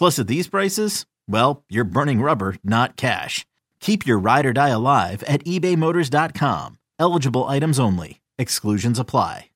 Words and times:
Plus, 0.00 0.18
at 0.18 0.28
these 0.28 0.48
prices, 0.48 1.04
well, 1.28 1.62
you're 1.68 1.84
burning 1.84 2.22
rubber, 2.22 2.56
not 2.64 2.96
cash. 2.96 3.44
Keep 3.80 4.06
your 4.06 4.18
ride 4.18 4.46
or 4.46 4.54
die 4.54 4.70
alive 4.70 5.22
at 5.24 5.44
ebaymotors.com. 5.44 6.78
Eligible 6.98 7.44
items 7.46 7.78
only. 7.78 8.22
Exclusions 8.38 8.98
apply. 8.98 9.50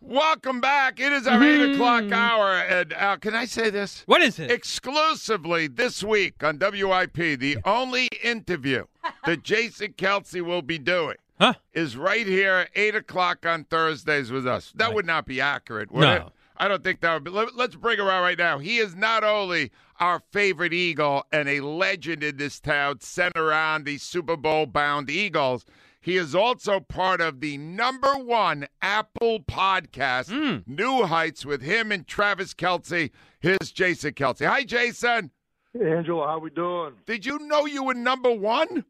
Welcome 0.00 0.62
back. 0.62 0.98
It 1.00 1.12
is 1.12 1.26
our 1.26 1.44
8 1.44 1.74
o'clock 1.74 2.10
hour. 2.12 2.54
And 2.54 2.94
uh, 2.94 3.18
can 3.18 3.34
I 3.34 3.44
say 3.44 3.68
this? 3.68 4.02
What 4.06 4.22
is 4.22 4.38
it? 4.38 4.50
Exclusively 4.50 5.66
this 5.66 6.02
week 6.02 6.42
on 6.42 6.58
WIP, 6.58 7.12
the 7.38 7.58
only 7.66 8.08
interview 8.24 8.86
that 9.26 9.42
Jason 9.42 9.92
Kelce 9.98 10.40
will 10.40 10.62
be 10.62 10.78
doing 10.78 11.16
Huh? 11.38 11.52
is 11.74 11.98
right 11.98 12.26
here, 12.26 12.54
at 12.54 12.70
8 12.74 12.94
o'clock 12.94 13.44
on 13.44 13.64
Thursdays 13.64 14.30
with 14.32 14.46
us. 14.46 14.72
That 14.76 14.94
would 14.94 15.04
not 15.04 15.26
be 15.26 15.42
accurate, 15.42 15.92
would 15.92 16.00
No. 16.00 16.12
it? 16.14 16.22
I 16.60 16.68
don't 16.68 16.84
think 16.84 17.00
that 17.00 17.14
would 17.14 17.24
be. 17.24 17.30
Let, 17.30 17.56
let's 17.56 17.74
bring 17.74 17.98
her 17.98 18.10
out 18.10 18.20
right 18.22 18.36
now. 18.38 18.58
He 18.58 18.76
is 18.78 18.94
not 18.94 19.24
only 19.24 19.72
our 19.98 20.20
favorite 20.30 20.72
Eagle 20.74 21.24
and 21.32 21.48
a 21.48 21.60
legend 21.60 22.22
in 22.22 22.36
this 22.36 22.60
town, 22.60 23.00
sent 23.00 23.36
around 23.36 23.84
the 23.86 23.96
Super 23.98 24.36
Bowl 24.36 24.66
bound 24.66 25.08
Eagles. 25.08 25.64
He 26.02 26.16
is 26.16 26.34
also 26.34 26.80
part 26.80 27.20
of 27.20 27.40
the 27.40 27.56
number 27.58 28.12
one 28.12 28.66
Apple 28.82 29.40
podcast, 29.40 30.28
Mm. 30.30 30.62
New 30.66 31.04
Heights, 31.04 31.44
with 31.46 31.62
him 31.62 31.90
and 31.92 32.06
Travis 32.06 32.52
Kelce. 32.54 33.10
Here's 33.40 33.72
Jason 33.72 34.12
Kelce. 34.12 34.46
Hi, 34.46 34.62
Jason. 34.62 35.30
Hey, 35.72 35.92
Angelo, 35.92 36.26
how 36.26 36.38
we 36.38 36.50
doing? 36.50 36.92
Did 37.06 37.24
you 37.24 37.38
know 37.40 37.64
you 37.66 37.84
were 37.84 37.94
number 37.94 38.30
one? 38.32 38.84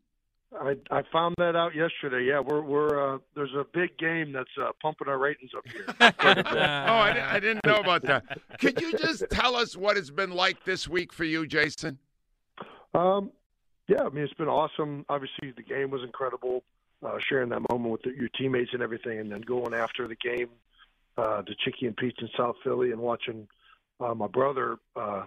I 0.58 0.74
I 0.90 1.02
found 1.12 1.36
that 1.38 1.54
out 1.54 1.74
yesterday. 1.74 2.26
Yeah, 2.26 2.40
we're 2.40 2.62
we're 2.62 3.14
uh, 3.14 3.18
there's 3.34 3.54
a 3.54 3.64
big 3.72 3.96
game 3.98 4.32
that's 4.32 4.50
uh, 4.60 4.70
pumping 4.82 5.08
our 5.08 5.18
ratings 5.18 5.52
up 5.56 5.64
here. 5.68 5.84
Oh, 6.50 6.94
I, 6.96 7.36
I 7.36 7.40
didn't 7.40 7.64
know 7.64 7.76
about 7.76 8.02
that. 8.02 8.24
Could 8.58 8.80
you 8.80 8.92
just 8.96 9.24
tell 9.30 9.54
us 9.54 9.76
what 9.76 9.96
it's 9.96 10.10
been 10.10 10.32
like 10.32 10.64
this 10.64 10.88
week 10.88 11.12
for 11.12 11.24
you, 11.24 11.46
Jason? 11.46 11.98
um, 12.94 13.30
yeah, 13.86 14.02
I 14.02 14.08
mean 14.08 14.24
it's 14.24 14.34
been 14.34 14.48
awesome. 14.48 15.04
Obviously, 15.08 15.52
the 15.56 15.62
game 15.62 15.90
was 15.90 16.02
incredible. 16.02 16.64
Uh, 17.02 17.16
sharing 17.28 17.48
that 17.48 17.60
moment 17.70 17.92
with 17.92 18.02
the, 18.02 18.10
your 18.10 18.28
teammates 18.36 18.70
and 18.74 18.82
everything, 18.82 19.20
and 19.20 19.32
then 19.32 19.40
going 19.40 19.72
after 19.72 20.06
the 20.06 20.16
game 20.16 20.48
uh, 21.16 21.40
to 21.42 21.54
Chickie's 21.64 21.86
and 21.88 21.96
Pete's 21.96 22.18
in 22.20 22.28
South 22.36 22.56
Philly 22.62 22.90
and 22.90 23.00
watching 23.00 23.48
uh, 24.00 24.14
my 24.14 24.26
brother 24.26 24.76
uh, 24.96 25.24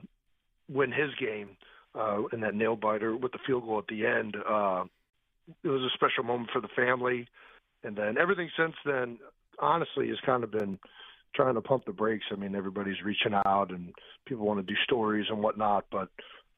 win 0.70 0.92
his 0.92 1.10
game 1.20 1.58
uh, 1.96 2.24
in 2.32 2.42
that 2.42 2.54
nail 2.56 2.76
biter 2.76 3.16
with 3.16 3.32
the 3.32 3.40
field 3.48 3.64
goal 3.66 3.80
at 3.80 3.88
the 3.88 4.06
end. 4.06 4.36
Uh, 4.48 4.84
it 5.64 5.68
was 5.68 5.82
a 5.82 5.94
special 5.94 6.24
moment 6.24 6.50
for 6.52 6.62
the 6.62 6.70
family, 6.76 7.28
and 7.84 7.96
then 7.96 8.18
everything 8.18 8.50
since 8.58 8.76
then, 8.86 9.18
honestly, 9.60 10.08
has 10.10 10.18
kind 10.26 10.44
of 10.44 10.52
been 10.52 10.80
trying 11.36 11.56
to 11.56 11.62
pump 11.62 11.86
the 11.86 11.92
brakes. 11.92 12.26
I 12.32 12.36
mean, 12.36 12.56
everybody's 12.56 13.02
reaching 13.04 13.34
out, 13.34 13.72
and 13.72 13.94
people 14.26 14.46
want 14.46 14.66
to 14.66 14.74
do 14.74 14.78
stories 14.84 15.26
and 15.30 15.42
whatnot, 15.42 15.86
but 15.92 16.10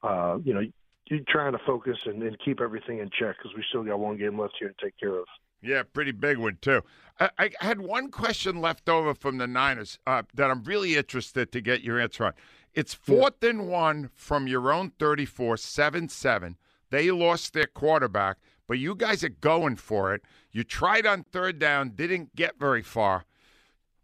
uh, 0.02 0.38
you 0.44 0.54
know, 0.54 0.62
you're 1.06 1.20
trying 1.28 1.52
to 1.52 1.58
focus 1.66 1.96
and, 2.04 2.22
and 2.22 2.36
keep 2.44 2.60
everything 2.60 2.98
in 2.98 3.10
check 3.18 3.36
because 3.38 3.56
we 3.56 3.64
still 3.68 3.84
got 3.84 3.98
one 3.98 4.16
game 4.16 4.38
left 4.38 4.54
here 4.58 4.68
to 4.68 4.84
take 4.84 4.98
care 4.98 5.18
of. 5.18 5.26
Yeah, 5.62 5.82
pretty 5.82 6.12
big 6.12 6.38
one 6.38 6.58
too. 6.60 6.82
I, 7.18 7.30
I 7.38 7.50
had 7.60 7.80
one 7.80 8.10
question 8.10 8.60
left 8.60 8.88
over 8.88 9.14
from 9.14 9.38
the 9.38 9.46
Niners 9.46 9.98
uh, 10.06 10.22
that 10.34 10.50
I'm 10.50 10.62
really 10.64 10.96
interested 10.96 11.50
to 11.52 11.60
get 11.60 11.82
your 11.82 11.98
answer 11.98 12.26
on. 12.26 12.32
It's 12.74 12.92
fourth 12.92 13.42
and 13.42 13.68
one 13.68 14.10
from 14.14 14.46
your 14.46 14.70
own 14.70 14.92
34, 14.98 15.56
7 15.56 16.08
7. 16.08 16.56
They 16.90 17.10
lost 17.10 17.52
their 17.52 17.66
quarterback, 17.66 18.36
but 18.66 18.78
you 18.78 18.94
guys 18.94 19.22
are 19.24 19.28
going 19.28 19.76
for 19.76 20.14
it. 20.14 20.22
You 20.52 20.64
tried 20.64 21.06
on 21.06 21.24
third 21.24 21.58
down, 21.58 21.90
didn't 21.90 22.34
get 22.34 22.58
very 22.58 22.82
far. 22.82 23.24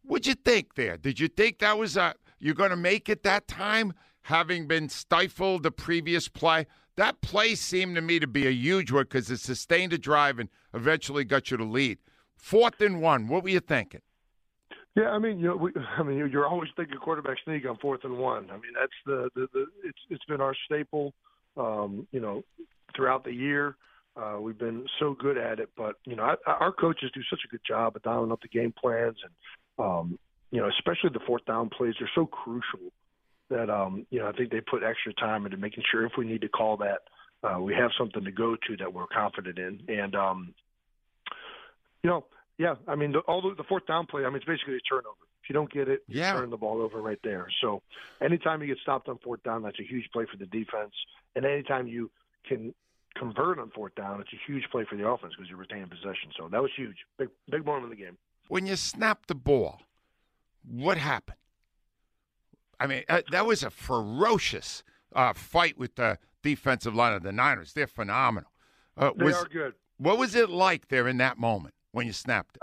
What'd 0.03 0.27
you 0.27 0.35
think 0.35 0.75
there? 0.75 0.97
Did 0.97 1.21
you 1.21 1.29
think 1.29 1.59
that 1.59 1.79
was 1.79 1.97
a 1.97 2.15
you're 2.39 2.55
going 2.55 2.71
to 2.71 2.77
make 2.77 3.09
it 3.09 3.23
that 3.23 3.47
time, 3.47 3.93
having 4.23 4.67
been 4.67 4.89
stifled 4.89 5.63
the 5.63 5.71
previous 5.71 6.29
play? 6.29 6.67
That 6.97 7.21
play 7.21 7.55
seemed 7.55 7.95
to 7.95 8.03
me 8.03 8.19
to 8.19 8.27
be 8.27 8.47
a 8.47 8.51
huge 8.51 8.91
one 8.91 9.05
because 9.05 9.31
it 9.31 9.39
sustained 9.39 9.93
a 9.93 9.99
drive 9.99 10.39
and 10.39 10.49
eventually 10.75 11.25
got 11.25 11.51
you 11.51 11.57
to 11.57 11.65
lead. 11.65 11.99
Fourth 12.37 12.81
and 12.81 13.01
one. 13.01 13.29
What 13.29 13.45
were 13.45 13.51
you 13.51 13.61
thinking? 13.61 14.03
Yeah, 14.95 15.11
I 15.11 15.19
mean, 15.19 15.39
you 15.39 15.49
know, 15.49 15.57
we, 15.57 15.73
I 15.99 16.03
mean, 16.03 16.19
you're 16.31 16.47
always 16.47 16.71
thinking 16.77 16.99
quarterback 16.99 17.39
sneak 17.45 17.67
on 17.67 17.77
fourth 17.79 18.05
and 18.05 18.19
one. 18.19 18.51
I 18.51 18.55
mean, 18.55 18.73
that's 18.79 18.93
the, 19.07 19.31
the, 19.35 19.47
the 19.53 19.67
it's 19.85 19.99
it's 20.11 20.25
been 20.27 20.41
our 20.41 20.55
staple, 20.67 21.15
um, 21.57 22.07
you 22.13 22.21
know, 22.21 22.43
throughout 22.95 23.25
the 23.25 23.33
year. 23.33 23.77
Uh, 24.15 24.39
we've 24.41 24.59
been 24.59 24.87
so 24.99 25.15
good 25.19 25.39
at 25.39 25.59
it, 25.59 25.71
but 25.77 25.97
you 26.05 26.15
know, 26.17 26.23
I, 26.23 26.51
our 26.51 26.73
coaches 26.73 27.11
do 27.15 27.23
such 27.31 27.41
a 27.47 27.49
good 27.49 27.63
job 27.67 27.97
of 27.97 28.03
dialing 28.03 28.31
up 28.31 28.43
the 28.43 28.49
game 28.49 28.73
plans, 28.79 29.17
and 29.25 29.85
um, 29.87 30.19
you 30.51 30.61
know, 30.61 30.69
especially 30.69 31.11
the 31.15 31.25
fourth 31.27 31.45
down 31.47 31.71
plays. 31.71 31.95
They're 31.99 32.11
so 32.15 32.27
crucial 32.27 32.93
that 33.49 33.71
um, 33.71 34.07
you 34.11 34.21
know, 34.21 34.29
I 34.29 34.33
think 34.33 34.51
they 34.51 34.61
put 34.61 34.83
extra 34.83 35.15
time 35.15 35.47
into 35.47 35.57
making 35.57 35.85
sure 35.91 36.05
if 36.05 36.13
we 36.19 36.27
need 36.27 36.43
to 36.43 36.49
call 36.49 36.77
that, 36.79 36.99
uh, 37.43 37.59
we 37.61 37.75
have 37.75 37.91
something 37.99 38.23
to 38.25 38.31
go 38.31 38.55
to 38.55 38.77
that 38.79 38.93
we're 38.93 39.07
confident 39.07 39.59
in, 39.59 39.81
and 39.89 40.15
um, 40.15 40.55
you 42.03 42.11
know, 42.11 42.27
yeah, 42.59 42.75
I 42.87 42.95
mean, 42.95 43.13
the, 43.13 43.21
all 43.21 43.41
the, 43.41 43.55
the 43.57 43.65
fourth 43.65 43.87
down 43.87 44.07
play. 44.07 44.25
I 44.25 44.27
mean, 44.27 44.37
it's 44.37 44.45
basically 44.45 44.77
a 44.77 44.81
turnover. 44.81 45.17
If 45.43 45.49
you 45.49 45.55
don't 45.55 45.73
get 45.73 45.89
it, 45.89 46.03
you 46.07 46.21
Yeah. 46.21 46.33
turn 46.33 46.51
the 46.51 46.57
ball 46.57 46.83
over 46.83 47.01
right 47.01 47.19
there. 47.25 47.47
So, 47.63 47.83
anytime 48.23 48.61
you 48.61 48.69
get 48.69 48.79
stopped 48.83 49.09
on 49.09 49.19
fourth 49.25 49.43
down, 49.43 49.63
that's 49.63 49.81
a 49.81 49.85
huge 49.85 50.09
play 50.13 50.27
for 50.31 50.37
the 50.37 50.47
defense. 50.47 50.93
And 51.35 51.45
anytime 51.45 51.89
you 51.89 52.11
can 52.47 52.75
convert 53.15 53.59
on 53.59 53.71
fourth 53.71 53.95
down, 53.95 54.21
it's 54.21 54.33
a 54.33 54.41
huge 54.51 54.65
play 54.71 54.85
for 54.89 54.97
the 54.97 55.07
offense 55.07 55.35
because 55.37 55.51
you 55.51 55.57
retain 55.57 55.87
possession. 55.89 56.31
So 56.37 56.49
that 56.51 56.61
was 56.63 56.71
huge, 56.77 56.97
big 57.19 57.29
big 57.51 57.65
moment 57.65 57.85
in 57.85 57.91
the 57.91 58.05
game. 58.05 58.17
When 58.49 58.67
you 58.67 58.77
snapped 58.77 59.29
the 59.29 59.35
ball, 59.35 59.81
what 60.69 60.99
happened? 60.99 61.39
I 62.79 62.87
mean, 62.87 63.05
uh, 63.09 63.23
that 63.31 63.47
was 63.47 63.63
a 63.63 63.71
ferocious 63.71 64.83
uh, 65.15 65.33
fight 65.33 65.79
with 65.79 65.95
the 65.95 66.19
defensive 66.43 66.95
line 66.95 67.13
of 67.13 67.23
the 67.23 67.33
Niners. 67.33 67.73
They're 67.73 67.87
phenomenal. 67.87 68.51
Uh, 68.97 69.13
They 69.17 69.27
was, 69.27 69.37
are 69.37 69.45
good. 69.47 69.75
What 69.99 70.19
was 70.19 70.35
it 70.35 70.51
like 70.51 70.89
there 70.89 71.07
in 71.07 71.19
that 71.19 71.39
moment 71.39 71.75
when 71.93 72.07
you 72.07 72.13
snapped 72.13 72.57
it? 72.57 72.63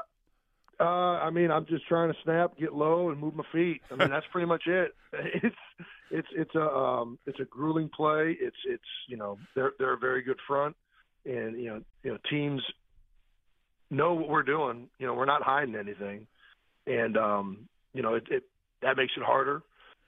Uh, 0.82 0.84
I 0.84 1.30
mean, 1.30 1.52
I'm 1.52 1.66
just 1.66 1.88
trying 1.88 2.12
to 2.12 2.18
snap, 2.24 2.58
get 2.58 2.74
low, 2.74 3.10
and 3.10 3.20
move 3.20 3.36
my 3.36 3.44
feet. 3.52 3.82
I 3.92 3.96
mean, 3.96 4.10
that's 4.10 4.26
pretty 4.32 4.48
much 4.48 4.64
it. 4.68 4.94
It's 5.14 5.56
it's 6.12 6.28
it's 6.32 6.56
a 6.56 6.68
um, 6.68 7.20
it's 7.26 7.40
a 7.40 7.46
grueling 7.46 7.90
play. 7.90 8.38
It's 8.40 8.58
it's 8.66 8.84
you 9.08 9.18
know 9.18 9.38
they're 9.56 9.74
they're 9.78 9.94
a 9.94 9.98
very 9.98 10.22
good 10.22 10.40
front, 10.48 10.76
and 11.26 11.60
you 11.62 11.70
know 11.70 11.82
you 12.04 12.12
know 12.12 12.18
teams 12.30 12.62
know 13.90 14.14
what 14.14 14.30
we're 14.30 14.44
doing. 14.44 14.88
You 15.00 15.08
know 15.08 15.14
we're 15.14 15.26
not 15.26 15.42
hiding 15.44 15.76
anything, 15.76 16.28
and 16.88 17.18
um, 17.18 17.68
you 17.94 18.02
know 18.02 18.16
it, 18.16 18.24
it 18.30 18.44
that 18.82 18.98
makes 18.98 19.14
it 19.18 19.24
harder. 19.24 19.62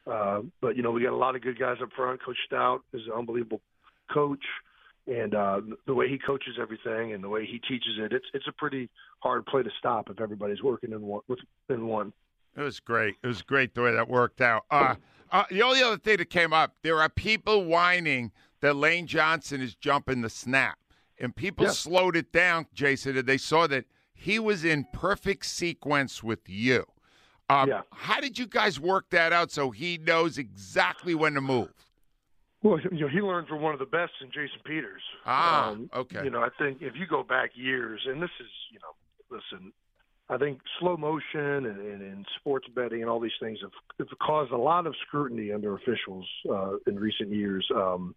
Uh, 0.07 0.41
but 0.61 0.75
you 0.75 0.83
know 0.83 0.91
we 0.91 1.03
got 1.03 1.13
a 1.13 1.15
lot 1.15 1.35
of 1.35 1.41
good 1.41 1.59
guys 1.59 1.77
up 1.81 1.89
front. 1.95 2.23
Coach 2.23 2.37
Stout 2.47 2.81
is 2.93 3.01
an 3.05 3.13
unbelievable 3.17 3.61
coach. 4.11 4.43
and 5.07 5.33
uh, 5.33 5.61
the 5.87 5.93
way 5.93 6.07
he 6.07 6.17
coaches 6.17 6.57
everything 6.61 7.13
and 7.13 7.23
the 7.23 7.29
way 7.29 7.45
he 7.45 7.59
teaches 7.59 7.97
it, 7.99 8.13
it's 8.13 8.25
it's 8.33 8.47
a 8.47 8.51
pretty 8.51 8.89
hard 9.19 9.45
play 9.45 9.63
to 9.63 9.69
stop 9.77 10.09
if 10.09 10.19
everybody's 10.19 10.61
working 10.63 10.91
in 10.91 11.01
one 11.01 11.21
within 11.27 11.87
one. 11.87 12.13
It 12.57 12.61
was 12.61 12.79
great. 12.79 13.15
It 13.23 13.27
was 13.27 13.41
great 13.41 13.73
the 13.73 13.81
way 13.81 13.93
that 13.93 14.09
worked 14.09 14.41
out. 14.41 14.65
Uh, 14.69 14.95
uh, 15.31 15.43
the 15.49 15.61
only 15.61 15.81
other 15.81 15.97
thing 15.97 16.17
that 16.17 16.29
came 16.29 16.53
up, 16.53 16.75
there 16.81 16.99
are 17.01 17.09
people 17.09 17.65
whining 17.65 18.31
that 18.61 18.75
Lane 18.75 19.07
Johnson 19.07 19.61
is 19.61 19.75
jumping 19.75 20.21
the 20.21 20.29
snap, 20.29 20.77
and 21.19 21.35
people 21.35 21.65
Yeah. 21.65 21.71
slowed 21.71 22.15
it 22.15 22.31
down, 22.31 22.67
Jason, 22.73 23.17
and 23.17 23.27
they 23.27 23.37
saw 23.37 23.67
that 23.67 23.85
he 24.13 24.37
was 24.39 24.63
in 24.63 24.85
perfect 24.93 25.45
sequence 25.45 26.21
with 26.21 26.47
you. 26.47 26.85
Um, 27.49 27.69
Yeah. 27.69 27.81
How 27.91 28.19
did 28.19 28.37
you 28.37 28.45
guys 28.45 28.79
work 28.79 29.09
that 29.09 29.33
out 29.33 29.51
so 29.51 29.71
he 29.71 29.97
knows 29.97 30.37
exactly 30.37 31.15
when 31.15 31.33
to 31.33 31.41
move? 31.41 31.73
Well, 32.61 32.79
you 32.79 32.91
know, 32.91 33.07
he 33.07 33.21
learned 33.21 33.47
from 33.47 33.61
one 33.61 33.73
of 33.73 33.79
the 33.79 33.87
best 33.87 34.13
in 34.21 34.27
Jason 34.31 34.59
Peters. 34.63 35.01
Ah, 35.25 35.75
okay. 35.95 36.23
You 36.23 36.29
know, 36.29 36.43
I 36.43 36.49
think 36.59 36.81
if 36.81 36.95
you 36.95 37.07
go 37.07 37.23
back 37.23 37.51
years, 37.55 38.05
and 38.05 38.21
this 38.21 38.29
is, 38.39 38.49
you 38.69 38.79
know, 38.79 39.35
listen, 39.35 39.73
I 40.31 40.37
think 40.37 40.59
slow 40.79 40.95
motion 40.95 41.65
and, 41.65 41.65
and, 41.65 42.01
and 42.01 42.25
sports 42.39 42.67
betting 42.73 43.01
and 43.01 43.09
all 43.09 43.19
these 43.19 43.31
things 43.41 43.59
have, 43.61 43.71
have 43.99 44.07
caused 44.19 44.51
a 44.51 44.57
lot 44.57 44.87
of 44.87 44.95
scrutiny 45.05 45.51
under 45.51 45.75
officials 45.75 46.25
uh, 46.49 46.77
in 46.87 46.97
recent 46.97 47.31
years. 47.31 47.67
Um, 47.75 48.15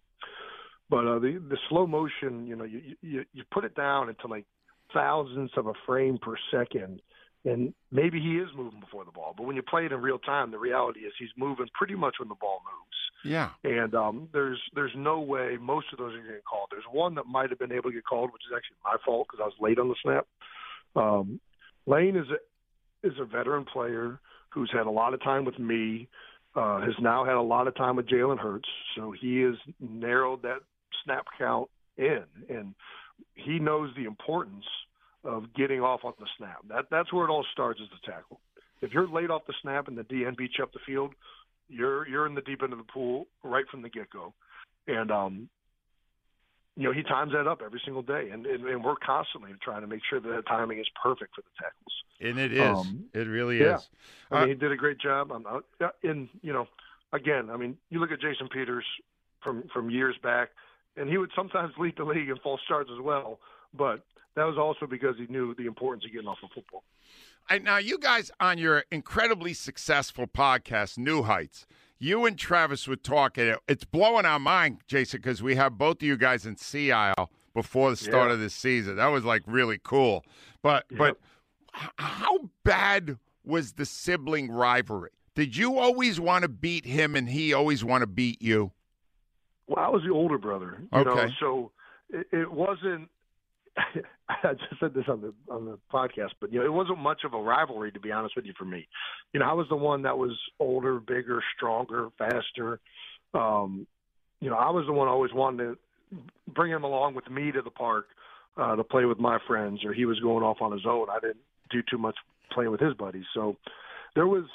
but 0.89 1.05
uh, 1.05 1.19
the 1.19 1.43
the 1.49 1.57
slow 1.69 1.85
motion, 1.85 2.47
you 2.47 2.55
know, 2.55 2.63
you, 2.63 2.95
you 3.01 3.25
you 3.33 3.43
put 3.51 3.65
it 3.65 3.75
down 3.75 4.07
into 4.09 4.27
like 4.27 4.45
thousandths 4.93 5.53
of 5.57 5.67
a 5.67 5.73
frame 5.85 6.17
per 6.21 6.35
second, 6.51 7.01
and 7.43 7.73
maybe 7.91 8.19
he 8.21 8.37
is 8.37 8.47
moving 8.55 8.79
before 8.79 9.03
the 9.03 9.11
ball. 9.11 9.33
But 9.35 9.45
when 9.47 9.55
you 9.55 9.63
play 9.63 9.85
it 9.85 9.91
in 9.91 9.99
real 9.99 10.19
time, 10.19 10.51
the 10.51 10.59
reality 10.59 11.01
is 11.01 11.13
he's 11.19 11.29
moving 11.35 11.67
pretty 11.73 11.95
much 11.95 12.15
when 12.19 12.29
the 12.29 12.35
ball 12.35 12.61
moves 12.63 13.33
Yeah. 13.33 13.49
and 13.63 13.93
um, 13.95 14.29
there's 14.31 14.61
there's 14.75 14.93
no 14.95 15.19
way 15.19 15.57
most 15.59 15.87
of 15.91 15.97
those 15.97 16.13
are 16.13 16.21
getting 16.21 16.41
called. 16.49 16.67
There's 16.71 16.85
one 16.91 17.15
that 17.15 17.25
might 17.25 17.49
have 17.49 17.59
been 17.59 17.71
able 17.73 17.89
to 17.89 17.95
get 17.95 18.05
called, 18.05 18.31
which 18.31 18.43
is 18.49 18.53
actually 18.55 18.77
my 18.83 18.95
fault 19.03 19.27
because 19.29 19.41
I 19.43 19.47
was 19.47 19.55
late 19.59 19.79
on 19.79 19.89
the 19.89 19.95
snap. 20.03 20.27
Um, 20.95 21.39
Lane 21.85 22.15
is 22.15 22.25
a 22.29 23.07
is 23.07 23.13
a 23.19 23.25
veteran 23.25 23.65
player 23.65 24.19
who's 24.49 24.71
had 24.73 24.87
a 24.87 24.91
lot 24.91 25.13
of 25.13 25.21
time 25.21 25.45
with 25.45 25.59
me. 25.59 26.07
Uh, 26.55 26.79
has 26.79 26.93
now 27.01 27.25
had 27.25 27.35
a 27.35 27.41
lot 27.41 27.67
of 27.67 27.75
time 27.75 27.97
with 27.97 28.07
Jalen 28.07 28.39
Hurts, 28.39 28.69
so 28.95 29.11
he 29.11 29.41
has 29.41 29.55
narrowed 29.81 30.41
that 30.43 30.59
snap 31.03 31.25
count 31.37 31.69
in, 31.97 32.23
and 32.49 32.73
he 33.33 33.59
knows 33.59 33.91
the 33.97 34.05
importance 34.05 34.63
of 35.25 35.53
getting 35.53 35.81
off 35.81 36.01
on 36.05 36.13
the 36.17 36.27
snap. 36.37 36.59
That 36.69 36.85
that's 36.89 37.11
where 37.11 37.25
it 37.25 37.29
all 37.29 37.45
starts 37.51 37.81
is 37.81 37.87
the 37.89 38.09
tackle. 38.09 38.39
If 38.81 38.93
you're 38.93 39.07
late 39.07 39.29
off 39.29 39.41
the 39.47 39.53
snap 39.61 39.87
and 39.87 39.97
the 39.97 40.03
DN 40.03 40.37
beats 40.37 40.53
you 40.57 40.63
up 40.63 40.71
the 40.71 40.79
field, 40.85 41.13
you're 41.67 42.07
you're 42.07 42.25
in 42.25 42.35
the 42.35 42.41
deep 42.41 42.63
end 42.63 42.71
of 42.71 42.79
the 42.79 42.91
pool 42.91 43.27
right 43.43 43.65
from 43.69 43.81
the 43.81 43.89
get 43.89 44.09
go, 44.09 44.33
and 44.87 45.11
um, 45.11 45.49
you 46.75 46.83
know 46.83 46.91
he 46.91 47.03
times 47.03 47.31
that 47.33 47.47
up 47.47 47.61
every 47.65 47.81
single 47.83 48.01
day, 48.01 48.29
and, 48.31 48.45
and 48.45 48.65
and 48.65 48.83
we're 48.83 48.95
constantly 48.95 49.51
trying 49.61 49.81
to 49.81 49.87
make 49.87 50.01
sure 50.09 50.19
that 50.19 50.29
that 50.29 50.45
timing 50.47 50.79
is 50.79 50.87
perfect 51.01 51.35
for 51.35 51.41
the 51.41 51.47
tackles. 51.57 52.03
And 52.21 52.39
it 52.39 52.53
is. 52.53 52.77
Um, 52.77 53.05
it 53.13 53.27
really 53.27 53.59
yeah. 53.59 53.77
is. 53.77 53.89
I 54.31 54.35
mean, 54.35 54.43
Uh, 54.43 54.47
he 54.47 54.53
did 54.55 54.71
a 54.71 54.75
great 54.75 54.99
job. 54.99 55.31
I'm 55.31 55.43
not, 55.43 55.95
in 56.03 56.29
you 56.41 56.53
know, 56.53 56.67
again, 57.13 57.49
I 57.49 57.57
mean, 57.57 57.77
you 57.89 57.99
look 57.99 58.11
at 58.11 58.19
Jason 58.21 58.47
Peters 58.49 58.85
from 59.41 59.63
from 59.73 59.89
years 59.89 60.15
back, 60.21 60.49
and 60.97 61.09
he 61.09 61.17
would 61.17 61.31
sometimes 61.35 61.73
lead 61.79 61.95
the 61.97 62.03
league 62.03 62.29
in 62.29 62.37
false 62.37 62.61
starts 62.65 62.89
as 62.93 63.01
well, 63.01 63.39
but 63.73 64.05
that 64.35 64.43
was 64.43 64.57
also 64.57 64.85
because 64.85 65.15
he 65.17 65.27
knew 65.27 65.55
the 65.55 65.65
importance 65.65 66.03
of 66.05 66.11
getting 66.11 66.27
off 66.27 66.39
of 66.43 66.49
football. 66.53 66.83
I, 67.47 67.59
now, 67.59 67.77
you 67.77 67.99
guys 67.99 68.31
on 68.39 68.57
your 68.57 68.85
incredibly 68.91 69.53
successful 69.53 70.25
podcast, 70.25 70.97
New 70.97 71.23
Heights, 71.23 71.67
you 71.99 72.25
and 72.25 72.37
Travis 72.37 72.87
were 72.87 72.95
talking. 72.95 73.55
It's 73.67 73.83
blowing 73.85 74.25
our 74.25 74.39
mind, 74.39 74.79
Jason, 74.87 75.19
because 75.21 75.41
we 75.41 75.55
have 75.55 75.77
both 75.77 75.97
of 75.97 76.03
you 76.03 76.17
guys 76.17 76.45
in 76.45 76.57
Sea 76.57 76.91
Isle 76.91 77.29
before 77.53 77.89
the 77.89 77.95
start 77.95 78.27
Yeah. 78.29 78.33
of 78.33 78.39
this 78.39 78.53
season. 78.53 78.97
That 78.97 79.07
was 79.07 79.23
like 79.23 79.43
really 79.45 79.79
cool. 79.81 80.25
But 80.61 80.85
but 80.91 81.17
h- 81.75 81.89
how 81.97 82.49
bad 82.63 83.17
was 83.43 83.73
the 83.73 83.85
sibling 83.85 84.51
rivalry? 84.51 85.11
Did 85.35 85.55
you 85.57 85.77
always 85.77 86.19
want 86.19 86.43
to 86.43 86.49
beat 86.49 86.85
him 86.85 87.15
and 87.15 87.29
he 87.29 87.53
always 87.53 87.83
want 87.83 88.01
to 88.01 88.07
beat 88.07 88.41
you? 88.41 88.71
Well, 89.67 89.83
I 89.83 89.89
was 89.89 90.03
the 90.03 90.11
older 90.11 90.37
brother, 90.37 90.77
you 90.93 91.03
know, 91.03 91.11
Okay. 91.11 91.33
so 91.39 91.71
it, 92.09 92.27
it 92.31 92.51
wasn't. 92.51 93.09
I 94.29 94.53
just 94.53 94.79
said 94.79 94.93
this 94.93 95.05
on 95.07 95.21
the 95.21 95.33
on 95.53 95.65
the 95.65 95.77
podcast, 95.93 96.31
but 96.39 96.51
you 96.51 96.59
know, 96.59 96.65
it 96.65 96.73
wasn't 96.73 96.99
much 96.99 97.23
of 97.25 97.33
a 97.33 97.41
rivalry 97.41 97.91
to 97.91 97.99
be 97.99 98.11
honest 98.11 98.35
with 98.35 98.45
you 98.45 98.53
for 98.57 98.65
me. 98.65 98.87
You 99.33 99.39
know, 99.39 99.45
I 99.45 99.53
was 99.53 99.67
the 99.69 99.75
one 99.75 100.01
that 100.03 100.17
was 100.17 100.31
older, 100.59 100.99
bigger, 100.99 101.43
stronger, 101.55 102.09
faster. 102.17 102.79
Um, 103.33 103.85
you 104.39 104.49
know, 104.49 104.55
I 104.55 104.69
was 104.69 104.85
the 104.85 104.93
one 104.93 105.07
always 105.07 105.33
wanting 105.33 105.59
to 105.59 106.17
bring 106.53 106.71
him 106.71 106.83
along 106.83 107.15
with 107.15 107.29
me 107.29 107.51
to 107.51 107.61
the 107.61 107.69
park 107.69 108.07
uh, 108.57 108.75
to 108.75 108.83
play 108.83 109.05
with 109.05 109.19
my 109.19 109.39
friends, 109.47 109.83
or 109.83 109.93
he 109.93 110.05
was 110.05 110.19
going 110.19 110.43
off 110.43 110.61
on 110.61 110.71
his 110.71 110.85
own. 110.85 111.07
I 111.09 111.19
didn't 111.19 111.43
do 111.69 111.81
too 111.89 111.97
much 111.97 112.15
playing 112.51 112.71
with 112.71 112.79
his 112.79 112.93
buddies, 112.93 113.25
so 113.33 113.57
there 114.15 114.27
was 114.27 114.45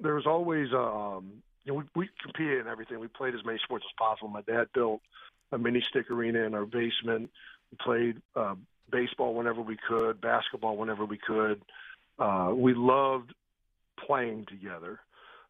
there 0.00 0.14
was 0.14 0.26
always 0.26 0.68
um, 0.72 1.42
you 1.64 1.72
know, 1.72 1.78
we, 1.78 2.02
we 2.02 2.08
competed 2.22 2.60
in 2.60 2.68
everything. 2.68 2.98
We 2.98 3.08
played 3.08 3.34
as 3.34 3.44
many 3.44 3.58
sports 3.64 3.84
as 3.88 3.94
possible. 3.98 4.28
My 4.28 4.42
dad 4.42 4.68
built 4.74 5.00
a 5.52 5.58
mini 5.58 5.82
stick 5.90 6.10
arena 6.10 6.40
in 6.40 6.54
our 6.54 6.64
basement. 6.64 7.30
We 7.72 7.78
played 7.84 8.22
uh, 8.36 8.54
baseball 8.90 9.34
whenever 9.34 9.60
we 9.60 9.76
could, 9.88 10.20
basketball 10.20 10.76
whenever 10.76 11.04
we 11.04 11.18
could. 11.18 11.62
Uh, 12.18 12.52
we 12.54 12.74
loved 12.74 13.34
playing 14.06 14.46
together. 14.48 15.00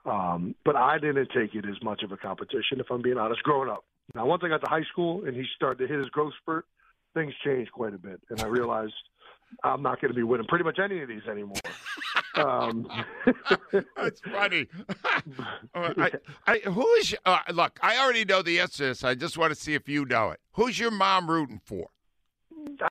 Um, 0.04 0.54
but 0.64 0.76
I 0.76 0.98
didn't 0.98 1.28
take 1.34 1.54
it 1.54 1.64
as 1.68 1.80
much 1.82 2.02
of 2.02 2.12
a 2.12 2.16
competition, 2.16 2.80
if 2.80 2.86
I'm 2.90 3.02
being 3.02 3.18
honest, 3.18 3.42
growing 3.42 3.68
up. 3.70 3.84
Now, 4.14 4.26
once 4.26 4.42
I 4.44 4.48
got 4.48 4.62
to 4.62 4.70
high 4.70 4.84
school 4.90 5.24
and 5.24 5.36
he 5.36 5.44
started 5.54 5.86
to 5.86 5.92
hit 5.92 6.00
his 6.00 6.08
growth 6.08 6.32
spurt, 6.40 6.66
things 7.14 7.32
changed 7.44 7.72
quite 7.72 7.94
a 7.94 7.98
bit. 7.98 8.20
And 8.30 8.40
I 8.40 8.46
realized 8.46 8.94
I'm 9.62 9.82
not 9.82 10.00
going 10.00 10.10
to 10.10 10.14
be 10.14 10.22
winning 10.22 10.46
pretty 10.46 10.64
much 10.64 10.78
any 10.82 11.02
of 11.02 11.08
these 11.08 11.22
anymore. 11.30 11.56
um, 12.34 12.88
That's 13.96 14.20
funny. 14.20 14.66
I, 15.74 16.10
I, 16.46 16.58
who 16.58 16.86
is 16.94 17.14
uh, 17.24 17.38
look? 17.52 17.78
I 17.82 17.98
already 17.98 18.24
know 18.24 18.42
the 18.42 18.60
answer 18.60 18.78
to 18.78 18.84
this. 18.84 19.04
I 19.04 19.14
just 19.14 19.38
want 19.38 19.54
to 19.54 19.60
see 19.60 19.74
if 19.74 19.88
you 19.88 20.04
know 20.04 20.30
it. 20.30 20.40
Who's 20.54 20.78
your 20.78 20.90
mom 20.90 21.30
rooting 21.30 21.60
for? 21.64 21.88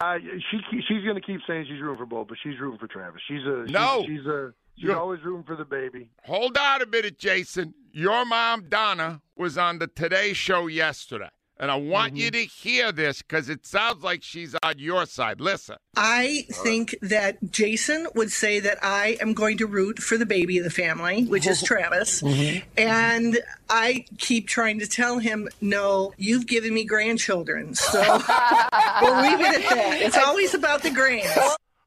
Uh, 0.01 0.17
she 0.49 0.59
she's 0.87 1.03
going 1.03 1.15
to 1.15 1.21
keep 1.21 1.41
saying 1.47 1.65
she's 1.69 1.81
rooting 1.81 1.97
for 1.97 2.05
both, 2.05 2.27
but 2.27 2.37
she's 2.43 2.59
rooting 2.59 2.79
for 2.79 2.87
Travis. 2.87 3.21
She's 3.27 3.43
a 3.45 3.63
she's, 3.67 3.73
No. 3.73 4.03
She's 4.07 4.25
a 4.25 4.53
she's 4.75 4.83
You're- 4.85 4.95
always 4.99 5.21
rooting 5.23 5.43
for 5.43 5.55
the 5.55 5.65
baby. 5.65 6.09
Hold 6.25 6.57
on 6.57 6.81
a 6.81 6.85
minute, 6.85 7.17
Jason. 7.17 7.73
Your 7.93 8.25
mom, 8.25 8.69
Donna, 8.69 9.21
was 9.35 9.57
on 9.57 9.79
the 9.79 9.87
Today 9.87 10.33
Show 10.33 10.67
yesterday. 10.67 11.29
And 11.61 11.69
I 11.69 11.75
want 11.75 12.17
you 12.17 12.31
mm-hmm. 12.31 12.41
to 12.41 12.45
hear 12.47 12.91
this 12.91 13.21
because 13.21 13.47
it 13.47 13.67
sounds 13.67 14.03
like 14.03 14.23
she's 14.23 14.55
on 14.63 14.79
your 14.79 15.05
side. 15.05 15.39
Listen. 15.39 15.77
I 15.95 16.47
think 16.49 16.95
that 17.03 17.37
Jason 17.51 18.07
would 18.15 18.31
say 18.31 18.59
that 18.61 18.79
I 18.81 19.17
am 19.21 19.33
going 19.35 19.59
to 19.59 19.67
root 19.67 19.99
for 19.99 20.17
the 20.17 20.25
baby 20.25 20.57
of 20.57 20.63
the 20.63 20.71
family, 20.71 21.25
which 21.25 21.45
is 21.45 21.61
Travis. 21.63 22.23
Mm-hmm. 22.23 22.41
Mm-hmm. 22.41 22.79
And 22.79 23.39
I 23.69 24.05
keep 24.17 24.47
trying 24.47 24.79
to 24.79 24.87
tell 24.87 25.19
him, 25.19 25.49
no, 25.61 26.13
you've 26.17 26.47
given 26.47 26.73
me 26.73 26.83
grandchildren. 26.83 27.75
So 27.75 28.01
we'll 29.01 29.21
leave 29.21 29.39
it 29.39 29.63
at 29.63 29.69
that. 29.69 29.99
It's 30.01 30.17
always 30.17 30.55
about 30.55 30.81
the 30.81 30.89
grands. 30.89 31.31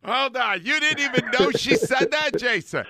Hold 0.05 0.37
on. 0.37 0.65
You 0.65 0.79
didn't 0.79 1.01
even 1.01 1.31
know 1.33 1.51
she 1.51 1.75
said 1.75 2.13
that, 2.13 2.39
Jason. 2.39 2.85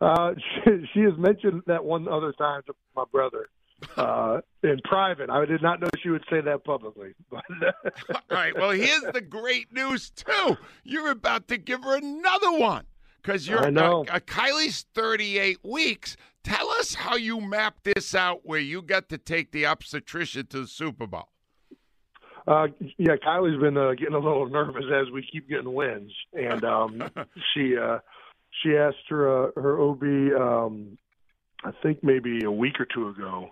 Uh, 0.00 0.32
she, 0.64 0.88
she 0.92 1.00
has 1.02 1.16
mentioned 1.18 1.62
that 1.68 1.84
one 1.84 2.08
other 2.08 2.32
time 2.32 2.62
to 2.66 2.74
my 2.96 3.04
brother 3.12 3.48
uh, 3.96 4.40
in 4.62 4.80
private. 4.84 5.30
I 5.30 5.44
did 5.44 5.62
not 5.62 5.80
know 5.80 5.88
she 6.02 6.10
would 6.10 6.24
say 6.30 6.40
that 6.40 6.64
publicly. 6.64 7.14
But 7.30 7.44
All 8.10 8.20
right. 8.30 8.56
Well, 8.56 8.70
here's 8.70 9.02
the 9.12 9.20
great 9.20 9.72
news, 9.72 10.10
too. 10.10 10.56
You're 10.84 11.10
about 11.10 11.48
to 11.48 11.58
give 11.58 11.84
her 11.84 11.96
another 11.96 12.52
one 12.52 12.84
because 13.22 13.46
you're 13.46 13.64
I 13.64 13.70
know. 13.70 14.04
Uh, 14.08 14.14
uh, 14.14 14.20
Kylie's 14.20 14.86
38 14.94 15.58
weeks. 15.64 16.16
Tell 16.42 16.70
us 16.70 16.94
how 16.94 17.16
you 17.16 17.40
mapped 17.40 17.84
this 17.84 18.14
out 18.14 18.40
where 18.44 18.60
you 18.60 18.82
got 18.82 19.08
to 19.10 19.18
take 19.18 19.52
the 19.52 19.66
obstetrician 19.66 20.46
to 20.48 20.60
the 20.62 20.66
Super 20.66 21.06
Bowl. 21.06 21.28
Uh, 22.46 22.68
yeah, 22.96 23.16
Kylie's 23.16 23.60
been 23.60 23.76
uh, 23.76 23.92
getting 23.92 24.14
a 24.14 24.18
little 24.18 24.48
nervous 24.48 24.84
as 24.92 25.10
we 25.12 25.26
keep 25.30 25.48
getting 25.48 25.72
wins, 25.72 26.10
and 26.32 26.64
um, 26.64 27.02
she 27.54 27.76
uh, 27.76 27.98
she 28.62 28.76
asked 28.76 29.08
her 29.08 29.48
uh, 29.48 29.60
her 29.60 29.80
OB, 29.80 30.02
um, 30.40 30.98
I 31.64 31.70
think 31.82 32.02
maybe 32.02 32.44
a 32.44 32.50
week 32.50 32.80
or 32.80 32.86
two 32.86 33.08
ago, 33.08 33.50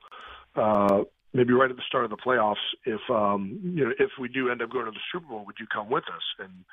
uh, 0.57 1.05
maybe 1.33 1.53
right 1.53 1.71
at 1.71 1.77
the 1.77 1.83
start 1.87 2.05
of 2.05 2.11
the 2.11 2.17
playoffs, 2.17 2.57
if 2.85 3.01
um, 3.11 3.59
you 3.63 3.85
know 3.85 3.93
if 3.99 4.11
we 4.21 4.29
do 4.29 4.51
end 4.51 4.63
up 4.63 4.71
going 4.71 4.87
to 4.87 4.91
the 4.91 5.01
Super 5.13 5.27
Bowl, 5.27 5.45
would 5.47 5.57
you 5.61 5.67
come 5.73 5.91
with 5.91 6.05
us? 6.05 6.23
And 6.39 6.65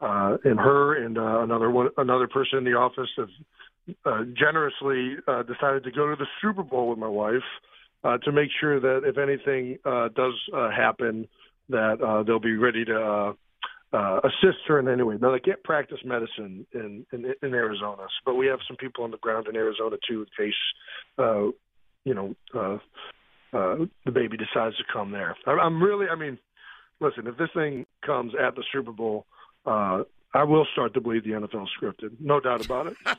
uh, 0.00 0.36
and 0.44 0.58
her 0.58 1.02
and 1.02 1.18
uh, 1.18 1.42
another 1.42 1.70
one 1.70 1.88
another 1.96 2.28
person 2.28 2.58
in 2.58 2.64
the 2.64 2.74
office 2.74 3.08
have 3.16 3.28
uh, 4.04 4.24
generously 4.38 5.16
uh, 5.26 5.42
decided 5.42 5.84
to 5.84 5.90
go 5.90 6.08
to 6.08 6.16
the 6.16 6.26
Super 6.40 6.62
Bowl 6.62 6.88
with 6.88 6.98
my 6.98 7.08
wife 7.08 7.42
uh, 8.04 8.18
to 8.18 8.32
make 8.32 8.50
sure 8.60 8.80
that 8.80 9.08
if 9.08 9.18
anything 9.18 9.78
uh, 9.84 10.08
does 10.14 10.34
uh, 10.54 10.70
happen, 10.70 11.26
that 11.68 12.00
uh, 12.02 12.22
they'll 12.22 12.40
be 12.40 12.56
ready 12.56 12.84
to 12.84 12.96
uh, 12.96 13.32
uh, 13.92 14.20
assist 14.24 14.58
her 14.68 14.78
in 14.78 14.88
any 14.88 15.02
way. 15.02 15.16
Now 15.20 15.32
they 15.32 15.40
can't 15.40 15.62
practice 15.62 15.98
medicine 16.04 16.66
in, 16.72 17.06
in 17.12 17.34
in 17.42 17.54
Arizona, 17.54 18.06
but 18.24 18.34
we 18.34 18.46
have 18.46 18.60
some 18.66 18.76
people 18.76 19.04
on 19.04 19.10
the 19.10 19.18
ground 19.18 19.46
in 19.48 19.56
Arizona 19.56 19.96
too 20.08 20.20
in 20.20 20.44
case 20.44 20.54
uh, 21.18 21.44
you 22.04 22.14
know 22.14 22.34
uh, 22.54 22.78
uh, 23.52 23.76
the 24.04 24.12
baby 24.12 24.36
decides 24.36 24.76
to 24.76 24.84
come 24.92 25.10
there. 25.12 25.36
I, 25.46 25.52
I'm 25.52 25.82
really, 25.82 26.06
I 26.08 26.16
mean, 26.16 26.38
listen, 27.00 27.26
if 27.26 27.36
this 27.36 27.50
thing 27.54 27.86
comes 28.04 28.32
at 28.34 28.54
the 28.54 28.64
Super 28.72 28.92
Bowl, 28.92 29.26
uh, 29.66 30.02
I 30.34 30.44
will 30.44 30.66
start 30.72 30.94
to 30.94 31.00
believe 31.00 31.24
the 31.24 31.30
NFL 31.30 31.66
scripted. 31.78 32.12
No 32.18 32.40
doubt 32.40 32.64
about 32.64 32.86
it. 32.86 32.96
yeah, 33.06 33.16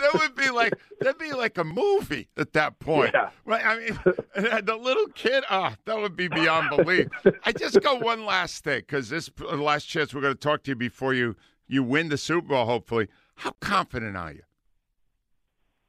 that 0.00 0.10
would 0.14 0.34
be 0.34 0.50
like 0.50 0.72
that'd 1.00 1.18
be 1.18 1.32
like 1.32 1.58
a 1.58 1.64
movie 1.64 2.28
at 2.36 2.52
that 2.54 2.78
point. 2.80 3.12
Yeah. 3.14 3.30
Right? 3.44 3.64
I 3.64 3.78
mean, 3.78 3.98
the 4.64 4.76
little 4.76 5.06
kid. 5.14 5.44
Ah, 5.48 5.76
that 5.84 5.96
would 5.96 6.16
be 6.16 6.28
beyond 6.28 6.70
belief. 6.76 7.08
I 7.44 7.52
just 7.52 7.80
got 7.82 8.02
one 8.02 8.24
last 8.24 8.64
thing 8.64 8.80
because 8.80 9.10
this 9.10 9.30
the 9.36 9.56
last 9.56 9.84
chance 9.84 10.12
we're 10.12 10.20
going 10.20 10.34
to 10.34 10.40
talk 10.40 10.64
to 10.64 10.72
you 10.72 10.76
before 10.76 11.14
you 11.14 11.36
you 11.68 11.84
win 11.84 12.08
the 12.08 12.18
Super 12.18 12.48
Bowl. 12.48 12.66
Hopefully, 12.66 13.08
how 13.36 13.52
confident 13.60 14.16
are 14.16 14.32
you? 14.32 14.42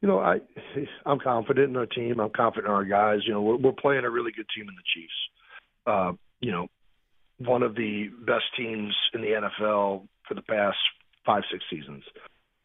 You 0.01 0.07
know, 0.07 0.19
I 0.19 0.39
I'm 1.07 1.19
confident 1.19 1.69
in 1.69 1.75
our 1.75 1.87
team. 1.87 2.19
I'm 2.19 2.29
confident 2.29 2.67
in 2.67 2.73
our 2.73 2.85
guys. 2.85 3.21
You 3.25 3.33
know, 3.33 3.41
we're, 3.41 3.57
we're 3.57 3.71
playing 3.71 4.05
a 4.05 4.09
really 4.09 4.31
good 4.31 4.47
team 4.55 4.67
in 4.67 4.75
the 4.75 4.83
Chiefs. 4.93 5.13
Uh, 5.87 6.11
you 6.39 6.51
know, 6.51 6.67
one 7.39 7.63
of 7.63 7.75
the 7.75 8.09
best 8.25 8.45
teams 8.57 8.93
in 9.13 9.21
the 9.21 9.49
NFL 9.67 10.07
for 10.29 10.35
the 10.35 10.41
past 10.43 10.77
five 11.25 11.43
six 11.51 11.65
seasons. 11.69 12.03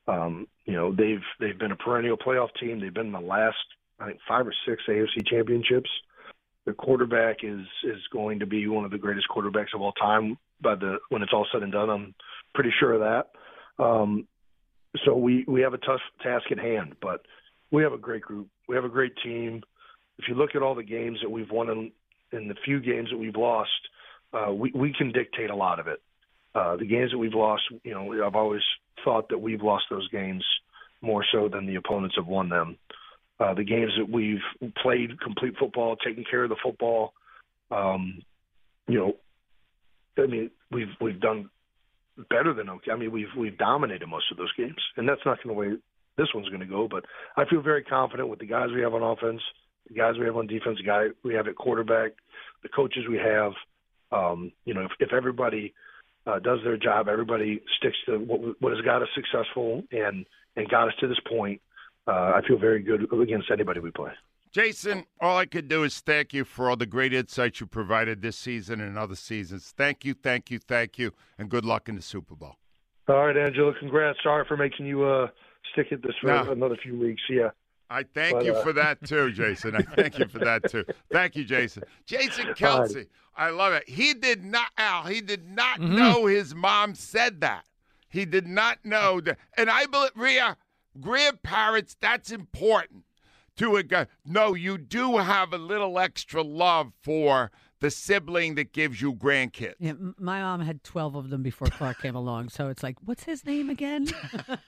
Um, 0.06 0.46
you 0.66 0.74
know, 0.74 0.94
they've 0.94 1.24
they've 1.40 1.58
been 1.58 1.72
a 1.72 1.76
perennial 1.76 2.16
playoff 2.16 2.50
team. 2.60 2.78
They've 2.78 2.94
been 2.94 3.06
in 3.06 3.12
the 3.12 3.20
last 3.20 3.56
I 3.98 4.06
think 4.06 4.20
five 4.28 4.46
or 4.46 4.54
six 4.68 4.82
AFC 4.88 5.26
championships. 5.26 5.90
The 6.66 6.72
quarterback 6.72 7.38
is 7.42 7.66
is 7.82 8.00
going 8.12 8.38
to 8.38 8.46
be 8.46 8.68
one 8.68 8.84
of 8.84 8.92
the 8.92 8.98
greatest 8.98 9.26
quarterbacks 9.34 9.74
of 9.74 9.80
all 9.80 9.92
time. 9.92 10.38
By 10.60 10.76
the 10.76 10.98
when 11.08 11.22
it's 11.22 11.32
all 11.32 11.46
said 11.52 11.62
and 11.62 11.72
done, 11.72 11.90
I'm 11.90 12.14
pretty 12.54 12.70
sure 12.78 12.92
of 12.92 13.00
that. 13.00 13.82
Um, 13.82 14.28
so 15.04 15.16
we 15.16 15.44
we 15.48 15.62
have 15.62 15.74
a 15.74 15.78
tough 15.78 16.00
task 16.22 16.52
at 16.52 16.58
hand, 16.58 16.94
but 17.02 17.22
we 17.70 17.82
have 17.82 17.92
a 17.92 17.98
great 17.98 18.22
group. 18.22 18.48
We 18.68 18.76
have 18.76 18.84
a 18.84 18.88
great 18.90 19.12
team. 19.22 19.62
If 20.18 20.28
you 20.28 20.34
look 20.34 20.54
at 20.54 20.62
all 20.62 20.74
the 20.74 20.84
games 20.84 21.18
that 21.22 21.30
we've 21.30 21.50
won 21.50 21.68
in, 21.68 21.92
in 22.32 22.48
the 22.48 22.54
few 22.64 22.80
games 22.80 23.08
that 23.10 23.18
we've 23.18 23.36
lost, 23.36 23.70
uh, 24.32 24.52
we 24.52 24.70
we 24.74 24.94
can 24.96 25.12
dictate 25.12 25.50
a 25.50 25.56
lot 25.56 25.80
of 25.80 25.86
it. 25.86 26.00
Uh, 26.54 26.76
the 26.76 26.86
games 26.86 27.10
that 27.10 27.18
we've 27.18 27.34
lost, 27.34 27.62
you 27.82 27.92
know, 27.92 28.24
I've 28.24 28.36
always 28.36 28.62
thought 29.04 29.28
that 29.30 29.38
we've 29.38 29.62
lost 29.62 29.84
those 29.90 30.08
games 30.08 30.44
more 31.00 31.24
so 31.32 31.48
than 31.48 31.66
the 31.66 31.74
opponents 31.74 32.16
have 32.16 32.26
won 32.26 32.48
them. 32.48 32.78
Uh, 33.40 33.54
the 33.54 33.64
games 33.64 33.92
that 33.98 34.08
we've 34.08 34.72
played 34.82 35.20
complete 35.20 35.54
football, 35.58 35.96
taking 35.96 36.24
care 36.28 36.44
of 36.44 36.50
the 36.50 36.56
football, 36.62 37.12
um, 37.70 38.22
you 38.86 38.98
know, 38.98 39.12
I 40.16 40.26
mean, 40.26 40.50
we've 40.70 40.94
we've 41.00 41.20
done 41.20 41.50
better 42.30 42.54
than 42.54 42.70
okay. 42.70 42.92
I 42.92 42.96
mean, 42.96 43.10
we've 43.10 43.34
we've 43.36 43.58
dominated 43.58 44.06
most 44.06 44.26
of 44.30 44.36
those 44.36 44.52
games, 44.56 44.80
and 44.96 45.08
that's 45.08 45.20
not 45.26 45.42
going 45.42 45.54
to 45.54 45.60
way 45.60 45.76
this 46.16 46.28
one's 46.32 46.48
going 46.48 46.60
to 46.60 46.66
go. 46.66 46.86
But 46.88 47.04
I 47.36 47.44
feel 47.48 47.60
very 47.60 47.82
confident 47.82 48.28
with 48.28 48.38
the 48.38 48.46
guys 48.46 48.68
we 48.72 48.82
have 48.82 48.94
on 48.94 49.02
offense, 49.02 49.42
the 49.88 49.94
guys 49.94 50.14
we 50.18 50.26
have 50.26 50.36
on 50.36 50.46
defense, 50.46 50.78
the 50.78 50.86
guy 50.86 51.06
we 51.24 51.34
have 51.34 51.48
at 51.48 51.56
quarterback, 51.56 52.12
the 52.62 52.68
coaches 52.68 53.04
we 53.08 53.18
have. 53.18 53.52
Um, 54.12 54.52
you 54.64 54.74
know, 54.74 54.82
if, 54.82 54.92
if 55.00 55.12
everybody 55.12 55.74
uh, 56.26 56.38
does 56.38 56.60
their 56.64 56.76
job, 56.76 57.08
everybody 57.08 57.60
sticks 57.78 57.96
to 58.06 58.18
what, 58.18 58.60
what 58.60 58.72
has 58.72 58.80
got 58.84 59.02
us 59.02 59.08
successful 59.14 59.82
and 59.92 60.24
and 60.56 60.68
got 60.68 60.88
us 60.88 60.94
to 61.00 61.08
this 61.08 61.18
point. 61.28 61.60
Uh, 62.06 62.32
I 62.34 62.40
feel 62.46 62.58
very 62.58 62.82
good 62.82 63.12
against 63.12 63.50
anybody 63.50 63.80
we 63.80 63.90
play. 63.90 64.12
Jason, 64.52 65.04
all 65.20 65.36
I 65.36 65.46
could 65.46 65.66
do 65.66 65.82
is 65.82 65.98
thank 65.98 66.32
you 66.32 66.44
for 66.44 66.70
all 66.70 66.76
the 66.76 66.86
great 66.86 67.12
insights 67.12 67.60
you 67.60 67.66
provided 67.66 68.22
this 68.22 68.36
season 68.36 68.80
and 68.80 68.96
other 68.96 69.16
seasons. 69.16 69.74
Thank 69.76 70.04
you, 70.04 70.14
thank 70.14 70.48
you, 70.48 70.60
thank 70.60 70.96
you, 70.96 71.10
and 71.38 71.48
good 71.48 71.64
luck 71.64 71.88
in 71.88 71.96
the 71.96 72.02
Super 72.02 72.36
Bowl. 72.36 72.54
All 73.08 73.26
right, 73.26 73.36
Angelo, 73.36 73.74
congrats. 73.78 74.18
Sorry 74.22 74.44
for 74.46 74.56
making 74.56 74.86
you 74.86 75.02
uh, 75.02 75.26
stick 75.72 75.88
at 75.90 76.02
this 76.02 76.14
for 76.20 76.28
no. 76.28 76.52
another 76.52 76.76
few 76.80 76.98
weeks. 76.98 77.22
Yeah. 77.28 77.50
I 77.90 78.02
thank 78.02 78.36
but, 78.36 78.44
you 78.44 78.54
uh... 78.54 78.62
for 78.62 78.72
that 78.72 79.04
too, 79.04 79.30
Jason. 79.32 79.76
I 79.76 79.82
thank 79.82 80.18
you 80.18 80.26
for 80.26 80.38
that 80.40 80.70
too. 80.70 80.84
Thank 81.10 81.36
you, 81.36 81.44
Jason. 81.44 81.84
Jason 82.06 82.46
Kelce, 82.54 82.96
right. 82.96 83.08
I 83.36 83.50
love 83.50 83.72
it. 83.72 83.88
He 83.88 84.14
did 84.14 84.44
not, 84.44 84.68
Al. 84.78 85.04
He 85.04 85.20
did 85.20 85.48
not 85.48 85.80
mm-hmm. 85.80 85.96
know 85.96 86.26
his 86.26 86.54
mom 86.54 86.94
said 86.94 87.40
that. 87.40 87.64
He 88.08 88.24
did 88.24 88.46
not 88.46 88.84
know 88.84 89.20
that, 89.20 89.38
and 89.56 89.68
I 89.68 89.86
believe 89.86 90.10
Rhea, 90.14 90.56
grandparents. 91.00 91.96
That's 92.00 92.30
important 92.30 93.04
to 93.56 93.76
a 93.76 93.82
guy. 93.82 94.06
No, 94.24 94.54
you 94.54 94.78
do 94.78 95.18
have 95.18 95.52
a 95.52 95.58
little 95.58 95.98
extra 95.98 96.42
love 96.42 96.92
for 97.00 97.50
the 97.80 97.90
sibling 97.90 98.54
that 98.54 98.72
gives 98.72 99.00
you 99.00 99.14
grandkids. 99.14 99.74
Yeah, 99.78 99.92
my 100.18 100.40
mom 100.40 100.60
had 100.60 100.82
12 100.84 101.14
of 101.14 101.30
them 101.30 101.42
before 101.42 101.68
Clark 101.68 102.00
came 102.00 102.14
along. 102.14 102.48
So 102.48 102.68
it's 102.68 102.82
like, 102.82 102.96
what's 103.04 103.24
his 103.24 103.44
name 103.44 103.70
again? 103.70 104.08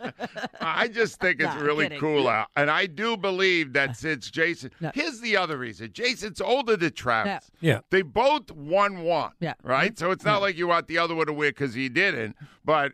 I 0.61 0.89
just 0.89 1.21
think 1.21 1.41
it's 1.41 1.55
really 1.57 1.89
cool 1.99 2.29
out. 2.29 2.49
And 2.57 2.71
I 2.71 2.87
do 2.87 3.17
believe 3.17 3.73
that 3.75 3.97
since 3.97 4.31
Jason, 4.31 4.71
no. 4.81 4.91
here's 4.95 5.21
the 5.21 5.37
other 5.37 5.57
reason 5.57 5.93
Jason's 5.93 6.41
older 6.41 6.77
than 6.77 6.93
Travis. 6.93 7.51
Yeah. 7.61 7.75
yeah. 7.75 7.81
They 7.91 8.03
both 8.03 8.51
won 8.51 9.03
one. 9.03 9.33
Yeah. 9.41 9.55
Right? 9.63 9.99
So 9.99 10.11
it's 10.11 10.25
not 10.25 10.37
yeah. 10.37 10.39
like 10.39 10.57
you 10.57 10.69
want 10.69 10.89
the 10.89 10.99
other 10.99 11.15
one 11.15 11.27
to 11.27 11.33
win 11.33 11.51
because 11.51 11.75
he 11.75 11.89
didn't. 11.89 12.37
But. 12.65 12.93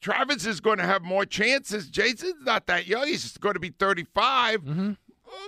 Travis 0.00 0.46
is 0.46 0.60
going 0.60 0.78
to 0.78 0.86
have 0.86 1.02
more 1.02 1.24
chances. 1.24 1.88
Jason's 1.88 2.44
not 2.44 2.68
that 2.68 2.86
young. 2.86 3.08
He's 3.08 3.36
going 3.38 3.54
to 3.54 3.60
be 3.60 3.70
35. 3.70 4.62
Mm-hmm 4.62 4.92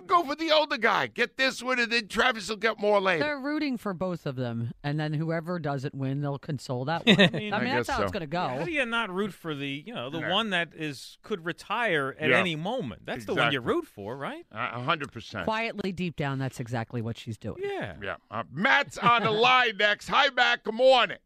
go 0.06 0.24
for 0.24 0.34
the 0.34 0.50
older 0.50 0.78
guy. 0.78 1.06
Get 1.06 1.36
this 1.36 1.62
one, 1.62 1.78
and 1.78 1.90
then 1.90 2.08
Travis 2.08 2.48
will 2.48 2.56
get 2.56 2.78
more 2.80 3.00
later. 3.00 3.24
They're 3.24 3.38
rooting 3.38 3.76
for 3.76 3.94
both 3.94 4.26
of 4.26 4.36
them, 4.36 4.72
and 4.82 4.98
then 4.98 5.12
whoever 5.12 5.58
doesn't 5.58 5.94
win, 5.94 6.20
they'll 6.20 6.38
console 6.38 6.84
that 6.86 7.06
one. 7.06 7.20
I 7.20 7.28
mean, 7.30 7.52
I 7.52 7.60
mean 7.60 7.74
that's 7.74 7.88
how 7.88 7.98
so. 7.98 8.02
it's 8.04 8.12
going 8.12 8.22
to 8.22 8.26
go. 8.26 8.40
How 8.40 8.64
do 8.64 8.70
you 8.70 8.84
not 8.86 9.10
root 9.10 9.32
for 9.32 9.54
the 9.54 9.82
you 9.86 9.94
know 9.94 10.10
the 10.10 10.20
one 10.20 10.50
that 10.50 10.70
is 10.74 11.18
could 11.22 11.44
retire 11.44 12.16
at 12.18 12.30
yeah. 12.30 12.38
any 12.38 12.56
moment? 12.56 13.02
That's 13.04 13.24
exactly. 13.24 13.34
the 13.34 13.42
one 13.42 13.52
you 13.52 13.60
root 13.60 13.86
for, 13.86 14.16
right? 14.16 14.46
A 14.52 14.80
hundred 14.80 15.12
percent. 15.12 15.44
Quietly, 15.44 15.92
deep 15.92 16.16
down, 16.16 16.38
that's 16.38 16.60
exactly 16.60 17.02
what 17.02 17.16
she's 17.16 17.38
doing. 17.38 17.62
Yeah, 17.62 17.94
yeah. 18.02 18.16
Uh, 18.30 18.44
Matt's 18.52 18.98
on 18.98 19.22
the 19.22 19.30
line 19.30 19.76
next. 19.78 20.08
Hi, 20.08 20.28
Matt. 20.30 20.64
Good 20.64 20.74
morning. 20.74 21.18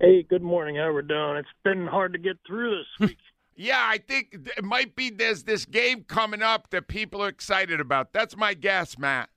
Hey, 0.00 0.24
good 0.28 0.42
morning. 0.42 0.76
How 0.76 0.92
we're 0.92 1.02
doing? 1.02 1.36
It's 1.36 1.48
been 1.62 1.86
hard 1.86 2.14
to 2.14 2.18
get 2.18 2.36
through 2.46 2.78
this 2.78 3.08
week. 3.08 3.18
Yeah, 3.56 3.80
I 3.80 3.98
think 3.98 4.50
it 4.56 4.64
might 4.64 4.96
be 4.96 5.10
there's 5.10 5.44
this 5.44 5.64
game 5.64 6.04
coming 6.04 6.42
up 6.42 6.70
that 6.70 6.88
people 6.88 7.22
are 7.22 7.28
excited 7.28 7.80
about. 7.80 8.12
That's 8.12 8.36
my 8.36 8.54
guess, 8.54 8.98
Matt. 8.98 9.30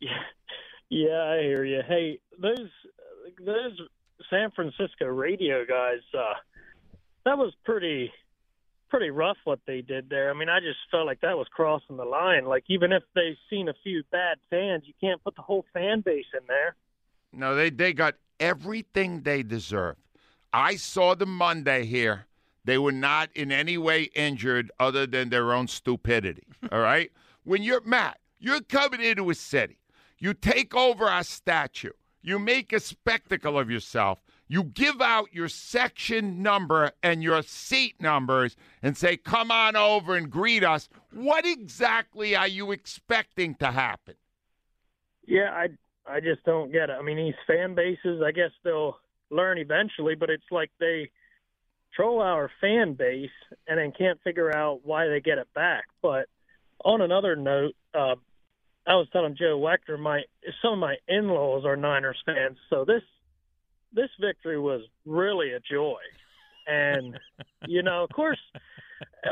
Yeah, 0.00 0.10
yeah, 0.90 1.22
I 1.22 1.42
hear 1.42 1.64
you. 1.64 1.80
Hey, 1.86 2.20
those 2.40 2.68
those 3.44 3.80
San 4.28 4.50
Francisco 4.50 5.06
radio 5.06 5.64
guys, 5.64 6.00
uh, 6.16 6.34
that 7.24 7.38
was 7.38 7.54
pretty 7.64 8.12
pretty 8.90 9.10
rough 9.10 9.38
what 9.44 9.60
they 9.66 9.80
did 9.80 10.10
there. 10.10 10.30
I 10.30 10.34
mean, 10.34 10.48
I 10.48 10.60
just 10.60 10.78
felt 10.90 11.06
like 11.06 11.20
that 11.22 11.36
was 11.36 11.48
crossing 11.50 11.96
the 11.96 12.04
line. 12.04 12.44
Like 12.44 12.64
even 12.68 12.92
if 12.92 13.02
they've 13.14 13.36
seen 13.48 13.68
a 13.68 13.74
few 13.82 14.02
bad 14.12 14.36
fans, 14.50 14.84
you 14.86 14.92
can't 15.00 15.22
put 15.24 15.36
the 15.36 15.42
whole 15.42 15.64
fan 15.72 16.02
base 16.02 16.26
in 16.34 16.46
there. 16.46 16.76
No, 17.32 17.54
they 17.54 17.70
they 17.70 17.94
got 17.94 18.16
everything 18.38 19.22
they 19.22 19.42
deserve. 19.42 19.96
I 20.52 20.76
saw 20.76 21.14
them 21.14 21.34
Monday 21.36 21.86
here 21.86 22.26
they 22.64 22.78
were 22.78 22.92
not 22.92 23.30
in 23.34 23.52
any 23.52 23.76
way 23.76 24.04
injured 24.14 24.70
other 24.80 25.06
than 25.06 25.28
their 25.28 25.52
own 25.52 25.68
stupidity. 25.68 26.46
all 26.72 26.80
right? 26.80 27.12
When 27.44 27.62
you're 27.62 27.82
Matt, 27.82 28.18
you're 28.38 28.62
coming 28.62 29.00
into 29.00 29.30
a 29.30 29.34
city. 29.34 29.78
You 30.18 30.34
take 30.34 30.74
over 30.74 31.04
our 31.04 31.24
statue. 31.24 31.90
You 32.22 32.38
make 32.38 32.72
a 32.72 32.80
spectacle 32.80 33.58
of 33.58 33.70
yourself. 33.70 34.20
You 34.48 34.64
give 34.64 35.00
out 35.00 35.32
your 35.32 35.48
section 35.48 36.42
number 36.42 36.92
and 37.02 37.22
your 37.22 37.42
seat 37.42 38.00
numbers 38.00 38.56
and 38.82 38.96
say, 38.96 39.16
come 39.16 39.50
on 39.50 39.76
over 39.76 40.16
and 40.16 40.30
greet 40.30 40.62
us. 40.62 40.88
What 41.12 41.46
exactly 41.46 42.36
are 42.36 42.48
you 42.48 42.70
expecting 42.70 43.54
to 43.56 43.72
happen? 43.72 44.14
Yeah, 45.26 45.50
I 45.52 45.68
I 46.06 46.20
just 46.20 46.44
don't 46.44 46.70
get 46.70 46.90
it. 46.90 46.96
I 46.98 47.02
mean, 47.02 47.16
these 47.16 47.34
fan 47.46 47.74
bases, 47.74 48.22
I 48.22 48.30
guess 48.30 48.50
they'll 48.62 48.98
learn 49.30 49.56
eventually, 49.56 50.14
but 50.14 50.30
it's 50.30 50.44
like 50.50 50.70
they– 50.78 51.10
troll 51.94 52.20
our 52.20 52.50
fan 52.60 52.94
base 52.94 53.30
and 53.66 53.78
then 53.78 53.92
can't 53.96 54.20
figure 54.22 54.54
out 54.54 54.80
why 54.84 55.06
they 55.08 55.20
get 55.20 55.38
it 55.38 55.48
back. 55.54 55.84
But 56.02 56.26
on 56.84 57.00
another 57.00 57.36
note, 57.36 57.74
uh, 57.94 58.16
I 58.86 58.96
was 58.96 59.08
telling 59.12 59.36
Joe 59.36 59.58
Wechter, 59.58 59.98
my 59.98 60.22
some 60.60 60.74
of 60.74 60.78
my 60.78 60.96
in-laws 61.08 61.64
are 61.64 61.76
Niners 61.76 62.22
fans, 62.26 62.58
so 62.68 62.84
this 62.84 63.02
this 63.92 64.10
victory 64.20 64.58
was 64.58 64.82
really 65.06 65.52
a 65.52 65.60
joy. 65.60 66.00
And 66.66 67.18
you 67.66 67.82
know, 67.82 68.04
of 68.04 68.10
course, 68.10 68.40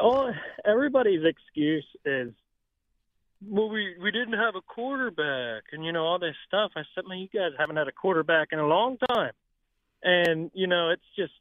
all 0.01 0.33
everybody's 0.65 1.25
excuse 1.25 1.87
is, 2.05 2.33
well, 3.47 3.69
we 3.69 3.95
we 4.03 4.11
didn't 4.11 4.39
have 4.39 4.55
a 4.57 4.63
quarterback, 4.63 5.65
and 5.73 5.85
you 5.85 5.93
know 5.93 6.05
all 6.05 6.19
this 6.19 6.37
stuff. 6.47 6.73
I 6.77 6.83
said, 6.95 7.05
man, 7.07 7.19
you 7.19 7.29
guys 7.29 7.53
haven't 7.59 7.77
had 7.77 7.89
a 7.89 7.93
quarterback 7.93 8.49
in 8.53 8.59
a 8.59 8.67
long 8.67 8.97
time, 8.97 9.33
and 10.03 10.51
you 10.55 10.67
know 10.67 10.91
it's 10.91 11.03
just 11.15 11.33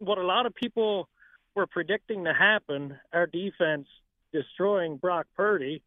what 0.00 0.18
a 0.18 0.24
lot 0.24 0.46
of 0.46 0.54
people 0.54 1.08
were 1.54 1.66
predicting 1.66 2.24
to 2.24 2.34
happen, 2.34 2.98
our 3.12 3.26
defense 3.26 3.86
destroying 4.32 4.96
Brock 4.96 5.26
Purdy, 5.36 5.82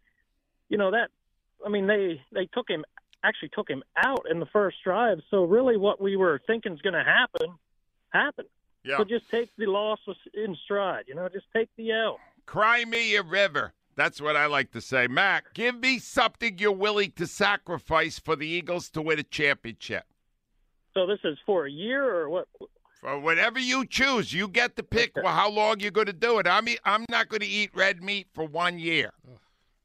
you 0.69 0.77
know 0.77 0.91
that 0.91 1.09
I 1.65 1.69
mean 1.69 1.87
they 1.87 2.21
they 2.31 2.45
took 2.47 2.69
him 2.69 2.85
actually 3.23 3.49
took 3.49 3.69
him 3.69 3.83
out 3.97 4.25
in 4.29 4.39
the 4.39 4.45
first 4.47 4.77
drive. 4.83 5.19
So 5.29 5.43
really 5.43 5.77
what 5.77 6.01
we 6.01 6.15
were 6.15 6.41
thinking 6.45 6.73
is 6.73 6.81
going 6.81 6.93
to 6.93 7.03
happen 7.03 7.55
happened. 8.09 8.49
Yeah. 8.83 8.97
So 8.97 9.05
just 9.05 9.29
take 9.29 9.49
the 9.57 9.65
loss 9.65 9.99
in 10.33 10.57
stride, 10.65 11.05
you 11.07 11.15
know, 11.15 11.29
just 11.29 11.45
take 11.55 11.69
the 11.77 11.91
L. 11.91 12.19
Cry 12.45 12.83
me 12.83 13.15
a 13.15 13.23
river. 13.23 13.73
That's 13.95 14.19
what 14.19 14.35
I 14.35 14.47
like 14.47 14.71
to 14.71 14.81
say. 14.81 15.07
Mac, 15.07 15.53
give 15.53 15.79
me 15.79 15.99
something 15.99 16.57
you're 16.57 16.71
willing 16.71 17.11
to 17.15 17.27
sacrifice 17.27 18.19
for 18.19 18.35
the 18.35 18.47
Eagles 18.47 18.89
to 18.91 19.01
win 19.01 19.19
a 19.19 19.23
championship. 19.23 20.03
So 20.93 21.05
this 21.07 21.19
is 21.23 21.37
for 21.45 21.65
a 21.65 21.71
year 21.71 22.03
or 22.03 22.29
what? 22.29 22.47
For 23.03 23.19
whatever 23.19 23.59
you 23.59 23.85
choose, 23.85 24.31
you 24.31 24.47
get 24.47 24.77
to 24.77 24.83
pick 24.83 25.11
well, 25.17 25.27
how 25.27 25.49
long 25.49 25.81
you're 25.81 25.91
going 25.91 26.07
to 26.07 26.13
do 26.13 26.39
it. 26.39 26.47
I'm 26.47 26.69
I'm 26.85 27.05
not 27.09 27.27
going 27.27 27.41
to 27.41 27.45
eat 27.45 27.71
red 27.75 28.01
meat 28.01 28.27
for 28.33 28.45
one 28.45 28.79
year. 28.79 29.11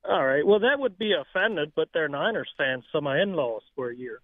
All 0.09 0.25
right. 0.25 0.47
Well, 0.47 0.61
that 0.61 0.79
would 0.79 0.97
be 0.99 1.13
offended, 1.13 1.73
but 1.75 1.89
they're 1.93 2.09
Niners 2.09 2.49
fans, 2.57 2.85
so 2.93 3.01
my 3.01 3.21
in-laws 3.21 3.63
for 3.75 3.91
a 3.91 3.97
year. 3.97 4.21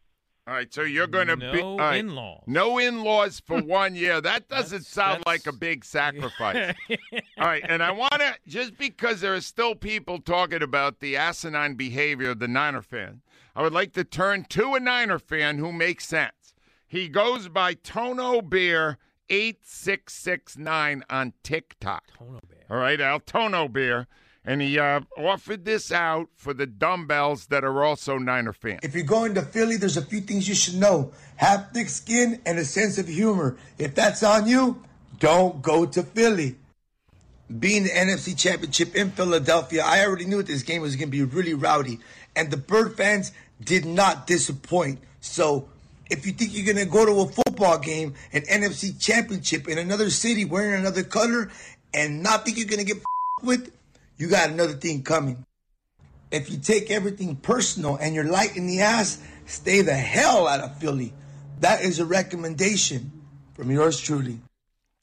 All 0.47 0.55
right, 0.55 0.73
so 0.73 0.83
you're 0.83 1.07
going 1.07 1.27
to 1.27 1.37
no 1.37 1.53
be 1.53 1.61
no 1.63 1.79
right, 1.79 1.97
in-laws. 1.97 2.43
No 2.47 2.79
in-laws 2.79 3.41
for 3.45 3.61
one 3.63 3.97
year. 3.97 4.21
That 4.21 4.49
doesn't 4.49 4.79
that's, 4.79 4.89
sound 4.89 5.25
that's... 5.25 5.27
like 5.27 5.47
a 5.53 5.57
big 5.57 5.85
sacrifice. 5.85 6.77
All 7.39 7.47
right, 7.47 7.65
and 7.67 7.83
I 7.83 7.91
want 7.91 8.13
to 8.13 8.37
just 8.47 8.79
because 8.79 9.21
there 9.21 9.35
are 9.35 9.41
still 9.41 9.75
people 9.75 10.21
talking 10.21 10.63
about 10.63 11.01
the 11.01 11.17
asinine 11.17 11.75
behavior 11.75 12.31
of 12.31 12.39
the 12.39 12.49
Niner 12.49 12.83
fan, 12.83 13.23
I 13.57 13.63
would 13.63 13.73
like 13.73 13.93
to 13.95 14.05
turn 14.05 14.45
to 14.51 14.75
a 14.75 14.81
Niner 14.81 15.19
fan 15.19 15.59
who 15.59 15.73
makes 15.73 16.07
sense. 16.07 16.44
He 16.87 17.09
goes 17.09 17.49
by 17.49 17.75
Tono 17.75 18.41
Beer 18.41 18.99
eight 19.31 19.64
six 19.64 20.14
six 20.14 20.57
nine 20.57 21.03
on 21.09 21.33
TikTok. 21.43 22.05
Tono 22.19 22.41
Beer. 22.49 22.64
All 22.71 22.76
right, 22.76 23.00
Al 23.00 23.21
Tono 23.21 23.69
Beer 23.69 24.07
and 24.45 24.61
he 24.61 24.79
uh, 24.79 25.00
offered 25.17 25.64
this 25.64 25.91
out 25.91 26.29
for 26.37 26.53
the 26.53 26.67
dumbbells 26.67 27.47
that 27.47 27.64
are 27.64 27.83
also 27.83 28.19
Niner 28.19 28.53
fans. 28.53 28.81
If 28.83 28.95
you're 28.95 29.05
going 29.05 29.35
to 29.35 29.43
Philly, 29.43 29.76
there's 29.76 29.97
a 29.97 30.03
few 30.03 30.21
things 30.21 30.49
you 30.49 30.55
should 30.55 30.76
know: 30.76 31.12
have 31.37 31.71
thick 31.73 31.88
skin 31.88 32.41
and 32.45 32.59
a 32.59 32.64
sense 32.64 32.99
of 32.99 33.09
humor. 33.09 33.57
If 33.79 33.95
that's 33.95 34.23
on 34.23 34.47
you, 34.47 34.83
don't 35.19 35.62
go 35.62 35.87
to 35.87 36.03
Philly. 36.03 36.57
Being 37.59 37.85
the 37.85 37.91
NFC 37.91 38.37
Championship 38.37 38.95
in 38.97 39.11
Philadelphia, 39.11 39.83
I 39.85 40.05
already 40.05 40.25
knew 40.25 40.43
this 40.43 40.62
game 40.62 40.83
was 40.83 40.97
going 40.97 41.09
to 41.09 41.12
be 41.12 41.23
really 41.23 41.55
rowdy, 41.55 42.00
and 42.35 42.50
the 42.50 42.57
Bird 42.57 42.97
fans 42.97 43.33
did 43.62 43.85
not 43.85 44.26
disappoint. 44.26 45.00
So. 45.21 45.69
If 46.11 46.27
you 46.27 46.33
think 46.33 46.55
you're 46.55 46.67
going 46.67 46.85
to 46.85 46.91
go 46.91 47.07
to 47.07 47.21
a 47.23 47.27
football 47.33 47.79
game, 47.79 48.15
an 48.33 48.43
NFC 48.43 49.01
championship 49.01 49.69
in 49.69 49.79
another 49.79 50.11
city 50.11 50.45
wearing 50.45 50.81
another 50.81 51.03
color, 51.03 51.51
and 51.95 52.23
not 52.23 52.45
think 52.45 52.59
you're 52.59 52.69
going 52.69 52.85
to 52.85 52.95
get 52.95 53.03
with, 53.43 53.73
you 54.17 54.29
got 54.29 54.51
another 54.51 54.75
thing 54.75 55.03
coming. 55.03 55.45
If 56.31 56.51
you 56.51 56.59
take 56.59 56.91
everything 56.91 57.37
personal 57.37 57.97
and 57.97 58.15
you're 58.15 58.25
light 58.25 58.57
in 58.57 58.67
the 58.67 58.81
ass, 58.81 59.23
stay 59.47 59.83
the 59.83 59.95
hell 59.95 60.49
out 60.49 60.61
of 60.61 60.79
Philly. 60.79 61.13
That 61.61 61.83
is 61.83 62.01
a 62.01 62.05
recommendation 62.05 63.13
from 63.55 63.71
yours 63.71 64.01
truly. 64.01 64.41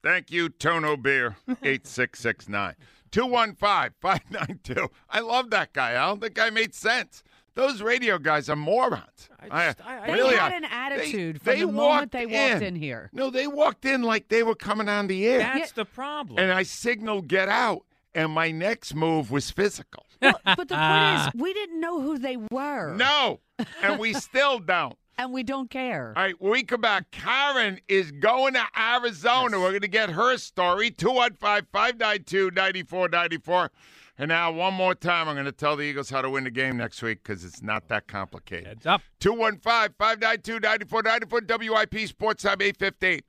Thank 0.04 0.32
you, 0.32 0.50
Tono 0.50 0.98
Beer, 0.98 1.38
8669. 1.64 2.76
215 3.12 3.94
592. 4.02 4.90
I 5.10 5.20
love 5.20 5.50
that 5.52 5.74
guy, 5.74 5.94
Al. 5.94 6.16
That 6.18 6.34
guy 6.34 6.50
made 6.50 6.74
sense. 6.74 7.24
Those 7.54 7.82
radio 7.82 8.18
guys 8.18 8.50
are 8.50 8.56
morons. 8.56 9.30
I 9.40 9.66
just, 9.68 9.86
I, 9.86 10.04
I, 10.04 10.08
they 10.08 10.14
really 10.14 10.36
had 10.36 10.54
an 10.54 10.66
attitude 10.66 11.36
they, 11.36 11.40
from 11.40 11.54
they 11.54 11.66
the 11.66 11.72
moment 11.72 12.12
they 12.12 12.26
walked 12.26 12.62
in. 12.62 12.64
in. 12.64 12.76
here. 12.76 13.10
No, 13.14 13.30
they 13.30 13.48
walked 13.48 13.86
in 13.86 14.04
like 14.04 14.30
they 14.30 14.44
were 14.44 14.56
coming 14.56 14.88
on 14.88 15.08
the 15.08 15.28
air. 15.28 15.40
That's 15.40 15.60
yeah. 15.60 15.68
the 15.76 15.86
problem. 15.86 16.40
And 16.40 16.52
I 16.52 16.64
signaled 16.64 17.28
get 17.28 17.50
out 17.50 17.84
and 18.14 18.32
my 18.32 18.52
next 18.52 18.96
move 18.96 19.32
was 19.32 19.52
physical. 19.52 20.06
Well, 20.22 20.40
but 20.46 20.68
the 20.68 20.76
point 20.76 21.34
is, 21.36 21.42
we 21.42 21.52
didn't 21.52 21.80
know 21.80 22.00
who 22.00 22.20
they 22.20 22.38
were. 22.52 22.94
No, 22.96 23.40
and 23.82 23.98
we 23.98 24.14
still 24.30 24.60
don't. 24.60 24.96
and 25.18 25.34
we 25.34 25.42
don't 25.42 25.68
care. 25.68 26.14
All 26.16 26.22
right, 26.22 26.36
when 26.40 26.52
we 26.52 26.62
come 26.62 26.82
back, 26.82 27.10
Karen 27.10 27.80
is 27.88 28.12
going 28.12 28.54
to 28.54 28.64
Arizona. 28.80 29.58
Yes. 29.58 29.60
We're 29.60 29.70
going 29.70 29.82
to 29.82 29.88
get 29.88 30.12
her 30.12 30.38
story, 30.38 30.92
215 30.92 31.68
592 31.72 32.52
9494. 32.52 33.72
And 34.22 34.30
now, 34.30 34.52
one 34.52 34.76
more 34.76 34.94
time, 34.94 35.28
I'm 35.28 35.34
going 35.34 35.46
to 35.48 35.52
tell 35.52 35.76
the 35.76 35.82
Eagles 35.82 36.12
how 36.12 36.22
to 36.22 36.30
win 36.30 36.44
the 36.44 36.52
game 36.52 36.78
next 36.78 37.02
week 37.02 37.24
because 37.24 37.44
it's 37.44 37.64
not 37.64 37.88
that 37.88 38.08
complicated. 38.08 38.68
Heads 38.68 38.86
up. 38.86 39.02
215 39.20 39.96
592 39.98 40.60
9494 40.60 41.58
WIP 41.58 42.08
Sports 42.08 42.44
Time 42.44 42.62
815. 42.62 43.22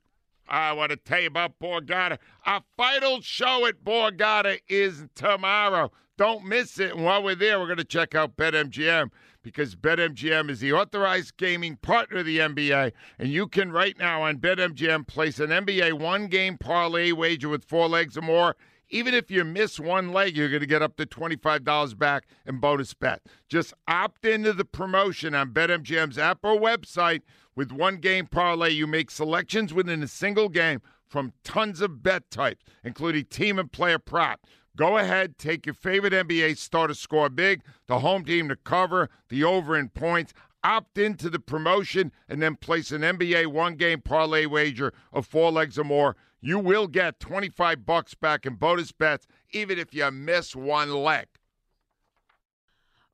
I 0.47 0.71
want 0.73 0.91
to 0.91 0.97
tell 0.97 1.19
you 1.19 1.25
about 1.25 1.57
Borgata. 1.59 2.19
Our 2.45 2.61
final 2.77 3.21
show 3.21 3.65
at 3.65 3.83
Borgata 3.83 4.59
is 4.69 5.05
tomorrow. 5.15 5.91
Don't 6.15 6.45
miss 6.45 6.77
it. 6.77 6.93
And 6.93 7.03
while 7.03 7.23
we're 7.23 7.33
there, 7.33 7.59
we're 7.59 7.65
going 7.65 7.77
to 7.77 7.83
check 7.83 8.13
out 8.13 8.37
BetMGM 8.37 9.09
because 9.41 9.75
BetMGM 9.75 10.51
is 10.51 10.59
the 10.59 10.73
authorized 10.73 11.37
gaming 11.37 11.75
partner 11.77 12.17
of 12.19 12.27
the 12.27 12.37
NBA. 12.37 12.91
And 13.17 13.29
you 13.29 13.47
can 13.47 13.71
right 13.71 13.97
now 13.97 14.21
on 14.21 14.37
BetMGM 14.37 15.07
place 15.07 15.39
an 15.39 15.49
NBA 15.49 15.93
one 15.93 16.27
game 16.27 16.55
parlay 16.59 17.11
wager 17.11 17.49
with 17.49 17.65
four 17.65 17.89
legs 17.89 18.15
or 18.15 18.21
more. 18.21 18.55
Even 18.89 19.13
if 19.13 19.31
you 19.31 19.43
miss 19.43 19.79
one 19.79 20.11
leg, 20.11 20.37
you're 20.37 20.49
going 20.49 20.61
to 20.61 20.67
get 20.67 20.81
up 20.81 20.97
to 20.97 21.05
$25 21.05 21.97
back 21.97 22.25
in 22.45 22.59
bonus 22.59 22.93
bet. 22.93 23.21
Just 23.49 23.73
opt 23.87 24.25
into 24.25 24.53
the 24.53 24.65
promotion 24.65 25.33
on 25.33 25.51
BetMGM's 25.51 26.17
app 26.17 26.39
or 26.43 26.59
website 26.59 27.21
with 27.55 27.71
one 27.71 27.97
game 27.97 28.25
parlay, 28.25 28.71
you 28.71 28.87
make 28.87 29.11
selections 29.11 29.73
within 29.73 30.01
a 30.01 30.07
single 30.07 30.49
game 30.49 30.81
from 31.07 31.33
tons 31.43 31.81
of 31.81 32.01
bet 32.01 32.31
types, 32.31 32.65
including 32.83 33.25
team 33.25 33.59
and 33.59 33.71
player 33.71 33.99
prop. 33.99 34.41
Go 34.75 34.97
ahead, 34.97 35.37
take 35.37 35.67
your 35.67 35.75
favorite 35.75 36.13
NBA 36.13 36.57
star 36.57 36.87
to 36.87 36.95
score 36.95 37.29
big, 37.29 37.61
the 37.85 37.99
home 37.99 38.25
team 38.25 38.49
to 38.49 38.55
cover, 38.55 39.09
the 39.29 39.43
over 39.43 39.77
in 39.77 39.89
points. 39.89 40.33
Opt 40.63 40.97
into 40.97 41.29
the 41.29 41.39
promotion 41.39 42.11
and 42.29 42.41
then 42.41 42.55
place 42.55 42.91
an 42.91 43.01
NBA 43.01 43.47
one 43.47 43.75
game 43.75 44.01
parlay 44.01 44.45
wager 44.45 44.93
of 45.11 45.27
four 45.27 45.51
legs 45.51 45.77
or 45.77 45.83
more. 45.83 46.15
You 46.45 46.59
will 46.59 46.87
get 46.87 47.21
25 47.21 47.85
bucks 47.85 48.15
back 48.15 48.45
in 48.45 48.55
bonus 48.55 48.91
bets, 48.91 49.27
even 49.53 49.79
if 49.79 49.93
you 49.93 50.11
miss 50.11 50.53
one 50.53 50.93
leg. 50.93 51.27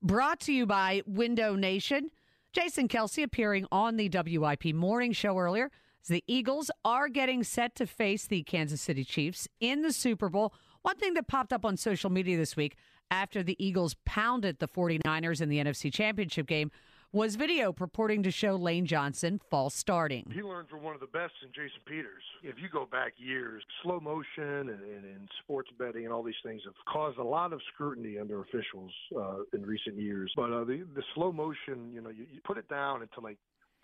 Brought 0.01 0.39
to 0.41 0.51
you 0.51 0.65
by 0.65 1.03
Window 1.05 1.53
Nation. 1.53 2.09
Jason 2.53 2.87
Kelce 2.87 3.21
appearing 3.21 3.67
on 3.71 3.97
the 3.97 4.09
WIP 4.09 4.73
morning 4.73 5.11
show 5.11 5.37
earlier. 5.37 5.69
The 6.07 6.23
Eagles 6.25 6.71
are 6.83 7.07
getting 7.07 7.43
set 7.43 7.75
to 7.75 7.85
face 7.85 8.25
the 8.25 8.41
Kansas 8.41 8.81
City 8.81 9.03
Chiefs 9.03 9.47
in 9.59 9.83
the 9.83 9.93
Super 9.93 10.27
Bowl. 10.29 10.51
One 10.81 10.97
thing 10.97 11.13
that 11.13 11.27
popped 11.27 11.53
up 11.53 11.65
on 11.65 11.77
social 11.77 12.09
media 12.09 12.35
this 12.35 12.55
week 12.55 12.77
after 13.11 13.43
the 13.43 13.63
Eagles 13.63 13.95
pounded 14.05 14.57
the 14.57 14.67
49ers 14.67 15.39
in 15.39 15.49
the 15.49 15.59
NFC 15.59 15.93
Championship 15.93 16.47
game 16.47 16.71
was 17.11 17.35
video 17.35 17.71
purporting 17.71 18.21
to 18.23 18.31
show 18.31 18.55
Lane 18.55 18.85
Johnson 18.85 19.39
false 19.49 19.73
starting. 19.73 20.31
He 20.33 20.41
learned 20.41 20.69
from 20.69 20.83
one 20.83 20.93
of 20.93 21.01
the 21.01 21.07
best 21.07 21.33
in 21.43 21.49
Jason 21.49 21.81
Peters. 21.85 22.23
If 22.43 22.55
you 22.61 22.69
go 22.69 22.85
back 22.85 23.13
years, 23.17 23.63
slow 23.81 23.99
motion 23.99 24.69
and, 24.69 24.69
and, 24.69 25.05
and 25.05 25.29
sports 25.43 25.69
betting 25.79 26.05
and 26.05 26.13
all 26.13 26.21
these 26.21 26.35
things 26.43 26.61
have 26.65 26.75
caused 26.91 27.17
a 27.17 27.23
lot 27.23 27.51
of 27.51 27.61
scrutiny 27.73 28.19
under 28.19 28.41
officials 28.41 28.91
uh, 29.17 29.37
in 29.53 29.65
recent 29.65 29.97
years. 29.97 30.31
But 30.35 30.51
uh, 30.51 30.63
the, 30.65 30.85
the 30.93 31.03
slow 31.15 31.31
motion, 31.31 31.91
you 31.93 32.01
know, 32.01 32.09
you, 32.09 32.27
you 32.31 32.41
put 32.45 32.57
it 32.57 32.69
down 32.69 33.01
into 33.01 33.19
like 33.21 33.37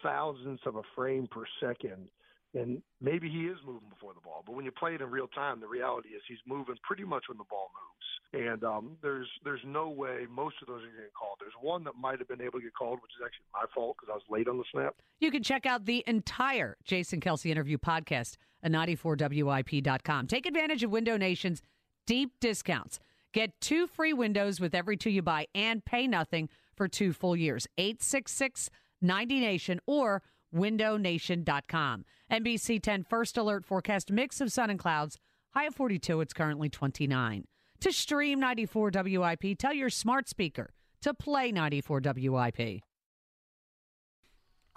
thousandths 0.03 0.63
of 0.67 0.75
a 0.75 0.83
frame 0.95 1.27
per 1.31 1.45
second 1.59 2.09
and 2.55 2.81
maybe 3.01 3.29
he 3.29 3.45
is 3.45 3.57
moving 3.65 3.89
before 3.89 4.13
the 4.13 4.21
ball. 4.21 4.43
But 4.45 4.55
when 4.55 4.65
you 4.65 4.71
play 4.71 4.95
it 4.95 5.01
in 5.01 5.11
real 5.11 5.27
time, 5.27 5.59
the 5.59 5.67
reality 5.67 6.09
is 6.09 6.21
he's 6.27 6.39
moving 6.47 6.75
pretty 6.83 7.03
much 7.03 7.25
when 7.27 7.37
the 7.37 7.43
ball 7.49 7.69
moves. 7.75 8.45
And 8.47 8.63
um, 8.63 8.97
there's 9.01 9.27
there's 9.43 9.61
no 9.65 9.89
way 9.89 10.25
most 10.29 10.55
of 10.61 10.67
those 10.67 10.81
are 10.83 10.95
getting 10.95 11.15
called. 11.17 11.37
There's 11.39 11.53
one 11.61 11.83
that 11.83 11.95
might 11.95 12.19
have 12.19 12.27
been 12.27 12.41
able 12.41 12.59
to 12.59 12.63
get 12.63 12.73
called, 12.73 12.99
which 13.01 13.11
is 13.11 13.23
actually 13.23 13.45
my 13.53 13.65
fault 13.73 13.97
because 13.99 14.11
I 14.11 14.15
was 14.15 14.23
late 14.29 14.47
on 14.47 14.57
the 14.57 14.63
snap. 14.71 14.95
You 15.19 15.31
can 15.31 15.43
check 15.43 15.65
out 15.65 15.85
the 15.85 16.03
entire 16.07 16.77
Jason 16.83 17.19
Kelce 17.19 17.49
interview 17.49 17.77
podcast 17.77 18.37
at 18.63 18.71
94WIP.com. 18.71 20.27
Take 20.27 20.45
advantage 20.45 20.83
of 20.83 20.91
Window 20.91 21.17
Nation's 21.17 21.61
deep 22.07 22.31
discounts. 22.39 22.99
Get 23.33 23.59
two 23.61 23.87
free 23.87 24.13
windows 24.13 24.59
with 24.59 24.73
every 24.73 24.97
two 24.97 25.09
you 25.09 25.21
buy 25.21 25.47
and 25.53 25.83
pay 25.83 26.07
nothing 26.07 26.49
for 26.75 26.87
two 26.87 27.13
full 27.13 27.35
years. 27.35 27.67
866 27.77 28.69
90 29.01 29.39
Nation 29.39 29.79
or 29.85 30.23
windownation.com. 30.55 32.05
NBC 32.31 32.81
10 32.81 33.03
first 33.03 33.37
alert 33.37 33.65
forecast 33.65 34.11
mix 34.11 34.41
of 34.41 34.51
sun 34.51 34.69
and 34.69 34.79
clouds. 34.79 35.17
High 35.53 35.65
of 35.65 35.75
42, 35.75 36.21
it's 36.21 36.33
currently 36.33 36.69
29. 36.69 37.45
To 37.81 37.91
stream 37.91 38.39
94 38.39 38.91
WIP, 38.93 39.57
tell 39.57 39.73
your 39.73 39.89
smart 39.89 40.27
speaker 40.27 40.73
to 41.01 41.13
play 41.13 41.51
94 41.51 42.01
WIP. 42.03 42.81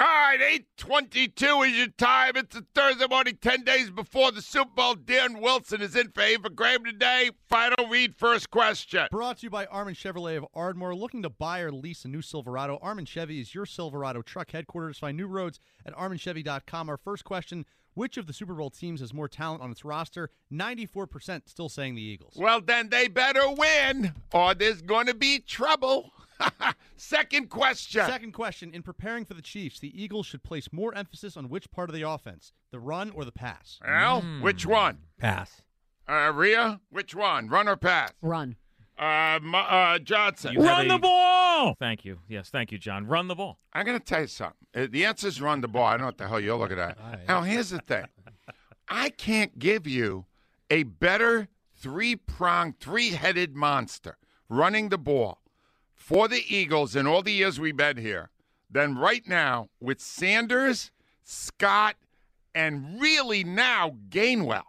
All 0.00 0.06
right, 0.06 0.40
822 0.40 1.62
is 1.62 1.76
your 1.76 1.88
time. 1.88 2.36
It's 2.36 2.54
a 2.54 2.64
Thursday 2.72 3.08
morning, 3.10 3.36
10 3.40 3.64
days 3.64 3.90
before 3.90 4.30
the 4.30 4.40
Super 4.40 4.70
Bowl. 4.70 4.94
Dan 4.94 5.40
Wilson 5.40 5.82
is 5.82 5.96
in 5.96 6.12
for 6.12 6.20
Ava 6.20 6.50
Graham 6.50 6.84
today. 6.84 7.32
Final 7.48 7.88
read, 7.90 8.14
first 8.14 8.48
question. 8.48 9.08
Brought 9.10 9.38
to 9.38 9.46
you 9.46 9.50
by 9.50 9.66
Armin 9.66 9.94
Chevrolet 9.94 10.36
of 10.36 10.46
Ardmore. 10.54 10.94
Looking 10.94 11.24
to 11.24 11.28
buy 11.28 11.62
or 11.62 11.72
lease 11.72 12.04
a 12.04 12.08
new 12.08 12.22
Silverado? 12.22 12.78
Armin 12.80 13.06
Chevy 13.06 13.40
is 13.40 13.56
your 13.56 13.66
Silverado 13.66 14.22
truck 14.22 14.52
headquarters. 14.52 15.00
Find 15.00 15.16
new 15.16 15.26
roads 15.26 15.58
at 15.84 15.96
arminchevy.com. 15.96 16.88
Our 16.88 16.96
first 16.96 17.24
question 17.24 17.64
which 17.94 18.16
of 18.16 18.28
the 18.28 18.32
Super 18.32 18.54
Bowl 18.54 18.70
teams 18.70 19.00
has 19.00 19.12
more 19.12 19.26
talent 19.26 19.60
on 19.60 19.72
its 19.72 19.84
roster? 19.84 20.30
94% 20.52 21.48
still 21.48 21.68
saying 21.68 21.96
the 21.96 22.02
Eagles. 22.02 22.34
Well, 22.36 22.60
then 22.60 22.90
they 22.90 23.08
better 23.08 23.50
win, 23.50 24.14
or 24.32 24.54
there's 24.54 24.80
going 24.80 25.06
to 25.06 25.14
be 25.14 25.40
trouble. 25.40 26.12
Second 26.96 27.48
question. 27.48 28.04
Second 28.04 28.32
question. 28.32 28.72
In 28.74 28.82
preparing 28.82 29.24
for 29.24 29.34
the 29.34 29.42
Chiefs, 29.42 29.78
the 29.78 30.00
Eagles 30.00 30.26
should 30.26 30.42
place 30.42 30.68
more 30.72 30.94
emphasis 30.94 31.36
on 31.36 31.48
which 31.48 31.70
part 31.70 31.88
of 31.88 31.94
the 31.94 32.02
offense, 32.02 32.52
the 32.70 32.80
run 32.80 33.10
or 33.10 33.24
the 33.24 33.32
pass? 33.32 33.78
Well, 33.86 34.22
mm. 34.22 34.42
which 34.42 34.66
one? 34.66 34.98
Pass. 35.18 35.62
Uh, 36.08 36.32
Rhea, 36.34 36.80
which 36.90 37.14
one? 37.14 37.48
Run 37.48 37.68
or 37.68 37.76
pass? 37.76 38.12
Run. 38.22 38.56
Uh, 38.98 39.38
uh, 39.54 39.98
Johnson. 40.00 40.54
You 40.54 40.62
run 40.62 40.86
a, 40.86 40.94
the 40.94 40.98
ball. 40.98 41.76
Thank 41.78 42.04
you. 42.04 42.18
Yes, 42.28 42.50
thank 42.50 42.72
you, 42.72 42.78
John. 42.78 43.06
Run 43.06 43.28
the 43.28 43.34
ball. 43.34 43.58
I'm 43.72 43.86
going 43.86 43.98
to 43.98 44.04
tell 44.04 44.22
you 44.22 44.26
something. 44.26 44.56
Uh, 44.74 44.86
the 44.90 45.04
answer 45.04 45.28
is 45.28 45.40
run 45.40 45.60
the 45.60 45.68
ball. 45.68 45.86
I 45.86 45.92
don't 45.92 46.00
know 46.00 46.06
what 46.06 46.18
the 46.18 46.26
hell 46.26 46.40
you're 46.40 46.56
looking 46.58 46.78
at. 46.78 46.98
Now, 47.28 47.42
here's 47.42 47.70
the 47.70 47.78
thing. 47.78 48.06
I 48.88 49.10
can't 49.10 49.58
give 49.58 49.86
you 49.86 50.24
a 50.70 50.82
better 50.82 51.48
three-pronged, 51.76 52.80
three-headed 52.80 53.54
monster 53.54 54.16
running 54.48 54.88
the 54.88 54.98
ball 54.98 55.38
for 56.08 56.26
the 56.26 56.42
Eagles 56.48 56.96
in 56.96 57.06
all 57.06 57.20
the 57.20 57.30
years 57.32 57.60
we've 57.60 57.76
been 57.76 57.98
here 57.98 58.30
than 58.70 58.96
right 58.96 59.28
now 59.28 59.68
with 59.78 60.00
Sanders, 60.00 60.90
Scott, 61.22 61.96
and 62.54 62.98
really 62.98 63.44
now 63.44 63.94
Gainwell. 64.08 64.62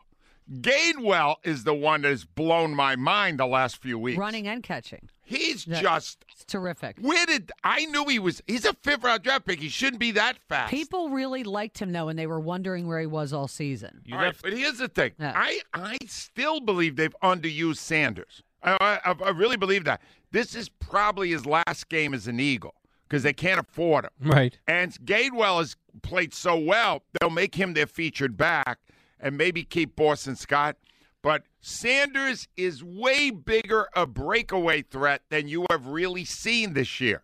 Gainwell 0.51 1.35
is 1.45 1.63
the 1.63 1.73
one 1.73 2.01
that 2.01 2.09
has 2.09 2.25
blown 2.25 2.75
my 2.75 2.97
mind 2.97 3.39
the 3.39 3.45
last 3.45 3.81
few 3.81 3.97
weeks. 3.97 4.17
Running 4.17 4.49
and 4.49 4.61
catching. 4.61 5.07
He's 5.23 5.63
just 5.63 6.25
terrific. 6.47 6.97
Where 6.99 7.25
did 7.25 7.53
I 7.63 7.85
knew 7.85 8.03
he 8.09 8.19
was? 8.19 8.41
He's 8.45 8.65
a 8.65 8.73
fifth 8.73 9.05
round 9.05 9.23
draft 9.23 9.45
pick. 9.45 9.61
He 9.61 9.69
shouldn't 9.69 9.99
be 10.01 10.11
that 10.11 10.39
fast. 10.49 10.71
People 10.71 11.09
really 11.09 11.45
liked 11.45 11.79
him 11.79 11.93
though, 11.93 12.09
and 12.09 12.19
they 12.19 12.27
were 12.27 12.39
wondering 12.41 12.85
where 12.85 12.99
he 12.99 13.05
was 13.05 13.31
all 13.31 13.47
season. 13.47 14.01
all 14.11 14.17
right, 14.17 14.35
but 14.41 14.51
here's 14.51 14.79
the 14.79 14.89
thing. 14.89 15.13
Yeah. 15.17 15.31
I 15.35 15.61
I 15.73 15.99
still 16.07 16.59
believe 16.59 16.97
they've 16.97 17.15
underused 17.23 17.77
Sanders. 17.77 18.43
I, 18.63 18.99
I, 19.05 19.15
I 19.25 19.29
really 19.29 19.57
believe 19.57 19.85
that. 19.85 20.01
This 20.31 20.55
is 20.55 20.69
probably 20.69 21.31
his 21.31 21.45
last 21.45 21.89
game 21.89 22.13
as 22.13 22.27
an 22.27 22.39
Eagle 22.39 22.75
because 23.07 23.23
they 23.23 23.33
can't 23.33 23.59
afford 23.59 24.05
him. 24.05 24.11
Right. 24.29 24.57
And 24.67 24.93
Gainwell 25.05 25.59
has 25.59 25.75
played 26.03 26.33
so 26.33 26.57
well, 26.57 27.03
they'll 27.19 27.29
make 27.29 27.55
him 27.55 27.73
their 27.73 27.87
featured 27.87 28.37
back 28.37 28.79
and 29.19 29.37
maybe 29.37 29.63
keep 29.63 29.95
Boston 29.95 30.35
Scott. 30.35 30.77
But 31.21 31.43
Sanders 31.59 32.47
is 32.55 32.83
way 32.83 33.29
bigger 33.31 33.89
a 33.93 34.05
breakaway 34.05 34.83
threat 34.83 35.23
than 35.29 35.47
you 35.47 35.65
have 35.69 35.87
really 35.87 36.23
seen 36.23 36.73
this 36.73 37.01
year. 37.01 37.23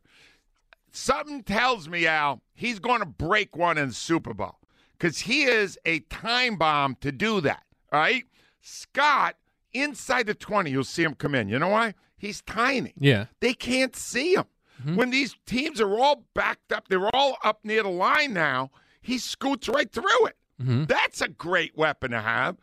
Something 0.92 1.44
tells 1.44 1.88
me, 1.88 2.08
Al, 2.08 2.42
he's 2.54 2.80
going 2.80 3.00
to 3.00 3.06
break 3.06 3.56
one 3.56 3.78
in 3.78 3.90
the 3.90 3.94
Super 3.94 4.34
Bowl 4.34 4.60
because 4.94 5.20
he 5.20 5.44
is 5.44 5.78
a 5.86 6.00
time 6.00 6.58
bomb 6.58 6.96
to 7.02 7.12
do 7.12 7.42
that. 7.42 7.64
All 7.92 8.00
right? 8.00 8.26
Scott, 8.62 9.36
inside 9.76 10.28
the 10.28 10.34
20, 10.34 10.72
you'll 10.72 10.84
see 10.84 11.04
him 11.04 11.16
come 11.16 11.36
in. 11.36 11.50
You 11.50 11.60
know 11.60 11.70
why? 11.70 11.94
He's 12.18 12.42
tiny. 12.42 12.94
Yeah. 13.00 13.26
They 13.40 13.54
can't 13.54 13.96
see 13.96 14.36
him. 14.36 14.46
Mm-hmm. 14.82 14.96
When 14.96 15.10
these 15.10 15.36
teams 15.46 15.80
are 15.80 15.98
all 15.98 16.26
backed 16.34 16.72
up, 16.72 16.88
they're 16.88 17.14
all 17.14 17.38
up 17.44 17.60
near 17.64 17.84
the 17.84 17.90
line 17.90 18.34
now, 18.34 18.72
he 19.02 19.18
scoots 19.18 19.70
right 19.70 19.92
through 19.92 20.28
it. 20.28 20.38
Mm-hmm. 20.62 20.86
That's 20.86 21.22
a 21.22 21.28
great 21.28 21.78
weapon 21.78 22.12
to 22.12 22.22
have. 22.22 22.58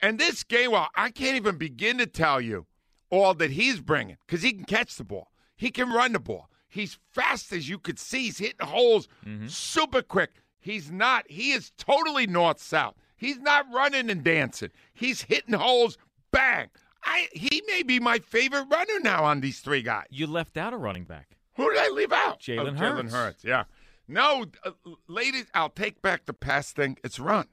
And 0.00 0.18
this 0.18 0.42
game, 0.42 0.72
well, 0.72 0.88
I 0.94 1.10
can't 1.10 1.36
even 1.36 1.56
begin 1.56 1.98
to 1.98 2.06
tell 2.06 2.40
you 2.40 2.66
all 3.10 3.34
that 3.34 3.52
he's 3.52 3.80
bringing 3.80 4.16
because 4.26 4.42
he 4.42 4.52
can 4.52 4.64
catch 4.64 4.96
the 4.96 5.04
ball, 5.04 5.30
he 5.56 5.70
can 5.70 5.90
run 5.90 6.12
the 6.12 6.20
ball. 6.20 6.50
He's 6.68 6.98
fast 7.12 7.52
as 7.52 7.68
you 7.68 7.78
could 7.78 8.00
see. 8.00 8.24
He's 8.24 8.38
hitting 8.38 8.66
holes 8.66 9.06
mm-hmm. 9.24 9.46
super 9.46 10.02
quick. 10.02 10.32
He's 10.58 10.90
not. 10.90 11.24
He 11.30 11.52
is 11.52 11.70
totally 11.78 12.26
north 12.26 12.60
south. 12.60 12.94
He's 13.16 13.38
not 13.38 13.66
running 13.72 14.10
and 14.10 14.24
dancing. 14.24 14.70
He's 14.92 15.22
hitting 15.22 15.54
holes. 15.54 15.96
Bang. 16.34 16.68
I 17.04 17.28
he 17.32 17.62
may 17.66 17.82
be 17.82 18.00
my 18.00 18.18
favorite 18.18 18.66
runner 18.70 18.98
now 19.00 19.24
on 19.24 19.40
these 19.40 19.60
three 19.60 19.82
guys. 19.82 20.06
You 20.10 20.26
left 20.26 20.56
out 20.56 20.72
a 20.72 20.76
running 20.76 21.04
back. 21.04 21.36
Who 21.56 21.70
did 21.70 21.78
I 21.78 21.88
leave 21.90 22.12
out? 22.12 22.40
Jalen 22.40 22.72
oh, 22.72 22.74
Hurts. 22.74 23.02
Jalen 23.02 23.10
Hurts. 23.10 23.44
Yeah. 23.44 23.64
No, 24.08 24.44
uh, 24.64 24.72
ladies, 25.06 25.46
I'll 25.54 25.70
take 25.70 26.02
back 26.02 26.26
the 26.26 26.34
past 26.34 26.76
thing. 26.76 26.98
It's 27.04 27.18
run. 27.18 27.46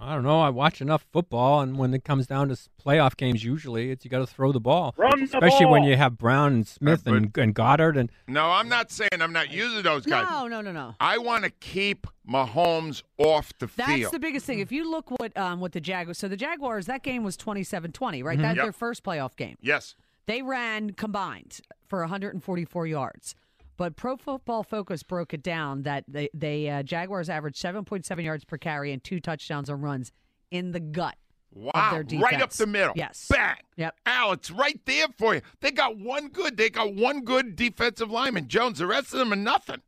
I 0.00 0.14
don't 0.14 0.24
know. 0.24 0.40
I 0.40 0.48
watch 0.48 0.80
enough 0.80 1.04
football, 1.12 1.60
and 1.60 1.76
when 1.76 1.92
it 1.92 2.04
comes 2.04 2.26
down 2.26 2.48
to 2.48 2.56
playoff 2.84 3.16
games, 3.16 3.44
usually 3.44 3.90
it's 3.90 4.04
you 4.04 4.10
got 4.10 4.20
to 4.20 4.26
throw 4.26 4.50
the 4.50 4.60
ball, 4.60 4.94
Run 4.96 5.22
especially 5.22 5.58
the 5.58 5.64
ball. 5.64 5.72
when 5.72 5.84
you 5.84 5.96
have 5.96 6.16
Brown 6.16 6.54
and 6.54 6.66
Smith 6.66 7.06
uh, 7.06 7.12
and, 7.12 7.36
and 7.36 7.54
Goedert 7.54 7.98
and. 7.98 8.10
No, 8.26 8.50
I'm 8.50 8.68
not 8.68 8.90
saying 8.90 9.10
I'm 9.20 9.32
not 9.32 9.52
using 9.52 9.82
those 9.82 10.06
guys. 10.06 10.26
No, 10.30 10.46
no, 10.46 10.62
no, 10.62 10.72
no. 10.72 10.94
I 10.98 11.18
want 11.18 11.44
to 11.44 11.50
keep 11.50 12.06
Mahomes 12.28 13.02
off 13.18 13.52
the 13.58 13.66
That's 13.76 13.88
field. 13.88 14.02
That's 14.04 14.12
the 14.12 14.18
biggest 14.18 14.46
thing. 14.46 14.60
If 14.60 14.72
you 14.72 14.90
look 14.90 15.10
what 15.10 15.36
um, 15.36 15.60
what 15.60 15.72
the 15.72 15.80
Jaguars, 15.80 16.16
so 16.18 16.28
the 16.28 16.36
Jaguars, 16.36 16.86
that 16.86 17.02
game 17.02 17.22
was 17.22 17.36
27-20, 17.36 18.24
right? 18.24 18.36
Mm-hmm. 18.36 18.42
That's 18.42 18.56
yep. 18.56 18.64
their 18.64 18.72
first 18.72 19.04
playoff 19.04 19.36
game. 19.36 19.56
Yes. 19.60 19.94
They 20.26 20.42
ran 20.42 20.90
combined 20.90 21.60
for 21.88 22.00
144 22.00 22.86
yards. 22.86 23.34
But 23.80 23.96
Pro 23.96 24.18
Football 24.18 24.62
Focus 24.62 25.02
broke 25.02 25.32
it 25.32 25.42
down 25.42 25.84
that 25.84 26.04
they, 26.06 26.28
they 26.34 26.68
uh, 26.68 26.82
Jaguars 26.82 27.30
averaged 27.30 27.56
7.7 27.62 28.22
yards 28.22 28.44
per 28.44 28.58
carry 28.58 28.92
and 28.92 29.02
two 29.02 29.20
touchdowns 29.20 29.70
on 29.70 29.80
runs 29.80 30.12
in 30.50 30.72
the 30.72 30.80
gut. 30.80 31.14
Wow, 31.50 32.02
right 32.18 32.42
up 32.42 32.50
the 32.50 32.66
middle. 32.66 32.92
Yes. 32.94 33.26
Bang. 33.30 33.56
Yep. 33.78 33.96
Al, 34.04 34.32
it's 34.32 34.50
right 34.50 34.78
there 34.84 35.06
for 35.16 35.34
you. 35.34 35.40
They 35.62 35.70
got 35.70 35.96
one 35.96 36.28
good. 36.28 36.58
They 36.58 36.68
got 36.68 36.92
one 36.94 37.22
good 37.22 37.56
defensive 37.56 38.10
lineman, 38.10 38.48
Jones. 38.48 38.80
The 38.80 38.86
rest 38.86 39.14
of 39.14 39.18
them 39.18 39.32
are 39.32 39.36
nothing. 39.36 39.80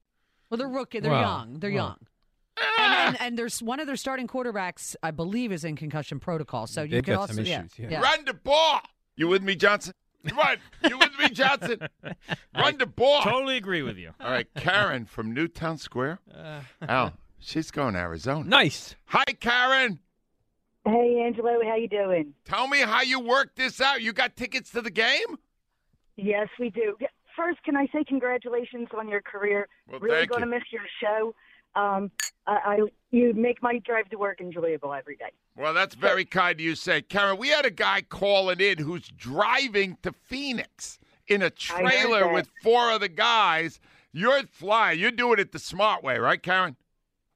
Well, 0.48 0.56
they're 0.56 0.68
rookie. 0.68 1.00
They're 1.00 1.12
young. 1.12 1.58
They're 1.58 1.68
young. 1.68 1.98
And, 1.98 2.66
Ah. 2.78 3.06
and, 3.08 3.20
and 3.20 3.38
there's 3.38 3.62
one 3.62 3.78
of 3.78 3.86
their 3.86 3.96
starting 3.96 4.26
quarterbacks, 4.26 4.96
I 5.02 5.10
believe, 5.10 5.52
is 5.52 5.64
in 5.64 5.76
concussion 5.76 6.18
protocol. 6.18 6.66
So 6.66 6.80
you 6.82 6.92
They've 6.92 7.04
can 7.04 7.14
got 7.14 7.20
also 7.20 7.34
some 7.34 7.44
yeah, 7.44 7.58
issues, 7.60 7.78
yeah. 7.78 7.88
yeah. 7.90 8.00
Run 8.00 8.24
the 8.24 8.32
ball. 8.34 8.80
You 9.16 9.28
with 9.28 9.42
me, 9.42 9.54
Johnson? 9.54 9.92
Run. 10.24 10.58
You 10.88 10.98
with 10.98 11.18
me, 11.18 11.28
Johnson? 11.30 11.80
Run 12.56 12.78
the 12.78 12.86
ball. 12.86 13.22
Totally 13.22 13.56
agree 13.56 13.82
with 13.82 13.96
you. 13.98 14.12
All 14.20 14.30
right, 14.30 14.46
Karen 14.56 15.04
from 15.04 15.32
Newtown 15.32 15.78
Square. 15.78 16.20
Uh. 16.32 16.60
Al, 16.80 17.14
she's 17.38 17.70
going 17.70 17.94
to 17.94 18.00
Arizona. 18.00 18.48
Nice. 18.48 18.94
Hi, 19.06 19.24
Karen. 19.40 19.98
Hey, 20.84 21.22
Angelo, 21.24 21.58
how 21.64 21.76
you 21.76 21.88
doing? 21.88 22.34
Tell 22.44 22.66
me 22.66 22.80
how 22.80 23.02
you 23.02 23.20
worked 23.20 23.56
this 23.56 23.80
out. 23.80 24.02
You 24.02 24.12
got 24.12 24.34
tickets 24.36 24.70
to 24.72 24.80
the 24.82 24.90
game? 24.90 25.38
Yes, 26.16 26.48
we 26.58 26.70
do. 26.70 26.96
First, 27.36 27.62
can 27.62 27.76
I 27.76 27.86
say 27.92 28.04
congratulations 28.06 28.88
on 28.96 29.08
your 29.08 29.22
career? 29.22 29.68
Well, 29.88 30.00
really 30.00 30.16
thank 30.18 30.30
going 30.30 30.42
to 30.42 30.48
you. 30.48 30.54
miss 30.54 30.64
your 30.70 30.82
show. 31.00 31.34
Um, 31.74 32.10
I, 32.46 32.52
I 32.52 32.78
you 33.10 33.32
make 33.34 33.62
my 33.62 33.78
drive 33.78 34.08
to 34.10 34.16
work 34.16 34.40
enjoyable 34.40 34.92
every 34.92 35.16
day. 35.16 35.30
Well, 35.56 35.74
that's 35.74 35.94
very 35.94 36.24
kind 36.24 36.54
of 36.54 36.60
you 36.60 36.74
to 36.74 36.80
say. 36.80 37.02
Karen, 37.02 37.36
we 37.38 37.48
had 37.48 37.66
a 37.66 37.70
guy 37.70 38.02
calling 38.02 38.60
in 38.60 38.78
who's 38.78 39.06
driving 39.08 39.98
to 40.02 40.12
Phoenix 40.12 40.98
in 41.28 41.42
a 41.42 41.50
trailer 41.50 42.32
with 42.32 42.48
four 42.62 42.90
other 42.90 43.08
guys. 43.08 43.80
You're 44.12 44.42
flying. 44.44 44.98
You're 44.98 45.10
doing 45.10 45.38
it 45.38 45.52
the 45.52 45.58
smart 45.58 46.02
way, 46.02 46.18
right, 46.18 46.42
Karen? 46.42 46.76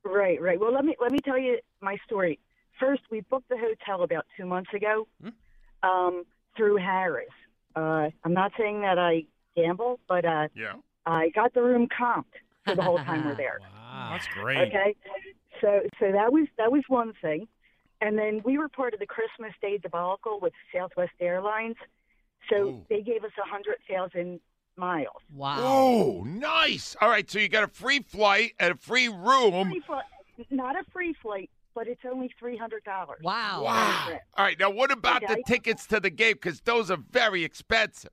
Right, 0.04 0.40
right. 0.40 0.58
Well, 0.58 0.72
let 0.72 0.84
me 0.84 0.94
let 1.00 1.12
me 1.12 1.18
tell 1.24 1.38
you 1.38 1.58
my 1.80 1.96
story. 2.06 2.38
First, 2.78 3.02
we 3.10 3.20
booked 3.22 3.48
the 3.48 3.56
hotel 3.58 4.02
about 4.02 4.26
two 4.36 4.44
months 4.46 4.72
ago 4.74 5.08
um, 5.82 6.24
through 6.56 6.76
Harrah's. 6.78 7.28
Uh, 7.74 8.10
I'm 8.24 8.32
not 8.32 8.52
saying 8.58 8.82
that 8.82 8.98
I 8.98 9.24
gamble, 9.56 9.98
but 10.08 10.24
uh, 10.24 10.48
Yeah. 10.54 10.74
I 11.06 11.30
got 11.30 11.54
the 11.54 11.62
room 11.62 11.88
comped 11.88 12.24
for 12.64 12.74
the 12.74 12.82
whole 12.82 12.98
time 12.98 13.24
we're 13.24 13.34
there. 13.46 13.60
Wow, 13.60 13.66
that's 14.10 14.26
great. 14.28 14.58
Okay, 14.68 14.94
so 15.60 15.80
so 15.98 16.12
that 16.12 16.32
was 16.32 16.46
that 16.58 16.70
was 16.72 16.82
one 16.88 17.12
thing, 17.22 17.48
and 18.00 18.18
then 18.18 18.40
we 18.44 18.58
were 18.58 18.68
part 18.68 18.94
of 18.94 19.00
the 19.00 19.06
Christmas 19.06 19.52
Day 19.60 19.78
debacle 19.78 20.38
with 20.40 20.52
Southwest 20.74 21.12
Airlines, 21.20 21.76
so 22.50 22.56
Oh. 22.56 22.86
they 22.88 23.02
gave 23.02 23.24
us 23.24 23.32
a 23.42 23.48
hundred 23.48 23.76
thousand 23.88 24.40
miles. 24.76 25.22
Wow. 25.34 25.56
Oh, 25.58 26.24
nice. 26.26 26.96
All 27.00 27.08
right, 27.08 27.28
so 27.30 27.38
you 27.38 27.48
got 27.48 27.64
a 27.64 27.68
free 27.68 28.00
flight 28.00 28.52
and 28.60 28.72
a 28.74 28.76
free 28.76 29.08
room. 29.08 29.70
Free 29.70 29.82
fli- 29.88 30.46
not 30.50 30.76
a 30.76 30.84
free 30.92 31.14
flight, 31.22 31.48
but 31.74 31.86
it's 31.88 32.02
only 32.04 32.30
three 32.38 32.56
hundred 32.56 32.84
dollars. 32.84 33.20
Wow. 33.22 33.62
Wow. 33.64 34.18
All 34.36 34.44
right, 34.44 34.58
now 34.58 34.70
what 34.70 34.90
about 34.90 35.22
the 35.26 35.42
tickets 35.46 35.86
to 35.86 36.00
the 36.00 36.10
game? 36.10 36.34
Because 36.34 36.60
those 36.60 36.90
are 36.90 36.98
very 37.10 37.42
expensive. 37.44 38.10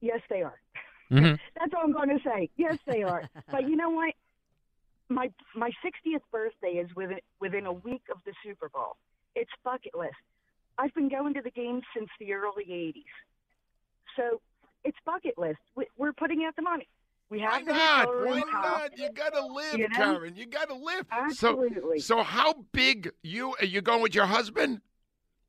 Yes, 0.00 0.20
they 0.30 0.42
are. 0.42 0.60
Mhm. 1.10 1.38
That's 1.58 1.72
all 1.74 1.82
I'm 1.84 1.92
going 1.92 2.08
to 2.08 2.18
say. 2.24 2.50
Yes, 2.56 2.78
they 2.86 3.02
are. 3.02 3.28
but 3.50 3.68
you 3.68 3.76
know 3.76 3.90
what? 3.90 4.14
My 5.08 5.30
my 5.54 5.70
60th 5.84 6.20
birthday 6.32 6.78
is 6.78 6.88
within 6.96 7.18
within 7.40 7.66
a 7.66 7.72
week 7.72 8.02
of 8.10 8.18
the 8.24 8.32
Super 8.44 8.68
Bowl. 8.68 8.96
It's 9.34 9.50
bucket 9.64 9.94
list. 9.96 10.14
I've 10.78 10.92
been 10.94 11.08
going 11.08 11.34
to 11.34 11.42
the 11.42 11.50
games 11.50 11.82
since 11.96 12.08
the 12.18 12.32
early 12.32 12.64
80s. 12.64 13.04
So 14.16 14.40
it's 14.84 14.96
bucket 15.04 15.38
list. 15.38 15.58
We- 15.74 15.86
We're 15.96 16.12
putting 16.12 16.44
out 16.44 16.56
the 16.56 16.62
money. 16.62 16.88
We 17.28 17.40
have 17.40 17.64
the 17.64 17.72
not? 17.72 18.08
Why 18.08 18.40
not? 18.52 18.96
You 18.98 19.10
got 19.12 19.34
to 19.34 19.44
live, 19.46 19.78
You 19.78 19.88
know? 19.88 19.96
Karen. 19.96 20.36
You 20.36 20.46
got 20.46 20.68
to 20.68 20.74
live. 20.74 21.06
Absolutely. 21.10 21.98
So, 21.98 22.18
so 22.18 22.22
how 22.22 22.54
big 22.72 23.10
you? 23.22 23.54
Are 23.60 23.64
you 23.64 23.80
going 23.80 24.00
with 24.02 24.14
your 24.14 24.26
husband? 24.26 24.80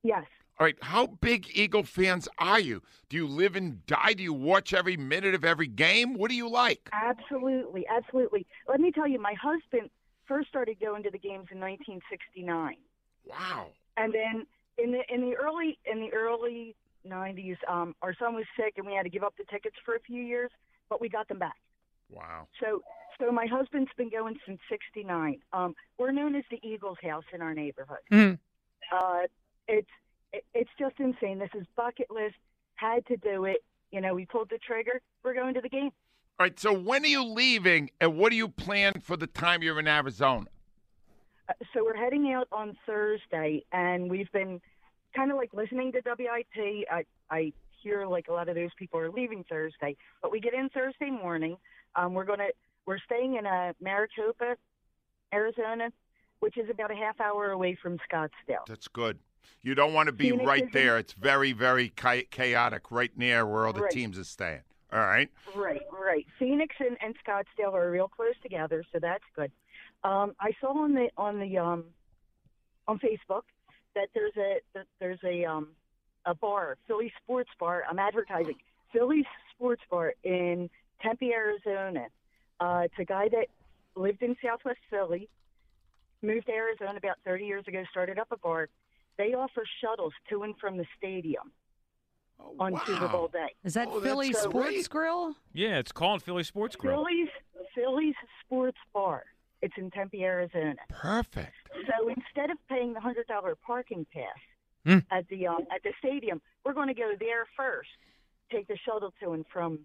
Yes. 0.02 0.24
All 0.60 0.64
right. 0.64 0.76
How 0.82 1.06
big 1.06 1.46
Eagle 1.54 1.84
fans 1.84 2.28
are 2.38 2.58
you? 2.58 2.82
Do 3.08 3.16
you 3.16 3.28
live 3.28 3.54
and 3.54 3.84
die? 3.86 4.14
Do 4.14 4.22
you 4.24 4.32
watch 4.32 4.74
every 4.74 4.96
minute 4.96 5.34
of 5.34 5.44
every 5.44 5.68
game? 5.68 6.14
What 6.14 6.30
do 6.30 6.36
you 6.36 6.48
like? 6.48 6.90
Absolutely, 6.92 7.86
absolutely. 7.88 8.44
Let 8.68 8.80
me 8.80 8.90
tell 8.90 9.06
you, 9.06 9.20
my 9.20 9.34
husband 9.40 9.90
first 10.26 10.48
started 10.48 10.80
going 10.80 11.04
to 11.04 11.10
the 11.10 11.18
games 11.18 11.46
in 11.52 11.60
1969. 11.60 12.76
Wow. 13.24 13.68
and 13.98 14.12
then 14.14 14.46
in 14.78 14.90
the 14.92 15.00
in 15.12 15.20
the 15.20 15.36
early 15.36 15.78
in 15.84 16.00
the 16.00 16.10
early 16.14 16.74
90s 17.06 17.56
um 17.68 17.94
our 18.00 18.14
son 18.18 18.34
was 18.34 18.44
sick 18.58 18.74
and 18.78 18.86
we 18.86 18.94
had 18.94 19.02
to 19.02 19.10
give 19.10 19.22
up 19.22 19.34
the 19.36 19.44
tickets 19.50 19.76
for 19.84 19.94
a 19.96 20.00
few 20.00 20.22
years 20.22 20.50
but 20.88 20.98
we 21.00 21.08
got 21.10 21.28
them 21.28 21.38
back 21.38 21.56
Wow. 22.10 22.46
so 22.58 22.80
so 23.20 23.30
my 23.30 23.44
husband's 23.46 23.90
been 23.98 24.08
going 24.08 24.36
since 24.46 24.60
69 24.70 25.40
um 25.52 25.74
we're 25.98 26.10
known 26.12 26.34
as 26.36 26.44
the 26.50 26.58
eagles 26.66 26.96
house 27.02 27.24
in 27.34 27.42
our 27.42 27.52
neighborhood 27.54 27.98
Mhm. 28.10 28.38
uh 28.92 29.26
it's 29.66 29.90
it, 30.32 30.44
it's 30.54 30.70
just 30.78 30.94
insane 30.98 31.38
this 31.38 31.50
is 31.54 31.66
bucket 31.76 32.10
list 32.10 32.36
had 32.76 33.04
to 33.06 33.16
do 33.16 33.44
it 33.44 33.62
you 33.90 34.00
know, 34.00 34.14
we 34.14 34.26
pulled 34.26 34.50
the 34.50 34.58
trigger. 34.58 35.00
We're 35.24 35.34
going 35.34 35.54
to 35.54 35.60
the 35.60 35.68
game. 35.68 35.90
All 36.38 36.44
right. 36.44 36.58
So 36.58 36.72
when 36.72 37.04
are 37.04 37.08
you 37.08 37.24
leaving, 37.24 37.90
and 38.00 38.16
what 38.16 38.30
do 38.30 38.36
you 38.36 38.48
plan 38.48 38.94
for 39.02 39.16
the 39.16 39.26
time 39.26 39.62
you're 39.62 39.80
in 39.80 39.88
Arizona? 39.88 40.46
Uh, 41.48 41.52
so 41.72 41.84
we're 41.84 41.96
heading 41.96 42.32
out 42.32 42.48
on 42.52 42.76
Thursday, 42.86 43.64
and 43.72 44.10
we've 44.10 44.30
been 44.32 44.60
kind 45.16 45.30
of 45.30 45.36
like 45.36 45.52
listening 45.54 45.92
to 45.92 46.02
WIP. 46.04 46.86
I, 46.90 47.04
I 47.30 47.52
hear 47.82 48.06
like 48.06 48.28
a 48.28 48.32
lot 48.32 48.48
of 48.48 48.54
those 48.54 48.70
people 48.78 49.00
are 49.00 49.10
leaving 49.10 49.44
Thursday, 49.48 49.96
but 50.22 50.30
we 50.30 50.40
get 50.40 50.54
in 50.54 50.68
Thursday 50.68 51.10
morning. 51.10 51.56
Um, 51.96 52.14
we're 52.14 52.24
gonna 52.24 52.48
we're 52.86 52.98
staying 52.98 53.36
in 53.36 53.46
uh, 53.46 53.72
Maricopa, 53.80 54.56
Arizona, 55.32 55.90
which 56.40 56.58
is 56.58 56.68
about 56.70 56.90
a 56.90 56.94
half 56.94 57.20
hour 57.20 57.50
away 57.50 57.76
from 57.80 57.98
Scottsdale. 58.10 58.66
That's 58.68 58.88
good. 58.88 59.18
You 59.62 59.74
don't 59.74 59.92
want 59.92 60.06
to 60.06 60.12
be 60.12 60.30
Phoenix 60.30 60.46
right 60.46 60.72
there. 60.72 60.98
It's 60.98 61.12
very, 61.12 61.52
very 61.52 61.88
chaotic 61.88 62.90
right 62.90 63.16
near 63.16 63.46
where 63.46 63.66
all 63.66 63.72
the 63.72 63.82
Right. 63.82 63.90
teams 63.90 64.18
are 64.18 64.24
staying. 64.24 64.62
All 64.92 65.00
right. 65.00 65.30
Right, 65.54 65.82
right. 65.92 66.26
Phoenix 66.38 66.74
and, 66.78 66.96
and 67.02 67.14
Scottsdale 67.26 67.74
are 67.74 67.90
real 67.90 68.08
close 68.08 68.34
together, 68.42 68.82
so 68.92 68.98
that's 68.98 69.24
good. 69.36 69.50
Um, 70.04 70.34
I 70.40 70.52
saw 70.60 70.68
on 70.84 70.94
the 70.94 71.10
on 71.16 71.40
the 71.40 71.58
um, 71.58 71.84
on 72.86 72.98
Facebook 73.00 73.42
that 73.94 74.08
there's 74.14 74.36
a 74.36 74.60
that 74.74 74.86
there's 75.00 75.18
a 75.24 75.44
um, 75.44 75.68
a 76.24 76.34
bar, 76.34 76.78
Philly 76.86 77.12
Sports 77.22 77.50
Bar. 77.58 77.84
I'm 77.90 77.98
advertising 77.98 78.54
Philly 78.92 79.26
Sports 79.54 79.82
Bar 79.90 80.14
in 80.22 80.70
Tempe, 81.02 81.32
Arizona. 81.32 82.06
Uh, 82.60 82.82
it's 82.84 82.94
a 82.98 83.04
guy 83.04 83.28
that 83.28 83.48
lived 83.94 84.22
in 84.22 84.36
Southwest 84.42 84.78
Philly, 84.88 85.28
moved 86.22 86.46
to 86.46 86.52
Arizona 86.52 86.96
about 86.96 87.16
30 87.24 87.44
years 87.44 87.64
ago, 87.66 87.82
started 87.90 88.18
up 88.18 88.28
a 88.30 88.36
bar. 88.38 88.68
They 89.18 89.34
offer 89.34 89.64
shuttles 89.82 90.12
to 90.30 90.42
and 90.44 90.56
from 90.58 90.76
the 90.76 90.86
stadium 90.96 91.52
on 92.60 92.80
Super 92.86 93.08
Bowl 93.08 93.28
day. 93.28 93.48
Is 93.64 93.74
that 93.74 93.88
Oh, 93.90 94.00
Philly 94.00 94.32
Sports 94.32 94.52
great. 94.54 94.88
Grill? 94.88 95.34
Yeah, 95.52 95.78
it's 95.78 95.92
called 95.92 96.22
Philly 96.22 96.44
Sports 96.44 96.76
Grill. 96.76 97.04
Philly's 97.04 97.28
Philly's 97.74 98.14
Sports 98.44 98.78
Bar. 98.94 99.24
It's 99.60 99.74
in 99.76 99.90
Tempe, 99.90 100.22
Arizona. 100.24 100.76
Perfect. 100.88 101.52
So 101.72 102.08
instead 102.08 102.50
of 102.50 102.58
paying 102.68 102.92
the 102.94 103.00
hundred 103.00 103.26
dollar 103.26 103.54
parking 103.56 104.06
pass 104.12 104.26
Hmm. 104.86 104.98
at 105.10 105.28
the 105.28 105.46
um, 105.48 105.66
at 105.74 105.82
the 105.82 105.92
stadium, 105.98 106.40
we're 106.64 106.72
going 106.72 106.86
to 106.88 106.94
go 106.94 107.12
there 107.18 107.46
first. 107.56 107.88
Take 108.52 108.68
the 108.68 108.78
shuttle 108.86 109.12
to 109.20 109.32
and 109.32 109.44
from 109.52 109.80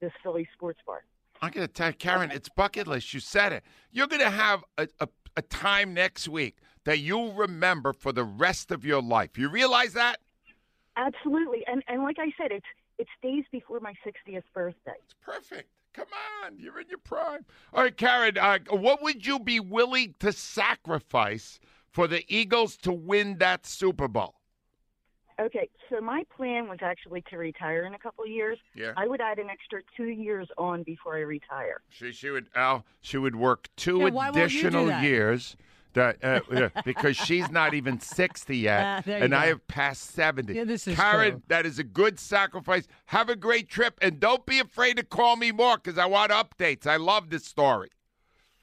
this 0.00 0.10
Philly 0.22 0.46
Sports 0.54 0.80
Bar. 0.84 1.04
I'm 1.40 1.50
going 1.52 1.66
to 1.66 1.72
tell 1.72 1.92
Karen, 1.92 2.30
it's 2.32 2.48
bucket 2.48 2.86
list. 2.88 3.14
You 3.14 3.20
said 3.20 3.52
it. 3.52 3.62
You're 3.92 4.06
going 4.08 4.20
to 4.22 4.30
have 4.30 4.64
a, 4.78 4.88
a, 5.00 5.08
a 5.36 5.42
time 5.42 5.94
next 5.94 6.28
week 6.28 6.56
that 6.84 6.98
you'll 6.98 7.32
remember 7.32 7.92
for 7.92 8.12
the 8.12 8.24
rest 8.24 8.70
of 8.70 8.84
your 8.84 9.02
life. 9.02 9.36
You 9.36 9.48
realize 9.48 9.92
that? 9.94 10.20
Absolutely, 10.96 11.64
and 11.66 11.82
and 11.88 12.02
like 12.02 12.18
I 12.18 12.32
said, 12.38 12.52
it's 12.52 12.66
it's 12.98 13.10
days 13.22 13.44
before 13.50 13.80
my 13.80 13.94
sixtieth 14.04 14.44
birthday. 14.54 14.94
It's 15.04 15.14
perfect. 15.20 15.68
Come 15.92 16.06
on, 16.44 16.58
you're 16.58 16.80
in 16.80 16.88
your 16.88 16.98
prime. 16.98 17.44
All 17.72 17.84
right, 17.84 17.96
Karen, 17.96 18.36
uh, 18.36 18.58
what 18.70 19.00
would 19.02 19.24
you 19.24 19.38
be 19.38 19.60
willing 19.60 20.14
to 20.18 20.32
sacrifice 20.32 21.60
for 21.88 22.08
the 22.08 22.24
Eagles 22.28 22.76
to 22.78 22.92
win 22.92 23.38
that 23.38 23.64
Super 23.64 24.08
Bowl? 24.08 24.34
Okay, 25.40 25.68
so 25.90 26.00
my 26.00 26.24
plan 26.36 26.68
was 26.68 26.78
actually 26.80 27.22
to 27.30 27.36
retire 27.36 27.84
in 27.84 27.94
a 27.94 27.98
couple 27.98 28.24
of 28.24 28.30
years. 28.30 28.58
Yeah. 28.74 28.92
I 28.96 29.06
would 29.06 29.20
add 29.20 29.38
an 29.38 29.50
extra 29.50 29.80
two 29.96 30.08
years 30.08 30.48
on 30.58 30.84
before 30.84 31.16
I 31.16 31.20
retire. 31.20 31.80
She 31.88 32.12
she 32.12 32.30
would 32.30 32.46
Al 32.54 32.84
she 33.00 33.18
would 33.18 33.34
work 33.34 33.68
two 33.76 33.98
Yeah, 33.98 34.10
why 34.10 34.30
won't 34.30 34.52
you 34.52 34.62
do 34.62 34.68
additional 34.68 35.02
years. 35.02 35.56
That, 35.94 36.22
uh, 36.24 36.40
yeah, 36.52 36.68
because 36.84 37.16
she's 37.16 37.50
not 37.50 37.72
even 37.72 38.00
60 38.00 38.56
yet, 38.56 38.84
Ah, 38.84 39.02
there 39.06 39.18
you 39.18 39.24
and 39.24 39.34
I 39.34 39.46
have 39.46 39.66
passed 39.68 40.10
70. 40.10 40.52
Yeah, 40.52 40.64
this 40.64 40.86
is 40.88 40.96
Karen, 40.96 41.30
true. 41.32 41.42
that 41.48 41.64
is 41.66 41.78
a 41.78 41.84
good 41.84 42.18
sacrifice. 42.18 42.86
Have 43.06 43.28
a 43.28 43.36
great 43.36 43.68
trip, 43.68 43.98
and 44.02 44.18
don't 44.18 44.44
be 44.44 44.58
afraid 44.58 44.96
to 44.96 45.04
call 45.04 45.36
me 45.36 45.52
more 45.52 45.76
because 45.76 45.96
I 45.96 46.06
want 46.06 46.32
updates. 46.32 46.86
I 46.86 46.96
love 46.96 47.30
this 47.30 47.44
story. 47.44 47.90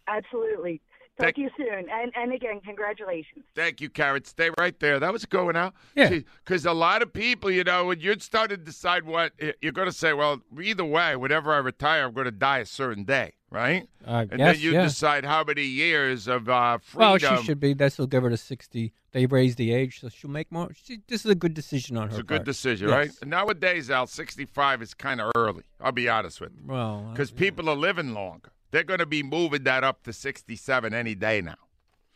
Absolutely. 0.07 0.81
Talk 1.21 1.35
Thank- 1.35 1.35
to 1.35 1.41
you 1.41 1.49
soon. 1.57 1.89
And 1.89 2.11
and 2.15 2.33
again, 2.33 2.59
congratulations. 2.65 3.45
Thank 3.55 3.79
you, 3.81 3.89
Karen. 3.89 4.23
Stay 4.25 4.49
right 4.57 4.77
there. 4.79 4.99
That 4.99 5.13
was 5.13 5.25
going 5.25 5.55
out. 5.55 5.73
Yeah. 5.95 6.09
Because 6.43 6.65
a 6.65 6.73
lot 6.73 7.01
of 7.01 7.13
people, 7.13 7.51
you 7.51 7.63
know, 7.63 7.85
when 7.85 7.99
you 7.99 8.17
start 8.19 8.49
to 8.49 8.57
decide 8.57 9.03
what 9.05 9.33
you're 9.61 9.71
going 9.71 9.87
to 9.87 9.93
say, 9.93 10.13
well, 10.13 10.41
either 10.61 10.85
way, 10.85 11.15
whenever 11.15 11.53
I 11.53 11.57
retire, 11.57 12.05
I'm 12.05 12.13
going 12.13 12.25
to 12.25 12.31
die 12.31 12.59
a 12.59 12.65
certain 12.65 13.03
day, 13.03 13.33
right? 13.49 13.87
I 14.05 14.21
and 14.21 14.31
guess, 14.37 14.55
then 14.55 14.63
you 14.63 14.71
yeah. 14.73 14.83
decide 14.83 15.25
how 15.25 15.43
many 15.43 15.63
years 15.63 16.27
of 16.27 16.49
uh, 16.49 16.79
freedom. 16.79 17.19
Well, 17.21 17.37
she 17.37 17.43
should 17.45 17.59
be. 17.59 17.73
This 17.73 17.97
will 17.97 18.07
give 18.07 18.23
her 18.23 18.29
to 18.29 18.37
sixty. 18.37 18.93
They 19.13 19.25
raised 19.25 19.57
the 19.57 19.73
age, 19.73 19.99
so 19.99 20.09
she'll 20.09 20.29
make 20.31 20.51
more. 20.51 20.71
She, 20.73 20.99
this 21.07 21.25
is 21.25 21.31
a 21.31 21.35
good 21.35 21.53
decision 21.53 21.97
on 21.97 22.03
her 22.09 22.13
It's 22.15 22.19
a 22.21 22.23
part. 22.23 22.39
good 22.39 22.45
decision, 22.45 22.87
Yes. 22.87 22.95
right? 23.21 23.27
Nowadays, 23.27 23.91
Al, 23.91 24.07
65 24.07 24.81
is 24.81 24.93
kind 24.93 25.19
of 25.19 25.33
early. 25.35 25.63
I'll 25.81 25.91
be 25.91 26.07
honest 26.07 26.39
with 26.39 26.53
you. 26.55 26.61
Well, 26.65 27.05
uh, 27.07 27.11
Because 27.11 27.29
people 27.29 27.67
are 27.69 27.75
living 27.75 28.13
longer. 28.13 28.51
They're 28.71 28.83
going 28.83 28.99
to 28.99 29.05
be 29.05 29.21
moving 29.23 29.63
that 29.65 29.83
up 29.83 30.03
to 30.03 30.13
67 30.13 30.93
any 30.93 31.13
day 31.15 31.41
now. 31.41 31.55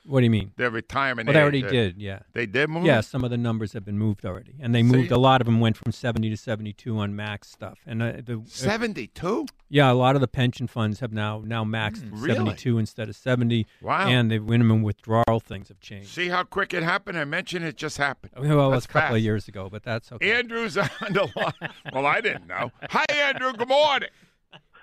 what 0.06 0.20
do 0.20 0.24
you 0.26 0.30
mean? 0.30 0.52
Their 0.56 0.70
retirement 0.70 1.28
Well, 1.28 1.34
they 1.34 1.40
age, 1.40 1.64
already 1.64 1.66
uh, 1.66 1.70
did. 1.70 1.98
Yeah. 2.02 2.20
They 2.34 2.46
did 2.46 2.70
move? 2.70 2.86
Yeah, 2.86 3.02
some 3.02 3.24
of 3.24 3.30
the 3.32 3.38
numbers 3.38 3.74
have 3.74 3.84
been 3.84 3.98
moved 3.98 4.24
already, 4.26 4.54
and 4.62 4.74
they 4.74 4.82
See? 4.84 4.90
moved. 4.96 5.12
A 5.12 5.18
lot 5.18 5.42
of 5.42 5.46
them 5.46 5.60
went 5.60 5.76
from 5.78 5.92
seventy 5.92 6.30
to 6.30 6.38
seventy-two 6.38 6.98
on 7.00 7.16
max 7.16 7.50
stuff, 7.50 7.80
and 7.88 8.02
uh, 8.04 8.12
the 8.24 8.42
72? 8.46 9.48
yeah, 9.70 9.92
a 9.92 9.94
lot 9.94 10.14
of 10.16 10.22
the 10.22 10.28
pension 10.28 10.68
funds 10.68 11.00
have 11.00 11.12
now 11.12 11.42
now 11.44 11.64
maxed 11.64 12.04
Mm, 12.04 12.12
really? 12.14 12.36
seventy-two 12.36 12.78
instead 12.78 13.10
of 13.10 13.16
seventy. 13.16 13.66
Wow. 13.82 14.08
And 14.08 14.30
the 14.32 14.38
minimum 14.40 14.84
withdrawal 14.84 15.40
things 15.40 15.70
have 15.70 15.80
changed. 15.80 16.10
See 16.10 16.30
how 16.30 16.44
quick 16.44 16.74
it 16.74 16.84
happened? 16.84 17.18
I 17.18 17.26
mentioned 17.26 17.66
it 17.66 17.76
just 17.76 17.98
happened. 17.98 18.34
Well, 18.38 18.46
it 18.46 18.56
was 18.56 18.72
That's 18.74 18.86
a 18.86 18.88
couple 18.90 19.02
fast. 19.08 19.16
of 19.18 19.22
years 19.24 19.48
ago, 19.48 19.70
but 19.72 19.84
that's 19.84 20.12
okay. 20.12 20.34
Andrew's 20.34 20.78
on 20.78 20.88
the 21.10 21.28
line. 21.36 21.72
Well, 21.92 22.06
I 22.06 22.22
didn't 22.22 22.48
know. 22.48 22.72
Hi, 22.92 23.06
Andrew. 23.12 23.52
Good 23.54 23.68
morning. 23.70 24.10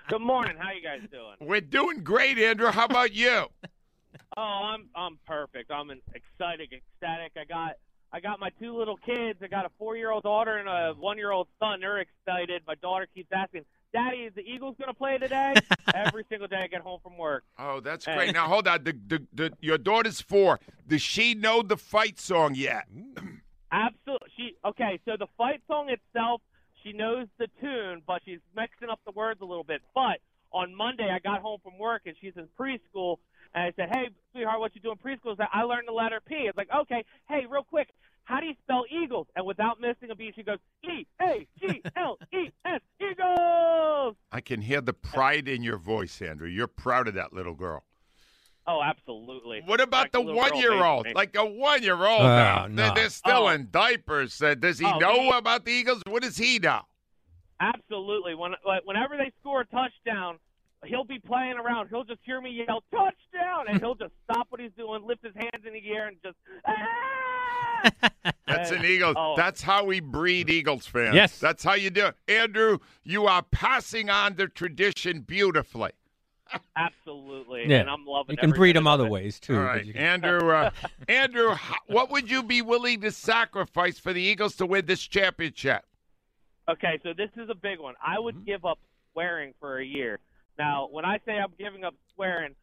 Good 0.09 0.21
morning. 0.21 0.55
How 0.57 0.71
you 0.71 0.81
guys 0.81 1.01
doing? 1.11 1.35
We're 1.39 1.61
doing 1.61 2.03
great, 2.03 2.37
Andrew. 2.37 2.69
How 2.71 2.85
about 2.85 3.13
you? 3.13 3.45
Oh, 4.35 4.41
I'm 4.41 4.89
I'm 4.95 5.19
perfect. 5.27 5.69
I'm 5.69 5.91
an 5.91 6.01
excited, 6.15 6.69
ecstatic. 6.73 7.33
I 7.37 7.45
got 7.45 7.73
I 8.11 8.19
got 8.19 8.39
my 8.39 8.49
two 8.59 8.75
little 8.75 8.97
kids. 8.97 9.37
I 9.43 9.47
got 9.47 9.65
a 9.65 9.69
four 9.77 9.95
year 9.95 10.09
old 10.09 10.23
daughter 10.23 10.57
and 10.57 10.67
a 10.67 10.95
one 10.99 11.19
year 11.19 11.29
old 11.29 11.47
son. 11.59 11.81
They're 11.81 11.99
excited. 11.99 12.63
My 12.65 12.73
daughter 12.75 13.07
keeps 13.13 13.29
asking, 13.31 13.65
"Daddy, 13.93 14.23
is 14.23 14.33
the 14.33 14.41
Eagles 14.41 14.75
going 14.79 14.87
to 14.87 14.93
play 14.97 15.19
today?" 15.19 15.53
Every 15.93 16.25
single 16.29 16.47
day 16.47 16.61
I 16.63 16.67
get 16.67 16.81
home 16.81 16.99
from 17.03 17.15
work. 17.15 17.43
Oh, 17.59 17.79
that's 17.79 18.05
great. 18.05 18.33
Now, 18.33 18.47
hold 18.47 18.67
on. 18.67 18.83
The, 18.83 18.97
the, 19.05 19.27
the, 19.33 19.53
your 19.61 19.77
daughter's 19.77 20.19
four. 20.19 20.59
Does 20.87 21.03
she 21.03 21.35
know 21.35 21.61
the 21.61 21.77
fight 21.77 22.19
song 22.19 22.55
yet? 22.55 22.87
Absolutely. 23.71 24.29
She 24.35 24.55
okay. 24.65 24.99
So 25.05 25.15
the 25.17 25.27
fight 25.37 25.61
song 25.67 25.89
itself, 25.89 26.41
she 26.83 26.93
knows 26.93 27.27
the 27.39 27.47
tune, 27.61 28.01
but 28.05 28.21
she's 28.25 28.39
mixing 28.55 28.89
up 28.89 28.99
the 29.05 29.11
words 29.11 29.41
a 29.41 29.45
little 29.45 29.63
bit. 29.63 29.81
But 29.95 30.19
on 30.51 30.75
Monday, 30.75 31.09
I 31.09 31.19
got 31.19 31.41
home 31.41 31.59
from 31.63 31.77
work 31.79 32.03
and 32.05 32.15
she's 32.19 32.33
in 32.35 32.47
preschool, 32.59 33.17
and 33.55 33.63
I 33.65 33.71
said, 33.75 33.89
"Hey, 33.93 34.09
sweetheart, 34.31 34.59
what 34.59 34.75
you 34.75 34.81
doing 34.81 34.97
in 35.03 35.11
preschool?" 35.11 35.31
She 35.31 35.37
said, 35.37 35.47
"I 35.53 35.63
learned 35.63 35.87
the 35.87 35.93
letter 35.93 36.19
P." 36.19 36.35
It's 36.47 36.57
like, 36.57 36.69
okay, 36.71 37.03
hey, 37.29 37.45
real 37.49 37.63
quick, 37.63 37.89
how 38.25 38.39
do 38.39 38.45
you 38.45 38.55
spell 38.63 38.85
Eagles? 38.89 39.27
And 39.35 39.45
without 39.45 39.81
missing 39.81 40.09
a 40.11 40.15
beat, 40.15 40.35
she 40.35 40.43
goes, 40.43 40.59
E 40.83 41.05
A 41.21 41.47
G 41.59 41.81
L 41.95 42.17
E 42.33 42.49
S 42.65 42.81
Eagles. 42.99 44.15
I 44.31 44.41
can 44.41 44.61
hear 44.61 44.81
the 44.81 44.93
pride 44.93 45.47
in 45.47 45.63
your 45.63 45.77
voice, 45.77 46.21
Andrew. 46.21 46.47
You're 46.47 46.67
proud 46.67 47.07
of 47.07 47.15
that 47.15 47.33
little 47.33 47.53
girl. 47.53 47.83
Oh, 48.65 48.81
absolutely. 48.81 49.02
What 49.65 49.81
about 49.81 50.03
Like 50.05 50.11
the 50.13 50.21
one 50.21 50.55
year 50.57 50.83
old? 50.83 51.07
Like 51.13 51.35
a 51.35 51.45
one 51.45 51.83
year 51.83 51.95
old 52.05 52.23
now. 52.23 52.67
They're, 52.67 52.87
no. 52.89 52.93
they're 52.93 53.09
still 53.09 53.43
Oh. 53.45 53.49
in 53.49 53.69
diapers. 53.71 54.41
Uh, 54.41 54.55
does 54.55 54.79
he 54.79 54.85
Oh, 54.85 54.97
know 54.99 55.13
he- 55.23 55.29
about 55.31 55.65
the 55.65 55.71
Eagles? 55.71 56.01
What 56.07 56.23
does 56.23 56.37
he 56.37 56.59
know? 56.59 56.81
Absolutely. 57.59 58.35
When 58.35 58.51
like, 58.65 58.81
whenever 58.85 59.15
they 59.17 59.31
score 59.39 59.61
a 59.61 59.65
touchdown, 59.65 60.37
he'll 60.85 61.05
be 61.05 61.19
playing 61.19 61.53
around. 61.53 61.87
He'll 61.89 62.03
just 62.03 62.19
hear 62.23 62.41
me 62.41 62.49
yell 62.67 62.83
touchdown, 62.91 63.65
and 63.69 63.79
he'll 63.79 63.95
just 63.95 64.11
stop 64.25 64.47
what 64.49 64.59
he's 64.59 64.71
doing, 64.77 65.05
lift 65.05 65.23
his 65.23 65.33
hands 65.35 65.63
in 65.65 65.73
the 65.73 65.89
air, 65.91 66.07
and 66.07 66.17
just. 66.23 66.35
"Ah!" 66.65 67.91
That's 68.47 68.71
an 68.71 68.83
Eagles. 68.85 69.15
oh. 69.17 69.33
That's 69.37 69.61
how 69.61 69.85
we 69.85 69.99
breed 69.99 70.49
Eagles 70.49 70.85
fans. 70.85 71.15
Yes. 71.15 71.39
That's 71.39 71.63
how 71.63 71.73
you 71.73 71.89
do 71.89 72.07
it. 72.07 72.15
Andrew, 72.27 72.79
you 73.03 73.25
are 73.27 73.41
passing 73.43 74.09
on 74.09 74.35
the 74.35 74.47
tradition 74.47 75.21
beautifully. 75.21 75.91
Absolutely. 76.75 77.65
Yeah. 77.67 77.77
And 77.79 77.89
I'm 77.89 78.05
loving 78.05 78.33
You 78.33 78.37
can 78.37 78.51
breed 78.51 78.75
them 78.75 78.87
other 78.87 79.05
it. 79.05 79.09
ways 79.11 79.39
too. 79.39 79.55
All 79.55 79.61
but 79.61 79.67
right, 79.67 79.85
you 79.85 79.93
can- 79.93 80.01
Andrew. 80.01 80.51
Uh, 80.51 80.71
Andrew, 81.07 81.55
what 81.87 82.09
would 82.11 82.29
you 82.29 82.43
be 82.43 82.61
willing 82.61 83.01
to 83.01 83.11
sacrifice 83.11 83.99
for 83.99 84.13
the 84.13 84.21
Eagles 84.21 84.55
to 84.57 84.65
win 84.65 84.85
this 84.85 85.01
championship? 85.01 85.83
Okay, 86.69 86.99
so 87.03 87.13
this 87.15 87.29
is 87.37 87.49
a 87.49 87.55
big 87.55 87.79
one. 87.79 87.95
I 88.05 88.19
would 88.19 88.35
Mm-hmm. 88.35 88.45
give 88.45 88.65
up 88.65 88.79
swearing 89.11 89.53
for 89.59 89.77
a 89.79 89.85
year. 89.85 90.19
Now, 90.57 90.87
when 90.91 91.05
I 91.05 91.19
say 91.25 91.33
I'm 91.33 91.53
giving 91.59 91.83
up 91.83 91.93
swearing, 92.15 92.55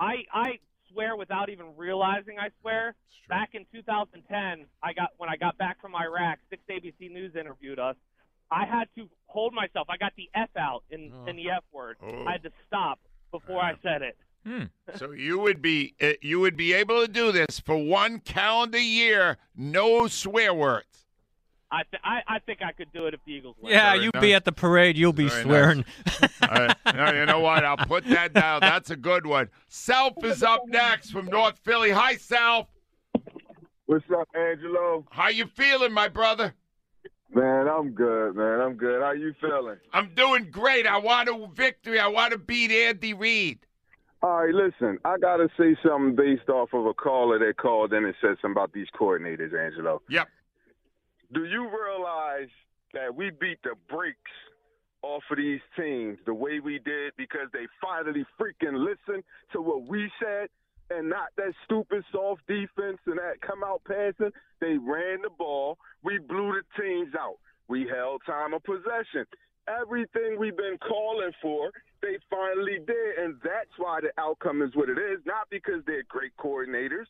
I 0.00 0.24
I 0.32 0.58
swear 0.90 1.16
without 1.16 1.48
even 1.50 1.66
realizing 1.76 2.38
I 2.38 2.48
swear. 2.60 2.94
Back 3.28 3.50
in 3.54 3.64
2010, 3.72 4.66
I 4.82 4.92
got 4.92 5.10
when 5.16 5.30
I 5.30 5.36
got 5.36 5.56
back 5.56 5.80
from 5.80 5.94
Iraq, 5.94 6.38
six 6.50 6.62
ABC 6.70 7.10
News 7.10 7.34
interviewed 7.36 7.78
us. 7.78 7.96
I 8.50 8.66
had 8.66 8.84
to 8.96 9.08
hold 9.26 9.54
myself. 9.54 9.86
I 9.88 9.96
got 9.96 10.12
the 10.16 10.28
F 10.34 10.50
out 10.58 10.82
in 10.90 11.10
in 11.26 11.36
the 11.36 11.50
F 11.50 11.64
word. 11.72 11.96
Oh. 12.02 12.24
I 12.26 12.32
had 12.32 12.42
to 12.42 12.50
stop 12.66 12.98
before 13.38 13.60
I 13.60 13.74
said 13.82 14.02
it. 14.02 14.16
Hmm. 14.46 14.64
So 14.96 15.10
you 15.10 15.40
would 15.40 15.60
be 15.60 15.94
uh, 16.00 16.12
you 16.22 16.38
would 16.38 16.56
be 16.56 16.72
able 16.72 17.00
to 17.04 17.10
do 17.10 17.32
this 17.32 17.58
for 17.58 17.76
one 17.76 18.20
calendar 18.20 18.78
year, 18.78 19.38
no 19.56 20.06
swear 20.06 20.54
words. 20.54 20.86
I, 21.72 21.82
th- 21.90 22.00
I 22.04 22.20
I 22.28 22.38
think 22.40 22.60
I 22.62 22.70
could 22.70 22.92
do 22.92 23.06
it 23.06 23.14
if 23.14 23.20
the 23.26 23.32
Eagles 23.32 23.56
win. 23.60 23.72
Yeah, 23.72 23.92
Very 23.92 24.04
you 24.04 24.10
nice. 24.14 24.20
be 24.20 24.34
at 24.34 24.44
the 24.44 24.52
parade. 24.52 24.96
You'll 24.96 25.12
be 25.12 25.28
Very 25.28 25.42
swearing. 25.42 25.84
All 26.42 26.48
right. 26.48 26.76
No, 26.94 27.12
you 27.12 27.26
know 27.26 27.40
what? 27.40 27.64
I'll 27.64 27.76
put 27.78 28.04
that 28.06 28.34
down. 28.34 28.60
That's 28.60 28.90
a 28.90 28.96
good 28.96 29.26
one. 29.26 29.48
Self 29.66 30.22
is 30.22 30.42
up 30.44 30.60
next 30.68 31.10
from 31.10 31.26
North 31.26 31.58
Philly. 31.64 31.90
Hi, 31.90 32.14
Self. 32.16 32.68
What's 33.86 34.04
up, 34.16 34.28
Angelo? 34.36 35.04
How 35.10 35.28
you 35.30 35.46
feeling, 35.46 35.92
my 35.92 36.08
brother? 36.08 36.54
Man, 37.34 37.68
I'm 37.68 37.90
good, 37.90 38.36
man. 38.36 38.60
I'm 38.60 38.74
good. 38.74 39.02
How 39.02 39.10
you 39.10 39.34
feeling? 39.40 39.78
I'm 39.92 40.14
doing 40.14 40.50
great. 40.50 40.86
I 40.86 40.98
want 40.98 41.28
a 41.28 41.48
victory. 41.52 41.98
I 41.98 42.06
want 42.06 42.32
to 42.32 42.38
beat 42.38 42.70
Andy 42.70 43.12
Reid. 43.12 43.58
All 44.22 44.44
right, 44.44 44.54
listen. 44.54 44.98
I 45.04 45.18
gotta 45.18 45.48
say 45.58 45.76
something 45.84 46.14
based 46.14 46.48
off 46.48 46.72
of 46.72 46.86
a 46.86 46.94
caller 46.94 47.38
that 47.40 47.56
called 47.56 47.92
in 47.92 48.04
and 48.04 48.14
said 48.20 48.36
something 48.40 48.52
about 48.52 48.72
these 48.72 48.86
coordinators, 48.98 49.52
Angelo. 49.52 50.00
Yep. 50.08 50.28
Do 51.32 51.44
you 51.44 51.68
realize 51.68 52.48
that 52.94 53.14
we 53.14 53.30
beat 53.30 53.58
the 53.64 53.74
brakes 53.90 54.16
off 55.02 55.24
of 55.30 55.36
these 55.36 55.60
teams 55.76 56.18
the 56.24 56.32
way 56.32 56.60
we 56.60 56.78
did 56.78 57.12
because 57.18 57.48
they 57.52 57.66
finally 57.82 58.24
freaking 58.40 58.78
listened 58.78 59.24
to 59.52 59.60
what 59.60 59.82
we 59.82 60.10
said 60.22 60.48
and 60.90 61.08
not 61.08 61.28
that 61.36 61.52
stupid 61.64 62.04
soft 62.12 62.46
defense 62.46 62.98
and 63.06 63.18
that 63.18 63.40
come 63.40 63.62
out 63.64 63.82
passing. 63.86 64.30
They 64.60 64.76
ran 64.78 65.22
the 65.22 65.30
ball. 65.36 65.78
We 66.02 66.18
blew 66.18 66.52
the 66.52 66.82
teams 66.82 67.14
out. 67.18 67.36
We 67.68 67.86
held 67.88 68.22
time 68.26 68.54
of 68.54 68.62
possession. 68.64 69.24
Everything 69.66 70.36
we've 70.38 70.56
been 70.56 70.76
calling 70.86 71.32
for, 71.40 71.70
they 72.02 72.18
finally 72.28 72.78
did, 72.86 73.18
and 73.18 73.36
that's 73.42 73.70
why 73.78 74.00
the 74.02 74.10
outcome 74.20 74.60
is 74.60 74.74
what 74.74 74.90
it 74.90 74.98
is. 74.98 75.20
Not 75.24 75.48
because 75.50 75.82
they're 75.86 76.02
great 76.06 76.36
coordinators. 76.36 77.06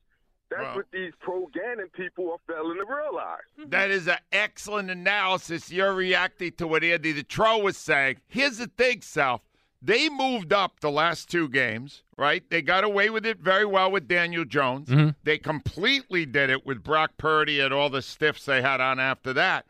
That's 0.50 0.62
Well- 0.62 0.76
what 0.76 0.90
these 0.92 1.12
pro 1.20 1.46
Gannon 1.48 1.88
people 1.94 2.30
are 2.30 2.38
failing 2.54 2.78
to 2.78 2.84
realize. 2.84 3.40
That 3.70 3.90
is 3.90 4.06
an 4.06 4.18
excellent 4.30 4.90
analysis. 4.90 5.72
You're 5.72 5.94
reacting 5.94 6.52
to 6.52 6.68
what 6.68 6.84
Andy 6.84 7.10
the 7.12 7.24
Troll 7.24 7.62
was 7.62 7.76
saying. 7.76 8.20
Here's 8.28 8.58
the 8.58 8.68
thing, 8.68 9.00
Self. 9.00 9.40
They 9.86 10.08
moved 10.08 10.50
up 10.50 10.80
the 10.80 10.90
last 10.90 11.28
two 11.30 11.46
games, 11.46 12.02
right? 12.16 12.42
They 12.48 12.62
got 12.62 12.84
away 12.84 13.10
with 13.10 13.26
it 13.26 13.38
very 13.38 13.66
well 13.66 13.90
with 13.90 14.08
Daniel 14.08 14.46
Jones. 14.46 14.88
Mhm. 14.88 15.14
They 15.24 15.36
completely 15.36 16.24
did 16.24 16.48
it 16.48 16.64
with 16.64 16.82
Brock 16.82 17.18
Purdy 17.18 17.60
and 17.60 17.74
all 17.74 17.90
the 17.90 18.00
stiffs 18.00 18.46
they 18.46 18.62
had 18.62 18.80
on 18.80 18.98
after 18.98 19.34
that. 19.34 19.66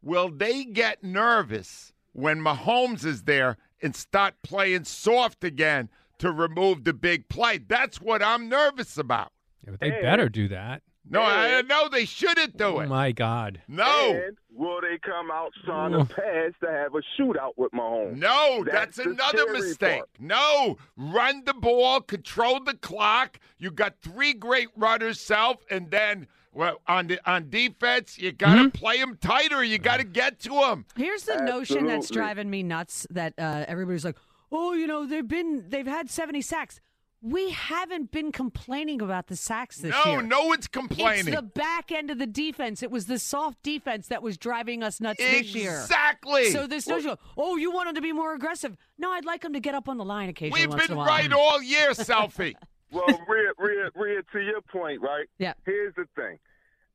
Will 0.00 0.30
they 0.30 0.64
get 0.64 1.04
nervous 1.04 1.92
when 2.12 2.40
Mahomes 2.40 3.04
is 3.04 3.24
there 3.24 3.58
and 3.82 3.94
start 3.94 4.36
playing 4.42 4.84
soft 4.84 5.44
again 5.44 5.90
to 6.18 6.32
remove 6.32 6.84
the 6.84 6.94
big 6.94 7.28
play? 7.28 7.58
That's 7.58 8.00
what 8.00 8.22
I'm 8.22 8.48
nervous 8.48 8.96
about. 8.96 9.32
Yeah, 9.64 9.72
but 9.72 9.80
they 9.80 9.90
better 9.90 10.30
do 10.30 10.48
that. 10.48 10.82
No, 11.10 11.22
I 11.22 11.62
know 11.62 11.88
they 11.88 12.04
shouldn't 12.04 12.56
do 12.56 12.64
Oh 12.64 12.80
it. 12.80 12.88
my 12.88 13.12
God. 13.12 13.60
No. 13.68 14.12
And 14.12 14.36
will 14.54 14.80
they 14.80 14.98
come 14.98 15.30
out 15.30 15.52
trying 15.64 15.92
to 15.92 16.04
pass 16.04 16.52
to 16.62 16.70
have 16.70 16.94
a 16.94 17.00
shootout 17.20 17.52
with 17.56 17.72
Mahomes? 17.72 18.16
No, 18.16 18.64
that's, 18.70 18.96
the 18.98 19.04
another 19.10 19.52
mistake. 19.52 19.98
part. 19.98 20.08
No, 20.18 20.76
run 20.96 21.44
the 21.44 21.54
ball, 21.54 22.00
control 22.00 22.60
the 22.60 22.74
clock. 22.74 23.38
You 23.58 23.70
got 23.70 23.94
three 24.02 24.34
great 24.34 24.68
runners, 24.76 25.20
self, 25.20 25.64
and 25.70 25.90
then 25.90 26.26
well, 26.52 26.80
on 26.88 27.06
the, 27.06 27.20
on 27.30 27.50
defense, 27.50 28.18
you 28.18 28.32
got 28.32 28.54
to 28.56 28.60
Mm-hmm. 28.62 28.68
play 28.70 28.98
them 28.98 29.16
tighter. 29.20 29.62
You 29.62 29.78
got 29.78 29.98
to 29.98 30.04
get 30.04 30.40
to 30.40 30.48
them. 30.50 30.86
Here's 30.96 31.22
the 31.24 31.36
notion 31.42 31.86
that's 31.86 32.10
driving 32.10 32.50
me 32.50 32.62
nuts 32.64 33.06
that 33.10 33.34
uh, 33.38 33.64
everybody's 33.68 34.04
like, 34.04 34.16
oh, 34.50 34.72
you 34.72 34.86
know, 34.86 35.06
they've 35.06 35.26
been 35.28 35.64
they've 35.68 35.86
had 35.86 36.10
70 36.10 36.40
sacks. 36.42 36.80
We 37.20 37.50
haven't 37.50 38.12
been 38.12 38.30
complaining 38.30 39.02
about 39.02 39.26
the 39.26 39.34
sacks 39.34 39.78
this 39.78 39.90
No, 39.90 40.12
year. 40.12 40.22
no 40.22 40.38
no 40.38 40.44
one's 40.46 40.68
complaining. 40.68 41.26
It's 41.28 41.36
the 41.36 41.42
back 41.42 41.90
end 41.90 42.10
of 42.10 42.18
the 42.18 42.26
defense. 42.28 42.82
It 42.82 42.92
was 42.92 43.06
the 43.06 43.18
soft 43.18 43.60
defense 43.64 44.06
that 44.08 44.22
was 44.22 44.38
driving 44.38 44.84
us 44.84 45.00
nuts 45.00 45.18
this 45.18 45.52
year. 45.54 45.72
Exactly. 45.80 46.50
So 46.52 46.66
this 46.68 46.86
notion, 46.86 47.10
of, 47.10 47.18
oh, 47.36 47.56
you 47.56 47.72
want 47.72 47.88
them 47.88 47.96
to 47.96 48.00
be 48.00 48.12
more 48.12 48.34
aggressive? 48.34 48.76
No, 48.98 49.10
I'd 49.10 49.24
like 49.24 49.42
them 49.42 49.52
to 49.54 49.60
get 49.60 49.74
up 49.74 49.88
on 49.88 49.96
the 49.98 50.04
line 50.04 50.28
occasionally. 50.28 50.60
We've 50.62 50.70
once 50.70 50.82
been 50.82 50.92
in 50.92 50.96
a 50.96 50.98
while. 50.98 51.06
right 51.08 51.32
all 51.32 51.62
year, 51.62 51.90
selfie. 51.90 52.54
Well, 52.90 53.04
Rhea, 53.28 53.50
Rhea, 53.58 53.90
Rhea, 53.94 54.22
to 54.32 54.40
your 54.40 54.62
point, 54.62 55.02
right? 55.02 55.26
Yeah. 55.36 55.52
Here's 55.66 55.94
the 55.96 56.06
thing: 56.16 56.38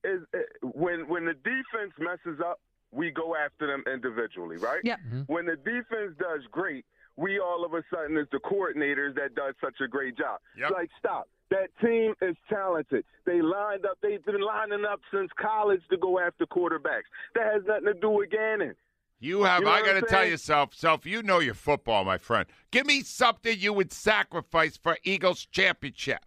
is 0.03 0.21
uh, 0.33 0.39
when 0.73 1.07
when 1.07 1.25
the 1.25 1.35
defense 1.35 1.93
messes 1.99 2.39
up, 2.41 2.59
we 2.91 3.11
go 3.11 3.35
after 3.35 3.67
them 3.67 3.83
individually, 3.85 4.57
right? 4.57 4.81
Yeah. 4.83 4.95
When 5.27 5.45
the 5.45 5.55
defense 5.55 6.15
does 6.17 6.41
great, 6.51 6.83
we 7.15 7.39
all 7.39 7.63
of 7.65 7.73
a 7.73 7.83
sudden 7.93 8.17
is 8.17 8.27
the 8.31 8.39
coordinators 8.39 9.15
that 9.15 9.35
does 9.35 9.53
such 9.61 9.75
a 9.83 9.87
great 9.87 10.17
job. 10.17 10.39
Yep. 10.57 10.71
Like, 10.71 10.89
stop. 10.97 11.27
That 11.51 11.69
team 11.83 12.15
is 12.21 12.35
talented. 12.49 13.05
They 13.25 13.41
lined 13.41 13.85
up. 13.85 13.97
They've 14.01 14.23
been 14.25 14.41
lining 14.41 14.85
up 14.85 15.01
since 15.13 15.29
college 15.39 15.81
to 15.91 15.97
go 15.97 16.19
after 16.19 16.45
quarterbacks. 16.47 17.03
That 17.35 17.53
has 17.53 17.63
nothing 17.67 17.85
to 17.85 17.93
do 17.93 18.09
with 18.09 18.31
Gannon. 18.31 18.73
You 19.19 19.43
have. 19.43 19.59
You 19.59 19.65
know 19.65 19.71
I 19.71 19.81
got 19.81 19.93
to 19.93 20.01
tell 20.01 20.09
saying? 20.21 20.31
you, 20.31 20.37
self, 20.37 20.73
self. 20.73 21.05
You 21.05 21.21
know 21.21 21.39
your 21.39 21.53
football, 21.53 22.03
my 22.03 22.17
friend. 22.17 22.47
Give 22.71 22.85
me 22.87 23.01
something 23.03 23.55
you 23.59 23.71
would 23.71 23.93
sacrifice 23.93 24.77
for 24.77 24.97
Eagles 25.03 25.45
championship. 25.45 26.19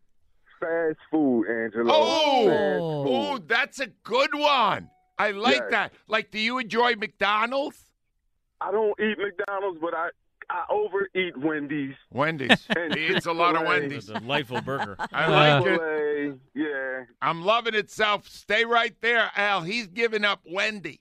Fast 0.61 0.97
food, 1.11 1.47
Angelo. 1.49 1.93
Oh, 1.93 2.47
Fast 2.47 2.81
oh, 2.83 3.39
that's 3.47 3.81
a 3.81 3.89
good 3.89 4.33
one. 4.35 4.89
I 5.19 5.33
like 5.33 5.57
Yes. 5.57 5.71
that. 5.71 5.93
Like, 6.09 6.31
do 6.31 6.39
you 6.39 6.59
enjoy 6.59 6.95
McDonald's? 6.95 7.81
I 8.61 8.71
don't 8.71 8.99
eat 9.01 9.19
McDonald's, 9.19 9.79
but 9.81 9.93
I 9.95 10.11
I 10.49 10.65
overeat 10.71 11.37
Wendy's. 11.39 11.95
Wendy's. 12.13 12.67
And 12.77 12.95
he 12.95 13.09
eats 13.09 13.27
a 13.27 13.33
lot 13.33 13.55
of 13.57 13.63
Chick-fil-A. 13.63 13.81
Wendy's. 13.81 14.07
Delightful 14.07 14.61
burger. 14.63 14.97
I 15.13 15.29
like 15.61 15.67
it. 15.67 16.39
Yeah. 16.55 17.05
I'm 17.21 17.43
loving 17.43 17.75
it, 17.75 17.91
Self. 17.91 18.29
Stay 18.29 18.65
right 18.65 18.95
there, 19.01 19.31
Al. 19.37 19.63
He's 19.63 19.87
giving 19.89 20.25
up 20.25 20.41
Wendy. 20.45 21.01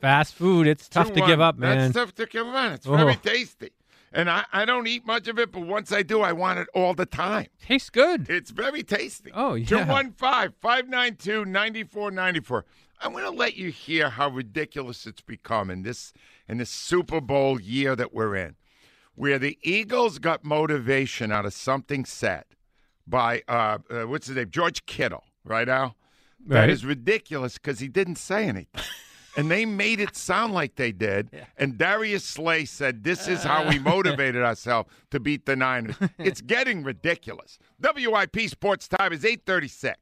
Fast 0.00 0.34
food. 0.34 0.66
It's 0.66 0.88
tough 0.88 1.12
to 1.12 1.20
2-1. 1.20 1.26
give 1.26 1.40
up, 1.40 1.58
man. 1.58 1.78
That's 1.78 1.94
tough 1.94 2.14
to 2.16 2.26
give 2.26 2.46
up. 2.46 2.72
It's 2.74 2.86
very 2.86 3.14
Oh. 3.14 3.18
tasty. 3.22 3.70
And 4.10 4.30
I, 4.30 4.44
I 4.54 4.64
don't 4.64 4.86
eat 4.86 5.04
much 5.06 5.28
of 5.28 5.38
it, 5.38 5.52
but 5.52 5.60
once 5.66 5.92
I 5.92 6.02
do, 6.02 6.22
I 6.22 6.32
want 6.32 6.58
it 6.58 6.68
all 6.74 6.94
the 6.94 7.04
time. 7.04 7.48
Tastes 7.62 7.90
good. 7.90 8.30
It's 8.30 8.50
very 8.50 8.82
tasty. 8.82 9.30
Oh, 9.34 9.52
yeah. 9.54 9.66
215 9.66 10.54
592 10.60 11.44
9494. 11.44 12.64
I'm 13.02 13.12
going 13.12 13.24
to 13.24 13.30
let 13.30 13.56
you 13.56 13.70
hear 13.70 14.08
how 14.08 14.28
ridiculous 14.30 15.06
it's 15.06 15.20
become 15.20 15.70
in 15.70 15.82
this, 15.82 16.12
in 16.48 16.56
this 16.56 16.70
Super 16.70 17.20
Bowl 17.20 17.60
year 17.60 17.94
that 17.96 18.12
we're 18.14 18.34
in, 18.34 18.56
where 19.18 19.38
the 19.38 19.58
Eagles 19.62 20.20
got 20.20 20.44
motivation 20.44 21.32
out 21.32 21.44
of 21.44 21.52
something 21.52 22.04
said 22.04 22.44
by, 23.04 23.42
uh, 23.48 23.78
uh, 23.90 24.02
what's 24.04 24.28
his 24.28 24.36
name? 24.36 24.48
George 24.48 24.86
Kittle, 24.86 25.24
right, 25.44 25.66
now. 25.66 25.96
That 26.46 26.60
Right. 26.60 26.70
is 26.70 26.84
ridiculous 26.84 27.54
because 27.54 27.80
he 27.80 27.88
didn't 27.88 28.14
say 28.16 28.44
anything. 28.46 28.80
And 29.36 29.50
they 29.50 29.64
made 29.66 29.98
it 29.98 30.14
sound 30.16 30.54
like 30.54 30.76
they 30.76 30.92
did. 30.92 31.30
And 31.56 31.76
Darius 31.76 32.24
Slay 32.24 32.64
said, 32.64 33.02
This 33.02 33.26
is 33.26 33.42
how 33.42 33.68
we 33.68 33.78
motivated 33.94 34.42
ourselves 34.44 34.88
to 35.10 35.18
beat 35.18 35.46
the 35.46 35.56
Niners. 35.56 35.96
It's 36.18 36.40
getting 36.40 36.84
ridiculous. 36.84 37.58
WIP 37.80 38.48
Sports 38.48 38.86
Time 38.86 39.12
is 39.12 39.24
836. 39.24 39.98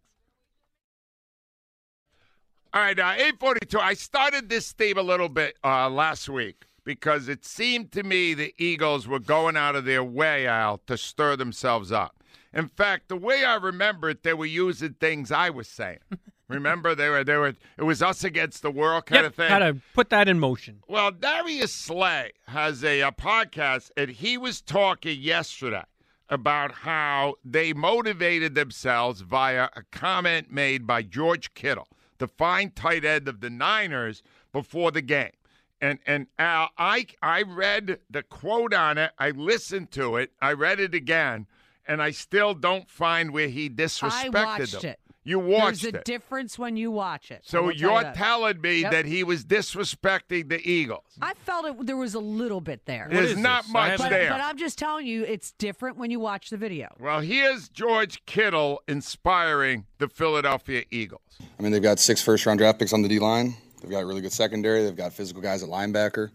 All 2.74 2.82
right, 2.82 2.98
uh, 2.98 3.12
842. 3.16 3.78
I 3.80 3.94
started 3.94 4.50
this 4.50 4.72
theme 4.72 4.98
a 4.98 5.02
little 5.02 5.30
bit 5.30 5.56
uh, 5.64 5.88
last 5.88 6.28
week 6.28 6.66
because 6.86 7.28
it 7.28 7.44
seemed 7.44 7.90
to 7.92 8.02
me 8.04 8.32
the 8.32 8.54
Eagles 8.56 9.06
were 9.06 9.18
going 9.18 9.56
out 9.56 9.74
of 9.76 9.84
their 9.84 10.04
way, 10.04 10.46
Al, 10.46 10.78
to 10.86 10.96
stir 10.96 11.36
themselves 11.36 11.90
up. 11.92 12.22
In 12.54 12.68
fact, 12.68 13.08
the 13.08 13.16
way 13.16 13.44
I 13.44 13.56
remember 13.56 14.08
it, 14.08 14.22
they 14.22 14.32
were 14.32 14.46
using 14.46 14.94
things 14.94 15.30
I 15.30 15.50
was 15.50 15.68
saying. 15.68 15.98
Remember, 16.48 16.94
they 16.94 17.08
were 17.08 17.24
they 17.24 17.34
were. 17.36 17.54
It 17.76 17.82
was 17.82 18.00
us 18.00 18.22
against 18.22 18.62
the 18.62 18.70
world 18.70 19.06
kind 19.06 19.22
Yep, 19.24 19.30
of 19.32 19.34
thing. 19.34 19.48
How 19.48 19.58
to 19.58 19.76
put 19.94 20.10
that 20.10 20.28
in 20.28 20.38
motion. 20.38 20.80
Well, 20.86 21.10
Darius 21.10 21.72
Slay 21.72 22.30
has 22.46 22.84
a, 22.84 23.00
a 23.00 23.10
podcast, 23.10 23.90
and 23.96 24.10
he 24.10 24.38
was 24.38 24.60
talking 24.60 25.20
yesterday 25.20 25.82
about 26.28 26.70
how 26.70 27.34
they 27.44 27.72
motivated 27.72 28.54
themselves 28.54 29.22
via 29.22 29.70
a 29.74 29.82
comment 29.90 30.52
made 30.52 30.86
by 30.86 31.02
George 31.02 31.52
Kittle, 31.54 31.88
the 32.18 32.28
fine 32.28 32.70
tight 32.70 33.04
end 33.04 33.26
of 33.26 33.40
the 33.40 33.50
Niners, 33.50 34.22
before 34.52 34.92
the 34.92 35.02
game. 35.02 35.32
And 35.80 35.98
and 36.06 36.26
Al, 36.38 36.70
I 36.78 37.06
I 37.22 37.42
read 37.42 37.98
the 38.10 38.22
quote 38.22 38.72
on 38.72 38.96
it. 38.98 39.10
I 39.18 39.30
listened 39.30 39.90
to 39.92 40.16
it. 40.16 40.32
I 40.40 40.52
read 40.52 40.80
it 40.80 40.94
again, 40.94 41.46
and 41.86 42.00
I 42.02 42.12
still 42.12 42.54
don't 42.54 42.88
find 42.88 43.30
where 43.32 43.48
he 43.48 43.68
disrespected 43.68 44.34
I 44.36 44.44
watched 44.58 44.72
them. 44.82 44.90
it. 44.92 45.00
You 45.22 45.40
watched 45.40 45.82
There's 45.82 45.94
a 45.94 45.98
it. 45.98 46.04
difference 46.04 46.56
when 46.56 46.76
you 46.76 46.92
watch 46.92 47.32
it. 47.32 47.40
So 47.44 47.68
you 47.70 47.88
you're 47.88 48.02
that. 48.04 48.14
telling 48.14 48.60
me 48.60 48.82
Yep. 48.82 48.92
that 48.92 49.06
he 49.06 49.24
was 49.24 49.44
disrespecting 49.44 50.48
the 50.48 50.60
Eagles. 50.66 51.02
I 51.20 51.34
felt 51.34 51.66
it. 51.66 51.84
There 51.84 51.96
was 51.96 52.14
a 52.14 52.20
little 52.20 52.60
bit 52.60 52.86
there. 52.86 53.08
There's 53.10 53.36
not 53.36 53.68
much 53.68 53.98
but, 53.98 54.10
there. 54.10 54.30
But 54.30 54.40
I'm 54.40 54.56
just 54.56 54.78
telling 54.78 55.04
you, 55.04 55.24
it's 55.24 55.50
different 55.52 55.96
when 55.96 56.12
you 56.12 56.20
watch 56.20 56.50
the 56.50 56.56
video. 56.56 56.94
Well, 57.00 57.20
here's 57.20 57.68
George 57.68 58.24
Kittle 58.26 58.82
inspiring 58.86 59.86
the 59.98 60.08
Philadelphia 60.08 60.84
Eagles. 60.92 61.22
I 61.58 61.62
mean, 61.62 61.72
they've 61.72 61.82
got 61.82 61.98
six 61.98 62.22
first 62.22 62.46
round 62.46 62.58
draft 62.60 62.78
picks 62.78 62.92
on 62.92 63.02
the 63.02 63.08
D 63.08 63.18
line. 63.18 63.56
They've 63.80 63.90
got 63.90 64.04
really 64.04 64.20
good 64.20 64.32
secondary. 64.32 64.82
They've 64.84 64.96
got 64.96 65.12
physical 65.12 65.42
guys 65.42 65.62
at 65.62 65.68
linebacker. 65.68 66.30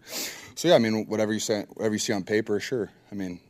So 0.54 0.68
yeah, 0.68 0.74
I 0.74 0.78
mean, 0.78 1.06
whatever 1.06 1.32
you 1.32 1.40
say, 1.40 1.64
whatever 1.74 1.94
you 1.94 1.98
see 1.98 2.12
on 2.12 2.22
paper, 2.24 2.58
sure. 2.60 2.90
I 3.10 3.14
mean, 3.14 3.40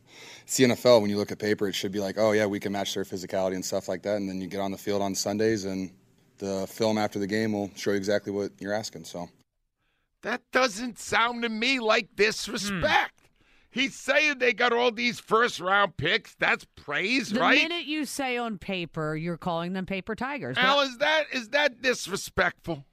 it's 0.43 0.57
the 0.57 0.65
NFL. 0.65 1.01
When 1.01 1.09
you 1.09 1.17
look 1.17 1.31
at 1.31 1.39
paper, 1.39 1.67
it 1.67 1.73
should 1.75 1.91
be 1.91 1.99
like, 1.99 2.17
oh 2.17 2.31
yeah, 2.31 2.45
we 2.45 2.59
can 2.59 2.71
match 2.71 2.93
their 2.93 3.03
physicality 3.05 3.55
and 3.55 3.63
stuff 3.63 3.87
like 3.87 4.01
that. 4.03 4.17
And 4.17 4.27
then 4.29 4.41
you 4.41 4.47
get 4.47 4.59
on 4.61 4.71
the 4.71 4.77
field 4.77 5.01
on 5.01 5.13
Sundays, 5.15 5.65
and 5.65 5.91
the 6.39 6.65
film 6.67 6.97
after 6.97 7.19
the 7.19 7.27
game 7.27 7.53
will 7.53 7.69
show 7.75 7.91
you 7.91 7.97
exactly 7.97 8.31
what 8.31 8.51
you're 8.59 8.73
asking. 8.73 9.05
So. 9.05 9.29
That 10.23 10.41
doesn't 10.53 10.99
sound 10.99 11.43
to 11.43 11.49
me 11.49 11.79
like 11.81 12.15
disrespect. 12.15 13.11
Hmm. 13.19 13.29
He's 13.71 13.95
saying 13.95 14.37
they 14.37 14.53
got 14.53 14.71
all 14.71 14.91
these 14.91 15.19
first 15.19 15.59
round 15.59 15.97
picks. 15.97 16.35
That's 16.35 16.65
praise, 16.75 17.29
The 17.31 17.39
right? 17.39 17.57
minute 17.61 17.85
you 17.85 18.05
say 18.05 18.37
on 18.37 18.57
paper, 18.59 19.15
you're 19.15 19.37
calling 19.37 19.73
them 19.73 19.85
paper 19.87 20.15
tigers. 20.15 20.57
Al, 20.57 20.77
But- 20.77 20.87
is 20.87 20.97
that 20.99 21.23
is 21.33 21.49
that 21.49 21.81
disrespectful? 21.81 22.85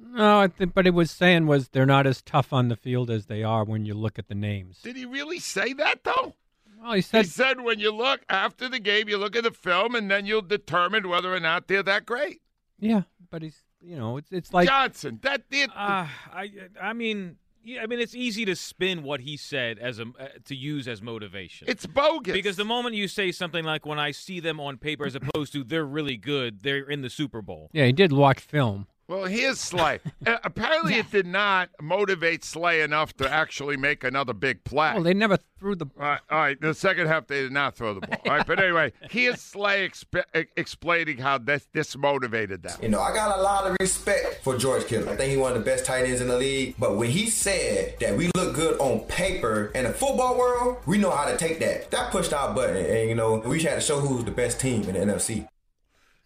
No, 0.00 0.40
I 0.40 0.48
think, 0.48 0.74
but 0.74 0.86
it 0.86 0.94
was 0.94 1.10
saying 1.10 1.46
was 1.46 1.68
they're 1.70 1.86
not 1.86 2.06
as 2.06 2.22
tough 2.22 2.52
on 2.52 2.68
the 2.68 2.76
field 2.76 3.10
as 3.10 3.26
they 3.26 3.42
are 3.42 3.64
when 3.64 3.84
you 3.84 3.94
look 3.94 4.18
at 4.18 4.28
the 4.28 4.34
names. 4.34 4.78
Did 4.82 4.96
he 4.96 5.04
really 5.04 5.40
say 5.40 5.72
that 5.72 6.04
though? 6.04 6.34
Well, 6.80 6.92
he 6.92 7.00
said 7.00 7.24
He 7.24 7.30
said 7.30 7.60
when 7.60 7.78
you 7.80 7.90
look 7.90 8.20
after 8.28 8.68
the 8.68 8.78
game, 8.78 9.08
you 9.08 9.16
look 9.18 9.34
at 9.34 9.42
the 9.44 9.50
film, 9.50 9.94
and 9.94 10.10
then 10.10 10.26
you'll 10.26 10.42
determine 10.42 11.08
whether 11.08 11.34
or 11.34 11.40
not 11.40 11.66
they're 11.66 11.82
that 11.82 12.06
great. 12.06 12.42
Yeah, 12.78 13.02
but 13.30 13.42
he's 13.42 13.62
you 13.80 13.96
know 13.96 14.16
it's 14.16 14.30
it's 14.30 14.52
like 14.52 14.68
Johnson. 14.68 15.18
That 15.22 15.48
did. 15.50 15.70
Uh, 15.70 16.06
I 16.32 16.50
I 16.80 16.92
mean, 16.92 17.36
yeah, 17.64 17.82
I 17.82 17.86
mean, 17.86 17.98
it's 17.98 18.14
easy 18.14 18.44
to 18.44 18.54
spin 18.54 19.02
what 19.02 19.20
he 19.20 19.36
said 19.36 19.78
as 19.78 19.98
a 19.98 20.02
uh, 20.02 20.28
to 20.44 20.54
use 20.54 20.86
as 20.86 21.00
motivation. 21.00 21.66
It's 21.68 21.86
bogus 21.86 22.34
because 22.34 22.56
the 22.56 22.64
moment 22.64 22.94
you 22.94 23.08
say 23.08 23.32
something 23.32 23.64
like 23.64 23.86
"when 23.86 23.98
I 23.98 24.10
see 24.10 24.38
them 24.38 24.60
on 24.60 24.76
paper," 24.76 25.06
as 25.06 25.14
opposed 25.14 25.52
to 25.54 25.64
"they're 25.64 25.86
really 25.86 26.18
good," 26.18 26.62
they're 26.62 26.88
in 26.88 27.00
the 27.00 27.10
Super 27.10 27.40
Bowl. 27.42 27.70
yeah 27.72 27.86
he 27.86 27.92
did 27.92 28.12
watch 28.12 28.40
film. 28.40 28.86
Well, 29.06 29.24
here's 29.24 29.60
Slay. 29.60 30.00
Uh, 30.26 30.38
apparently, 30.42 30.94
it 30.94 31.10
did 31.10 31.26
not 31.26 31.68
motivate 31.82 32.42
Slay 32.44 32.80
enough 32.80 33.14
to 33.14 33.30
actually 33.30 33.76
make 33.76 34.02
another 34.04 34.32
big 34.32 34.64
play. 34.64 34.94
Well, 34.94 35.02
they 35.02 35.12
never 35.12 35.36
threw 35.58 35.74
the. 35.74 35.84
All 35.98 36.06
right, 36.06 36.20
all 36.30 36.38
right, 36.38 36.58
the 36.58 36.72
second 36.72 37.08
half 37.08 37.26
they 37.26 37.42
did 37.42 37.52
not 37.52 37.76
throw 37.76 37.92
the 37.92 38.00
ball. 38.00 38.18
All 38.24 38.36
right, 38.38 38.46
but 38.46 38.58
anyway, 38.58 38.92
here's 39.10 39.42
Slay 39.42 39.86
exp- 39.86 40.24
e- 40.34 40.46
explaining 40.56 41.18
how 41.18 41.36
this, 41.36 41.68
this 41.74 41.94
motivated 41.94 42.62
them. 42.62 42.78
You 42.80 42.88
know, 42.88 43.02
I 43.02 43.12
got 43.12 43.38
a 43.38 43.42
lot 43.42 43.66
of 43.70 43.76
respect 43.80 44.42
for 44.42 44.56
George 44.56 44.86
Kittle. 44.86 45.10
I 45.10 45.16
think 45.16 45.30
he's 45.30 45.38
one 45.38 45.52
of 45.52 45.58
the 45.58 45.64
best 45.64 45.84
tight 45.84 46.06
ends 46.06 46.22
in 46.22 46.28
the 46.28 46.38
league. 46.38 46.74
But 46.78 46.96
when 46.96 47.10
he 47.10 47.28
said 47.28 47.96
that 48.00 48.16
we 48.16 48.30
look 48.34 48.54
good 48.54 48.80
on 48.80 49.00
paper 49.00 49.72
in 49.74 49.84
the 49.84 49.92
football 49.92 50.38
world, 50.38 50.78
we 50.86 50.96
know 50.96 51.10
how 51.10 51.26
to 51.28 51.36
take 51.36 51.58
that. 51.60 51.90
That 51.90 52.10
pushed 52.12 52.32
our 52.32 52.54
button, 52.54 52.76
and 52.76 53.10
you 53.10 53.14
know, 53.14 53.36
we 53.44 53.62
had 53.62 53.74
to 53.74 53.80
show 53.82 54.00
who's 54.00 54.24
the 54.24 54.30
best 54.30 54.58
team 54.58 54.84
in 54.84 54.94
the 54.94 55.00
NFC. 55.12 55.46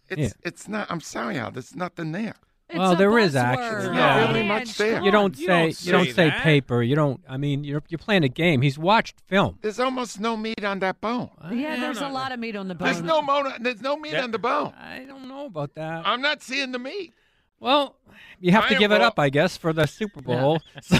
It's 0.09 0.35
it's 0.45 0.69
not. 0.69 0.87
I'm 0.89 1.01
sorry, 1.01 1.37
Al. 1.37 1.51
There's 1.51 1.75
nothing 1.75 2.13
there. 2.13 2.35
Well, 2.75 2.97
there 2.97 3.19
is 3.19 3.35
actually. 3.35 3.87
Yeah. 3.97 4.17
not 4.21 4.29
really 4.29 4.47
much 4.47 4.77
there. 4.77 5.03
You 5.03 5.11
don't 5.11 5.39
You 5.39 5.47
say 5.47 5.63
don't 5.63 5.85
you 5.87 5.93
don't 5.93 6.05
say 6.07 6.13
say 6.13 6.31
paper. 6.43 6.83
You 6.83 6.95
don't. 6.97 7.21
I 7.29 7.37
mean, 7.37 7.65
you're 7.65 7.83
you're 7.89 7.99
playing 7.99 8.25
a 8.25 8.29
game. 8.29 8.61
He's 8.63 8.79
watched 8.79 9.21
film. 9.27 9.59
There's 9.63 9.81
almost 9.81 10.21
no 10.21 10.37
meat 10.37 10.65
on 10.65 10.79
that 10.81 11.01
bone. 11.01 11.31
yeah, 11.53 11.77
there's 11.81 12.01
a 12.01 12.09
lot 12.09 12.33
of 12.33 12.39
meat 12.41 12.57
on 12.57 12.69
the 12.69 12.75
bone. 12.75 12.87
There's 12.87 13.03
no 13.03 13.23
mo- 13.23 13.53
There's 13.61 13.81
no 13.81 13.97
meat 13.97 14.15
on 14.15 14.31
the 14.31 14.39
bone. 14.39 14.73
I 14.79 15.05
don't 15.07 15.29
know 15.29 15.47
about 15.47 15.75
that. 15.75 16.07
I'm 16.07 16.21
not 16.21 16.43
seeing 16.43 16.73
the 16.73 16.79
meat. 16.79 17.15
Well, 17.61 17.97
you 18.41 18.53
have 18.53 18.69
to 18.69 18.77
I- 18.77 18.79
give 18.79 18.93
it 18.93 19.01
up, 19.01 19.19
I 19.19 19.29
guess, 19.31 19.57
for 19.57 19.73
the 19.73 19.87
Super 19.87 20.23
Bowl. 20.23 20.61
So- 20.83 20.99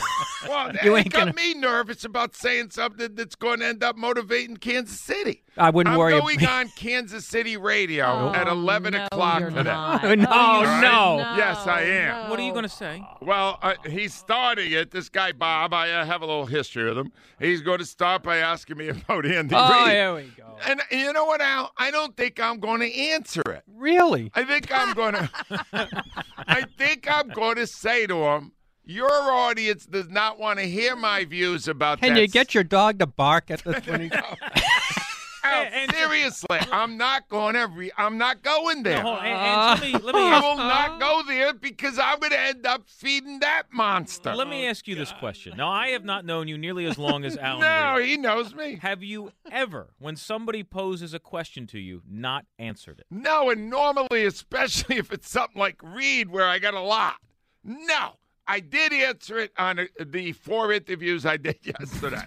Well, 0.49 0.73
You 0.85 0.97
ain't 0.97 1.11
got 1.13 1.21
gonna- 1.21 1.33
me 1.35 1.55
nervous 1.55 2.05
about 2.05 2.35
saying 2.37 2.71
something 2.71 3.15
that's 3.15 3.35
going 3.35 3.61
to 3.61 3.67
end 3.67 3.83
up 3.83 3.97
motivating 3.97 4.57
Kansas 4.57 4.99
City. 5.01 5.43
I 5.57 5.71
wouldn't 5.71 5.97
worry. 5.99 6.15
I'm 6.15 6.23
worry 6.23 6.35
ab- 6.35 6.41
going 6.41 6.47
on 6.69 6.69
Kansas 6.77 7.27
City 7.27 7.57
radio 7.57 8.05
Oh, 8.33 8.33
at 8.35 8.47
11 8.47 8.93
no, 8.93 9.07
o'clock 9.07 9.41
you're 9.41 9.51
today. 9.51 9.65
not. 9.65 10.03
No, 10.05 10.15
no, 10.15 10.27
All 10.31 10.63
right? 10.63 10.81
no. 10.81 11.19
Yes, 11.37 11.67
I 11.67 11.83
am. 11.83 12.31
What 12.31 12.39
are 12.39 12.43
you 12.43 12.53
going 12.53 12.63
to 12.63 12.69
say? 12.69 13.05
Well, 13.21 13.59
uh, 13.63 13.75
he's 13.89 14.15
starting 14.15 14.71
it. 14.73 14.93
This 14.93 15.09
guy 15.09 15.33
Bob, 15.33 15.75
I 15.75 15.91
uh, 15.91 16.05
have 16.05 16.23
a 16.23 16.27
little 16.27 16.47
history 16.47 16.85
with 16.89 16.97
him. 16.99 17.11
He's 17.41 17.61
going 17.61 17.79
to 17.81 17.85
start 17.87 18.23
by 18.23 18.37
asking 18.37 18.77
me 18.77 18.89
about 18.89 19.27
Andy 19.27 19.55
Oh, 19.57 19.85
Reid. 19.85 19.93
here 19.93 20.15
we 20.15 20.23
go. 20.37 20.45
And 20.67 20.81
you 20.93 21.13
know 21.13 21.25
what, 21.25 21.41
Al? 21.41 21.73
I 21.77 21.91
don't 21.91 22.17
think 22.17 22.39
I'm 22.41 22.59
going 22.61 22.81
to 22.81 22.93
answer 22.93 23.43
it. 23.43 23.63
Really? 23.77 24.31
I 24.35 24.45
think 24.45 24.69
I'm 24.73 24.93
going 24.95 25.15
to. 25.15 25.31
I 26.47 26.63
think 26.79 26.98
think 27.01 27.17
I'm 27.17 27.29
going 27.35 27.57
to 27.57 27.67
say 27.67 28.07
to 28.07 28.25
him, 28.25 28.53
your 28.85 29.11
audience 29.11 29.87
does 29.87 30.09
not 30.09 30.39
want 30.39 30.59
to 30.59 30.65
hear 30.67 30.97
my 30.97 31.25
views 31.25 31.69
about 31.69 32.01
Can 32.01 32.15
that. 32.15 32.21
you 32.21 32.29
get 32.29 32.55
your 32.55 32.65
dog 32.65 32.99
to 33.01 33.07
bark 33.07 33.51
at 33.51 33.63
the 33.65 33.75
20? 33.81 34.11
And, 35.49 35.93
Seriously, 35.93 36.59
I'm 36.73 36.97
not 36.97 37.29
going 37.29 37.57
every. 37.57 37.91
I'm 37.97 38.19
not 38.19 38.43
going 38.43 38.83
there. 38.83 39.03
No, 39.03 39.17
and, 39.17 39.27
and 39.27 39.37
uh-huh. 39.37 39.77
let 39.81 39.83
me, 39.83 40.07
let 40.07 40.15
me 40.15 40.21
I 40.21 40.41
will 40.41 40.57
not 40.57 40.91
uh-huh. 40.91 40.99
go 40.99 41.23
there 41.27 41.55
because 41.55 41.99
I'm 41.99 42.19
going 42.19 42.33
to 42.33 42.41
end 42.41 42.67
up 42.67 42.89
feeding 42.89 43.41
that 43.41 43.65
monster. 43.73 44.35
Let 44.35 44.49
me 44.49 44.67
oh, 44.67 44.71
ask 44.71 44.87
you 44.87 44.95
this 44.95 45.13
question. 45.13 45.57
Now, 45.57 45.71
I 45.71 45.89
have 45.89 46.05
not 46.05 46.25
known 46.25 46.49
you 46.49 46.59
nearly 46.59 46.87
as 46.87 46.99
long 46.99 47.25
as 47.25 47.37
Alan. 47.41 47.61
no, 47.61 47.97
Reid. 47.97 48.09
he 48.09 48.17
knows 48.17 48.55
me. 48.55 48.79
Have 48.83 49.03
you 49.03 49.33
ever, 49.51 49.89
when 49.99 50.17
somebody 50.17 50.63
poses 50.63 51.15
a 51.15 51.19
question 51.19 51.67
to 51.69 51.79
you, 51.79 52.03
not 52.09 52.47
answered 52.59 53.01
it? 53.01 53.07
No, 53.11 53.51
and 53.51 53.71
normally, 53.71 54.25
especially 54.25 54.97
if 54.97 55.13
it's 55.13 55.29
something 55.29 55.59
like 55.59 55.81
Reid, 55.83 56.31
where 56.31 56.47
I 56.47 56.59
got 56.59 56.75
a 56.75 56.81
lot. 56.81 57.17
No. 57.65 58.15
I 58.51 58.61
did 58.61 58.95
answer 58.95 59.39
it 59.39 59.53
on 59.59 59.79
uh, 59.79 59.85
the 60.01 60.33
four 60.33 60.73
interviews 60.73 61.27
I 61.27 61.37
did 61.37 61.59
yesterday 61.63 62.25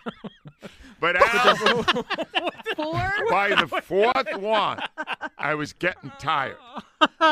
but 1.01 1.17
Al, 1.17 1.55
Four? 2.75 3.11
by 3.29 3.49
the 3.59 3.67
fourth 3.83 4.37
one, 4.37 4.79
I 5.37 5.55
was 5.55 5.73
getting 5.73 6.11
tired. 6.19 6.55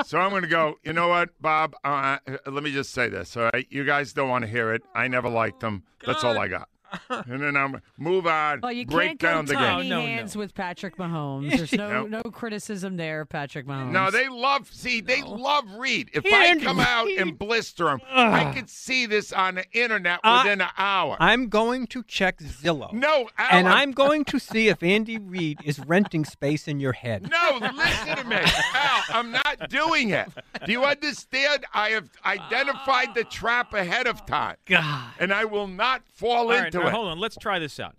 So 0.05 0.17
I'm 0.19 0.31
going 0.31 0.41
to 0.41 0.49
go, 0.49 0.75
you 0.83 0.91
know 0.91 1.07
what, 1.07 1.29
Bob? 1.39 1.75
Uh, 1.85 2.17
let 2.45 2.63
me 2.63 2.73
just 2.73 2.91
say 2.91 3.07
this, 3.07 3.37
all 3.37 3.49
right? 3.53 3.65
You 3.69 3.85
guys 3.85 4.11
don't 4.11 4.27
want 4.27 4.43
to 4.43 4.49
hear 4.49 4.73
it. 4.73 4.81
I 4.93 5.07
never 5.07 5.29
liked 5.29 5.61
them. 5.61 5.83
That's 6.05 6.23
all 6.25 6.37
I 6.37 6.49
got. 6.49 6.67
And 7.09 7.41
then 7.41 7.55
I'm 7.57 7.81
move 7.97 8.25
on, 8.27 8.61
Well, 8.61 8.71
you 8.71 8.85
break 8.85 9.09
can't 9.09 9.19
go 9.19 9.27
down 9.27 9.45
the 9.45 9.53
tiny 9.53 9.89
game. 9.89 10.07
hands 10.07 10.35
with 10.35 10.53
Patrick 10.53 10.97
Mahomes. 10.97 11.49
There's 11.57 11.73
no 11.73 12.05
No. 12.05 12.21
no 12.23 12.31
criticism 12.31 12.97
there, 12.97 13.21
of 13.21 13.29
Patrick 13.29 13.65
Mahomes. 13.67 13.91
No, 13.91 14.09
they 14.11 14.27
love. 14.29 14.69
See, 14.71 15.01
they 15.01 15.21
love 15.21 15.65
Reid. 15.77 16.09
If 16.13 16.23
He 16.23 16.31
I 16.33 16.45
Hand 16.45 16.61
come 16.63 16.79
out 16.79 17.07
and 17.09 17.37
blister 17.37 17.89
him, 17.89 18.01
I 18.11 18.51
could 18.53 18.69
see 18.69 19.05
this 19.05 19.31
on 19.33 19.55
the 19.55 19.65
internet 19.71 20.19
I- 20.23 20.43
within 20.43 20.61
an 20.61 20.69
hour. 20.77 21.17
I'm 21.19 21.47
going 21.49 21.87
to 21.87 22.03
check 22.03 22.37
Zillow. 22.39 22.91
no, 22.93 23.29
Al, 23.37 23.47
and 23.59 23.67
I'm 23.67 23.91
going 23.91 24.23
to 24.25 24.39
see 24.39 24.67
if 24.69 24.81
Andy 24.83 25.17
Reid 25.17 25.59
is 25.63 25.79
renting 25.79 26.25
space 26.25 26.67
in 26.67 26.79
your 26.79 26.93
head. 26.93 27.29
No, 27.29 27.59
listen 27.75 28.15
to 28.17 28.23
me, 28.23 28.37
Al. 28.73 29.03
I'm 29.09 29.31
not 29.31 29.69
doing 29.69 30.09
it. 30.11 30.27
Do 30.65 30.71
you 30.71 30.83
understand? 30.85 31.65
I 31.73 31.89
have 31.89 32.09
identified 32.25 33.13
the 33.15 33.23
trap 33.23 33.73
ahead 33.73 34.07
of 34.07 34.25
time, 34.25 34.55
God. 34.65 35.11
and 35.19 35.33
I 35.33 35.45
will 35.45 35.67
not 35.67 36.01
fall 36.13 36.47
All 36.47 36.49
right, 36.49 36.65
into 36.65 36.78
all 36.79 36.85
right, 36.85 36.93
it. 36.93 36.95
hold 36.95 37.07
on. 37.07 37.19
Let's 37.19 37.37
try 37.37 37.59
this 37.59 37.79
out. 37.79 37.95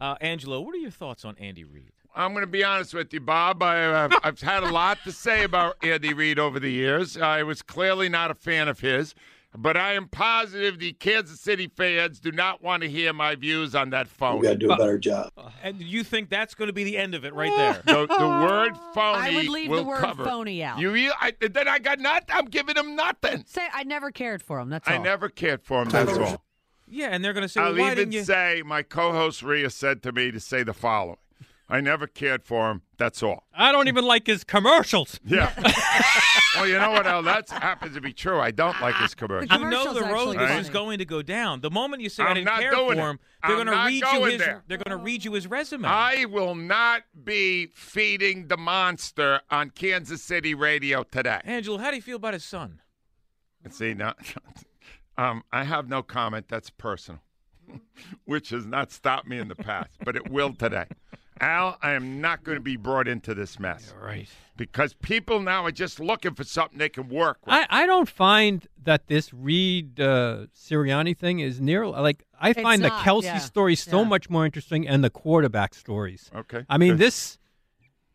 Uh, 0.00 0.16
Angelo, 0.20 0.60
what 0.60 0.74
are 0.74 0.78
your 0.78 0.90
thoughts 0.90 1.24
on 1.24 1.36
Andy 1.38 1.64
Reid? 1.64 1.92
I'm 2.14 2.32
going 2.32 2.42
to 2.42 2.50
be 2.50 2.64
honest 2.64 2.92
with 2.92 3.12
you, 3.14 3.20
Bob. 3.20 3.62
I, 3.62 3.84
uh, 3.84 4.08
I've 4.24 4.40
had 4.40 4.62
a 4.62 4.70
lot 4.70 4.98
to 5.04 5.12
say 5.12 5.44
about 5.44 5.76
Andy 5.82 6.12
Reid 6.12 6.38
over 6.38 6.60
the 6.60 6.70
years. 6.70 7.16
I 7.16 7.42
was 7.42 7.62
clearly 7.62 8.08
not 8.08 8.30
a 8.30 8.34
fan 8.34 8.68
of 8.68 8.80
his, 8.80 9.14
but 9.56 9.76
I 9.76 9.92
am 9.92 10.08
positive 10.08 10.78
the 10.78 10.92
Kansas 10.94 11.40
City 11.40 11.68
fans 11.68 12.20
do 12.20 12.32
not 12.32 12.62
want 12.62 12.82
to 12.82 12.88
hear 12.88 13.12
my 13.12 13.34
views 13.34 13.74
on 13.74 13.90
that 13.90 14.08
phone. 14.08 14.40
We 14.40 14.46
got 14.46 14.52
to 14.52 14.58
do 14.58 14.72
a 14.72 14.76
better 14.76 14.98
job. 14.98 15.30
And 15.62 15.80
you 15.80 16.04
think 16.04 16.30
that's 16.30 16.54
going 16.54 16.68
to 16.68 16.72
be 16.72 16.84
the 16.84 16.96
end 16.96 17.14
of 17.14 17.24
it 17.24 17.34
right 17.34 17.54
there? 17.56 17.82
The, 17.84 18.06
the 18.06 18.26
word 18.26 18.76
phony 18.94 19.18
I 19.18 19.34
would 19.34 19.48
leave 19.48 19.70
will 19.70 19.78
the 19.78 19.84
word 19.84 20.00
cover. 20.00 20.24
phony 20.24 20.62
out. 20.62 20.78
You, 20.78 20.94
you 20.94 21.12
I, 21.20 21.32
then 21.40 21.68
I 21.68 21.78
got 21.78 21.98
nothing. 21.98 22.28
I'm 22.30 22.46
giving 22.46 22.76
him 22.76 22.96
nothing. 22.96 23.44
Say 23.46 23.66
I 23.72 23.84
never 23.84 24.10
cared 24.10 24.42
for 24.42 24.58
him. 24.58 24.68
That's 24.70 24.88
all. 24.88 24.94
I 24.94 24.98
never 24.98 25.28
cared 25.28 25.62
for 25.62 25.82
him. 25.82 25.90
That's 25.90 26.16
all. 26.16 26.42
Yeah, 26.92 27.08
and 27.08 27.24
they're 27.24 27.32
going 27.32 27.42
to 27.42 27.48
say, 27.48 27.60
I'll 27.60 27.72
well, 27.72 27.80
why 27.80 27.92
even 27.92 27.96
didn't 27.96 28.12
you? 28.12 28.24
say 28.24 28.62
my 28.64 28.82
co-host 28.82 29.42
Rhea 29.42 29.70
said 29.70 30.02
to 30.02 30.12
me 30.12 30.30
to 30.30 30.38
say 30.38 30.62
the 30.62 30.74
following: 30.74 31.16
I 31.68 31.80
never 31.80 32.06
cared 32.06 32.44
for 32.44 32.70
him. 32.70 32.82
That's 32.98 33.22
all. 33.22 33.44
I 33.54 33.72
don't 33.72 33.88
even 33.88 34.04
like 34.04 34.26
his 34.26 34.44
commercials. 34.44 35.18
Yeah. 35.24 35.52
well, 36.54 36.68
you 36.68 36.78
know 36.78 36.90
what, 36.90 37.06
Al? 37.06 37.22
That 37.22 37.48
happens 37.48 37.94
to 37.94 38.02
be 38.02 38.12
true. 38.12 38.38
I 38.38 38.50
don't 38.50 38.78
like 38.82 38.94
his 38.96 39.14
commercials. 39.14 39.58
You 39.58 39.70
know 39.70 39.94
the 39.94 40.02
road 40.02 40.36
actually 40.36 40.56
this 40.56 40.66
is 40.66 40.70
going 40.70 40.98
to 40.98 41.06
go 41.06 41.22
down. 41.22 41.62
The 41.62 41.70
moment 41.70 42.02
you 42.02 42.10
say 42.10 42.24
I 42.24 42.26
I'm 42.26 42.34
didn't 42.34 42.46
not 42.46 42.60
care 42.60 42.72
doing 42.72 42.98
for 42.98 43.08
it. 43.08 43.10
him, 43.12 43.18
they're 43.46 43.56
I'm 43.56 43.64
going 43.64 43.78
to 43.78 43.84
read 43.86 44.04
you 44.12 44.24
his. 44.26 44.38
there. 44.38 44.62
They're 44.68 44.78
going 44.78 44.98
to 44.98 45.02
read 45.02 45.24
you 45.24 45.32
his 45.32 45.46
resume. 45.46 45.86
I 45.88 46.26
will 46.26 46.54
not 46.54 47.04
be 47.24 47.68
feeding 47.74 48.48
the 48.48 48.58
monster 48.58 49.40
on 49.50 49.70
Kansas 49.70 50.22
City 50.22 50.54
radio 50.54 51.04
today. 51.04 51.40
Angelo, 51.44 51.78
how 51.78 51.88
do 51.88 51.96
you 51.96 52.02
feel 52.02 52.16
about 52.16 52.34
his 52.34 52.44
son? 52.44 52.82
See, 53.70 53.94
now, 53.94 54.14
um, 55.18 55.42
I 55.52 55.64
have 55.64 55.88
no 55.88 56.02
comment. 56.02 56.46
That's 56.48 56.70
personal, 56.70 57.20
which 58.24 58.50
has 58.50 58.66
not 58.66 58.90
stopped 58.92 59.26
me 59.26 59.38
in 59.38 59.48
the 59.48 59.54
past, 59.56 59.98
but 60.04 60.16
it 60.16 60.30
will 60.30 60.52
today. 60.54 60.86
Al, 61.40 61.76
I 61.82 61.92
am 61.92 62.20
not 62.20 62.44
going 62.44 62.56
to 62.56 62.62
be 62.62 62.76
brought 62.76 63.08
into 63.08 63.34
this 63.34 63.58
mess. 63.58 63.92
Right. 64.00 64.28
Because 64.56 64.94
people 64.94 65.40
now 65.40 65.64
are 65.64 65.72
just 65.72 65.98
looking 65.98 66.34
for 66.34 66.44
something 66.44 66.78
they 66.78 66.88
can 66.90 67.08
work 67.08 67.38
with. 67.44 67.52
I, 67.54 67.66
I 67.68 67.86
don't 67.86 68.08
find 68.08 68.66
that 68.84 69.08
this 69.08 69.32
Reid 69.34 69.98
uh, 69.98 70.46
Sirianni 70.54 71.16
thing 71.16 71.40
is 71.40 71.60
near 71.60 71.86
like 71.86 72.24
I 72.38 72.50
It's 72.50 72.60
find 72.60 72.84
the 72.84 72.90
Kelce 72.90 73.24
yeah. 73.24 73.38
story 73.38 73.74
so 73.74 74.02
Yeah. 74.02 74.08
much 74.08 74.30
more 74.30 74.44
interesting 74.44 74.86
and 74.86 75.02
the 75.02 75.10
quarterback 75.10 75.74
stories. 75.74 76.30
Okay. 76.36 76.64
I 76.68 76.78
mean 76.78 76.92
good. 76.92 76.98
this 76.98 77.38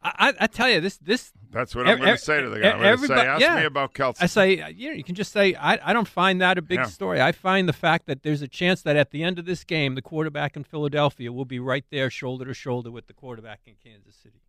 I, 0.03 0.33
I 0.39 0.47
tell 0.47 0.69
you 0.69 0.79
this 0.79 0.97
this. 0.97 1.31
That's 1.51 1.73
what 1.75 1.85
I'm 1.87 1.93
ev- 1.93 1.97
going 1.99 2.07
to 2.07 2.13
ev- 2.13 2.19
say 2.19 2.41
to 2.41 2.49
the 2.49 2.59
guy. 2.59 2.71
I'm 2.71 2.79
going 2.81 2.97
to 2.99 3.07
say, 3.07 3.13
ask 3.27 3.41
yeah. 3.41 3.55
me 3.55 3.65
about 3.65 3.93
Kelce. 3.93 4.17
I 4.21 4.25
say, 4.27 4.59
uh, 4.61 4.67
you 4.67 4.89
know, 4.89 4.95
you 4.95 5.03
can 5.03 5.15
just 5.15 5.31
say, 5.31 5.55
I, 5.55 5.79
I 5.89 5.93
don't 5.93 6.07
find 6.07 6.41
that 6.41 6.57
a 6.57 6.61
big 6.61 6.79
Yeah. 6.79 6.85
story. 6.85 7.21
I 7.21 7.31
find 7.31 7.67
the 7.69 7.73
fact 7.73 8.05
that 8.07 8.21
there's 8.21 8.41
a 8.41 8.47
chance 8.49 8.81
that 8.83 8.95
at 8.95 9.11
the 9.11 9.23
end 9.23 9.39
of 9.39 9.45
this 9.45 9.63
game, 9.63 9.95
the 9.95 10.01
quarterback 10.01 10.55
in 10.55 10.63
Philadelphia 10.65 11.31
will 11.31 11.45
be 11.45 11.59
right 11.59 11.85
there, 11.89 12.09
shoulder 12.09 12.45
to 12.45 12.53
shoulder 12.53 12.91
with 12.91 13.07
the 13.07 13.13
quarterback 13.13 13.61
in 13.65 13.75
Kansas 13.83 14.15
City. 14.21 14.41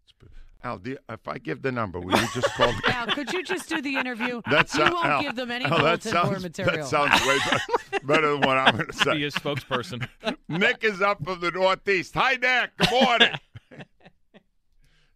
Al, 0.65 0.79
do 0.79 0.91
you- 0.91 0.99
if 1.09 1.29
I 1.29 1.39
give 1.39 1.63
the 1.63 1.71
number, 1.71 2.01
will 2.01 2.21
you 2.21 2.27
just 2.35 2.53
call? 2.55 2.73
Al, 2.89 3.07
could 3.07 3.33
you 3.33 3.45
just 3.45 3.69
do 3.69 3.81
the 3.81 3.95
interview? 3.95 4.43
That's 4.51 4.75
you 4.75 4.83
won't 4.83 5.07
Al, 5.07 5.23
give 5.23 5.37
them 5.37 5.53
any 5.53 5.65
Al, 5.65 5.71
that 5.85 6.03
bulletin 6.03 6.13
board 6.13 6.25
sounds, 6.33 6.43
material. 6.43 6.77
That 6.79 6.87
sounds 6.89 7.27
way 7.27 7.39
better, 7.49 8.07
better 8.07 8.31
than 8.33 8.41
what 8.41 8.59
I'm 8.59 8.75
going 8.75 8.87
to 8.91 8.93
say. 8.93 9.15
Be 9.15 9.25
a 9.27 9.31
spokesperson. 9.31 10.09
Nick 10.49 10.83
is 10.83 11.01
up 11.01 11.23
from 11.25 11.39
the 11.41 11.53
Northeast. 11.53 12.13
Hi, 12.15 12.33
Nick. 12.33 12.77
Good 12.77 12.91
morning. 12.91 13.29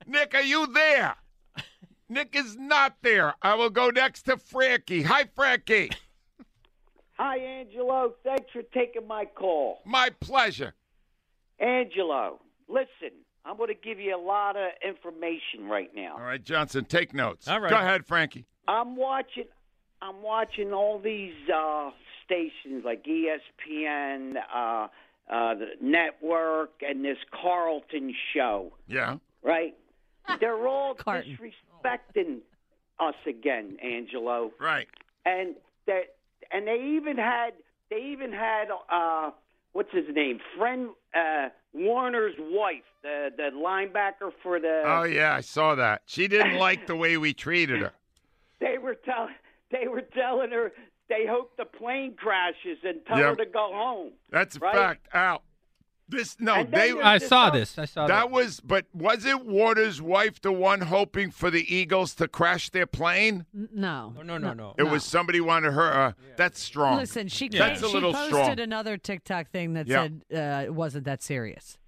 Nick, 0.06 0.34
are 0.34 0.42
you 0.42 0.66
there? 0.66 1.16
Nick 2.08 2.36
is 2.36 2.56
not 2.56 2.96
there. 3.02 3.34
I 3.42 3.54
will 3.54 3.70
go 3.70 3.90
next 3.90 4.22
to 4.22 4.36
Frankie. 4.36 5.02
Hi, 5.02 5.24
Frankie. 5.34 5.90
Hi, 7.18 7.38
Angelo. 7.38 8.14
Thanks 8.24 8.50
for 8.52 8.62
taking 8.74 9.06
my 9.06 9.24
call. 9.24 9.80
My 9.84 10.10
pleasure. 10.20 10.74
Angelo, 11.58 12.40
listen, 12.68 13.16
I'm 13.44 13.56
going 13.56 13.68
to 13.68 13.74
give 13.74 13.98
you 13.98 14.16
a 14.16 14.20
lot 14.20 14.56
of 14.56 14.70
information 14.86 15.68
right 15.68 15.90
now. 15.94 16.14
All 16.14 16.24
right, 16.24 16.42
Johnson, 16.42 16.84
take 16.84 17.14
notes. 17.14 17.48
All 17.48 17.60
right. 17.60 17.70
Go 17.70 17.76
ahead, 17.76 18.04
Frankie. 18.04 18.46
I'm 18.68 18.96
watching. 18.96 19.44
I'm 20.00 20.20
watching 20.20 20.72
all 20.72 20.98
these 20.98 21.34
uh, 21.54 21.90
stations 22.24 22.84
like 22.84 23.04
ESPN, 23.04 24.34
uh, 24.52 24.88
uh, 25.30 25.54
the 25.54 25.66
network, 25.80 26.72
and 26.86 27.04
this 27.04 27.18
Carton 27.30 28.12
show. 28.34 28.72
Yeah. 28.88 29.18
Right? 29.44 29.76
They're 30.40 30.66
all 30.66 30.94
Carton. 30.98 31.36
disrespecting 31.38 32.38
us 33.00 33.14
again, 33.26 33.76
Angelo. 33.82 34.50
Right. 34.60 34.88
And 35.24 35.54
they 35.86 36.04
and 36.50 36.66
they 36.66 36.96
even 36.96 37.16
had 37.16 37.50
they 37.90 38.10
even 38.12 38.32
had 38.32 38.66
uh, 38.92 39.30
what's 39.72 39.92
his 39.92 40.04
name, 40.14 40.38
friend 40.58 40.90
uh, 41.14 41.48
Warner's 41.74 42.34
wife, 42.38 42.82
the 43.02 43.30
the 43.36 43.50
linebacker 43.54 44.30
for 44.42 44.58
the. 44.60 44.82
Oh 44.84 45.04
yeah, 45.04 45.34
I 45.34 45.40
saw 45.40 45.74
that. 45.76 46.02
She 46.06 46.28
didn't 46.28 46.58
like 46.58 46.86
the 46.86 46.96
way 46.96 47.16
we 47.16 47.32
treated 47.34 47.80
her. 47.82 47.92
They 48.60 48.78
were 48.78 48.94
telling 48.94 49.34
they 49.70 49.88
were 49.88 50.02
telling 50.02 50.50
her 50.50 50.72
they 51.08 51.26
hope 51.28 51.56
the 51.56 51.64
plane 51.64 52.14
crashes 52.16 52.78
and 52.84 53.00
tell 53.06 53.18
Yep. 53.18 53.38
her 53.38 53.44
to 53.44 53.50
go 53.50 53.70
home. 53.72 54.12
That's 54.30 54.56
a 54.56 54.60
Right? 54.60 54.74
fact. 54.74 55.08
Al. 55.12 55.42
This 56.12 56.36
no, 56.38 56.54
And 56.54 56.70
then 56.70 56.96
they. 56.96 57.02
I 57.02 57.18
saw 57.18 57.46
other- 57.46 57.60
this. 57.60 57.78
I 57.78 57.86
saw 57.86 58.06
That 58.06 58.14
that. 58.14 58.30
was, 58.30 58.60
but 58.60 58.86
wasn't 58.92 59.46
Waters' 59.46 60.00
wife 60.00 60.40
the 60.40 60.52
one 60.52 60.82
hoping 60.82 61.30
for 61.30 61.50
the 61.50 61.74
Eagles 61.74 62.14
to 62.16 62.28
crash 62.28 62.68
their 62.70 62.86
plane? 62.86 63.46
No. 63.52 64.12
No, 64.16 64.22
no, 64.22 64.38
no, 64.38 64.52
no. 64.52 64.74
It 64.78 64.84
was 64.84 65.04
somebody 65.04 65.40
wanted 65.40 65.72
her. 65.72 65.92
Uh, 65.92 66.12
That's 66.36 66.60
strong. 66.60 66.98
Listen, 66.98 67.28
she 67.28 67.48
That's 67.48 67.80
ca- 67.80 67.86
a 67.86 67.88
little 67.88 68.12
she 68.12 68.16
posted 68.18 68.34
strong. 68.34 68.60
another 68.60 68.96
TikTok 68.98 69.50
thing 69.50 69.72
that 69.72 69.86
Yeah. 69.88 70.02
said 70.02 70.22
uh, 70.32 70.64
it 70.66 70.74
wasn't 70.74 71.04
that 71.06 71.22
serious. 71.22 71.78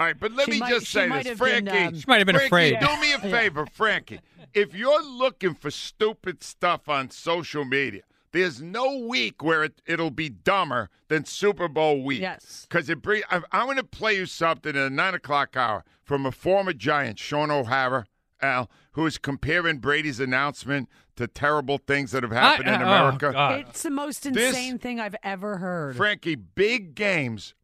All 0.00 0.06
right, 0.06 0.18
but 0.18 0.32
let 0.32 0.44
She 0.46 0.52
me 0.52 0.58
might- 0.60 0.70
just 0.70 0.86
say 0.86 1.08
this, 1.08 1.14
have 1.14 1.24
been, 1.24 1.36
Frankie. 1.66 1.70
um, 1.70 1.94
She 1.98 2.04
might 2.06 2.18
have 2.18 2.26
been 2.26 2.36
Frankie, 2.48 2.74
afraid. 2.74 2.80
Do 2.80 3.00
me 3.00 3.12
a 3.12 3.18
favor, 3.36 3.66
Frankie. 3.66 4.20
If 4.54 4.74
you're 4.74 5.02
looking 5.02 5.54
for 5.54 5.70
stupid 5.70 6.42
stuff 6.42 6.88
on 6.88 7.10
social 7.10 7.64
media, 7.64 8.02
there's 8.32 8.60
no 8.60 8.98
week 8.98 9.42
where 9.42 9.64
it, 9.64 9.80
it'll 9.86 10.10
be 10.10 10.28
dumber 10.28 10.90
than 11.08 11.24
Super 11.24 11.68
Bowl 11.68 12.02
week. 12.02 12.20
Yes. 12.20 12.66
Because 12.68 12.88
it 12.90 13.00
brings. 13.02 13.24
I'm, 13.30 13.44
I'm 13.52 13.66
going 13.66 13.76
to 13.78 13.84
play 13.84 14.16
you 14.16 14.26
something 14.26 14.74
in 14.74 14.80
the 14.82 14.90
nine 14.90 15.14
o'clock 15.14 15.56
hour 15.56 15.84
from 16.04 16.26
a 16.26 16.32
former 16.32 16.72
Giant, 16.72 17.18
Shaun 17.18 17.50
O'Hara, 17.50 18.06
Al, 18.40 18.70
who 18.92 19.06
is 19.06 19.18
comparing 19.18 19.78
Brady's 19.78 20.20
announcement 20.20 20.88
to 21.16 21.26
terrible 21.26 21.78
things 21.78 22.12
that 22.12 22.22
have 22.22 22.32
happened 22.32 22.68
I- 22.70 22.74
in 22.76 22.82
uh, 22.82 22.84
oh, 22.84 22.88
America. 22.88 23.32
God. 23.32 23.60
It's 23.68 23.82
the 23.82 23.90
most 23.90 24.22
This- 24.22 24.48
insane 24.54 24.78
thing 24.78 25.00
I've 25.00 25.16
ever 25.22 25.58
heard. 25.58 25.96
Frankie, 25.96 26.34
big 26.36 26.94
games, 26.94 27.54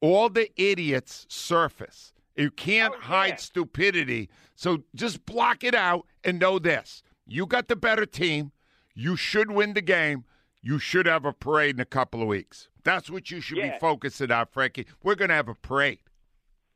all 0.00 0.28
the 0.28 0.50
idiots 0.60 1.26
surface. 1.28 2.12
You 2.36 2.50
can't 2.50 2.92
Oh, 2.96 3.00
hide 3.00 3.40
stupidity. 3.40 4.28
So 4.54 4.82
just 4.94 5.24
block 5.24 5.64
it 5.64 5.74
out 5.74 6.06
and 6.24 6.38
know 6.38 6.58
this. 6.58 7.02
You 7.26 7.46
got 7.46 7.68
the 7.68 7.76
better 7.76 8.04
team. 8.06 8.52
You 8.98 9.14
should 9.14 9.50
win 9.50 9.74
the 9.74 9.82
game. 9.82 10.24
You 10.62 10.78
should 10.78 11.06
have 11.06 11.24
a 11.26 11.32
parade 11.32 11.76
in 11.76 11.80
a 11.80 11.84
couple 11.84 12.22
of 12.22 12.28
weeks. 12.28 12.68
That's 12.82 13.10
what 13.10 13.30
you 13.30 13.40
should 13.40 13.58
Yeah. 13.58 13.74
be 13.74 13.78
focusing 13.78 14.30
on, 14.32 14.46
Frankie. 14.46 14.86
We're 15.02 15.14
going 15.14 15.28
to 15.28 15.34
have 15.34 15.48
a 15.48 15.54
parade. 15.54 15.98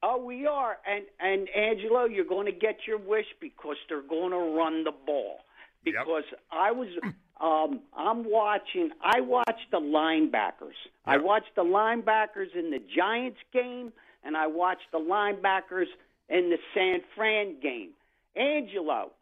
Oh, 0.02 0.16
we 0.22 0.46
are, 0.46 0.78
and 0.86 1.04
and 1.18 1.48
Angelo, 1.50 2.04
you're 2.04 2.24
going 2.24 2.46
to 2.46 2.52
get 2.52 2.86
your 2.86 2.98
wish 2.98 3.26
because 3.40 3.76
they're 3.88 4.00
going 4.02 4.30
to 4.30 4.38
run 4.56 4.84
the 4.84 4.92
ball. 4.92 5.40
Because 5.82 6.24
I 6.50 6.70
was, 6.72 6.88
um, 7.40 7.80
I'm 7.94 8.24
watching. 8.24 8.90
I 9.02 9.20
watched 9.20 9.70
the 9.70 9.78
linebackers. 9.80 10.76
I 11.06 11.16
watched 11.18 11.54
the 11.56 11.64
linebackers 11.64 12.54
in 12.54 12.70
the 12.70 12.78
Giants 12.94 13.40
game, 13.52 13.92
and 14.24 14.36
I 14.36 14.46
watched 14.46 14.90
the 14.92 14.98
linebackers 14.98 15.86
in 16.28 16.50
the 16.50 16.58
San 16.74 17.00
Fran 17.14 17.60
game. 17.60 17.90
Angelo, 18.36 19.12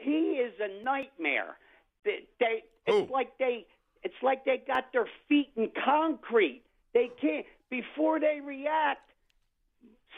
he 0.00 0.40
is 0.40 0.52
a 0.60 0.82
nightmare. 0.84 1.56
They, 2.04 2.24
they 2.38 2.64
it's 2.86 3.10
like 3.10 3.36
they 3.38 3.66
it's 4.02 4.14
like 4.22 4.44
they 4.44 4.62
got 4.66 4.92
their 4.92 5.06
feet 5.28 5.50
in 5.56 5.70
concrete. 5.84 6.62
They 6.94 7.10
can't 7.20 7.46
before 7.70 8.18
they 8.18 8.40
react. 8.44 9.10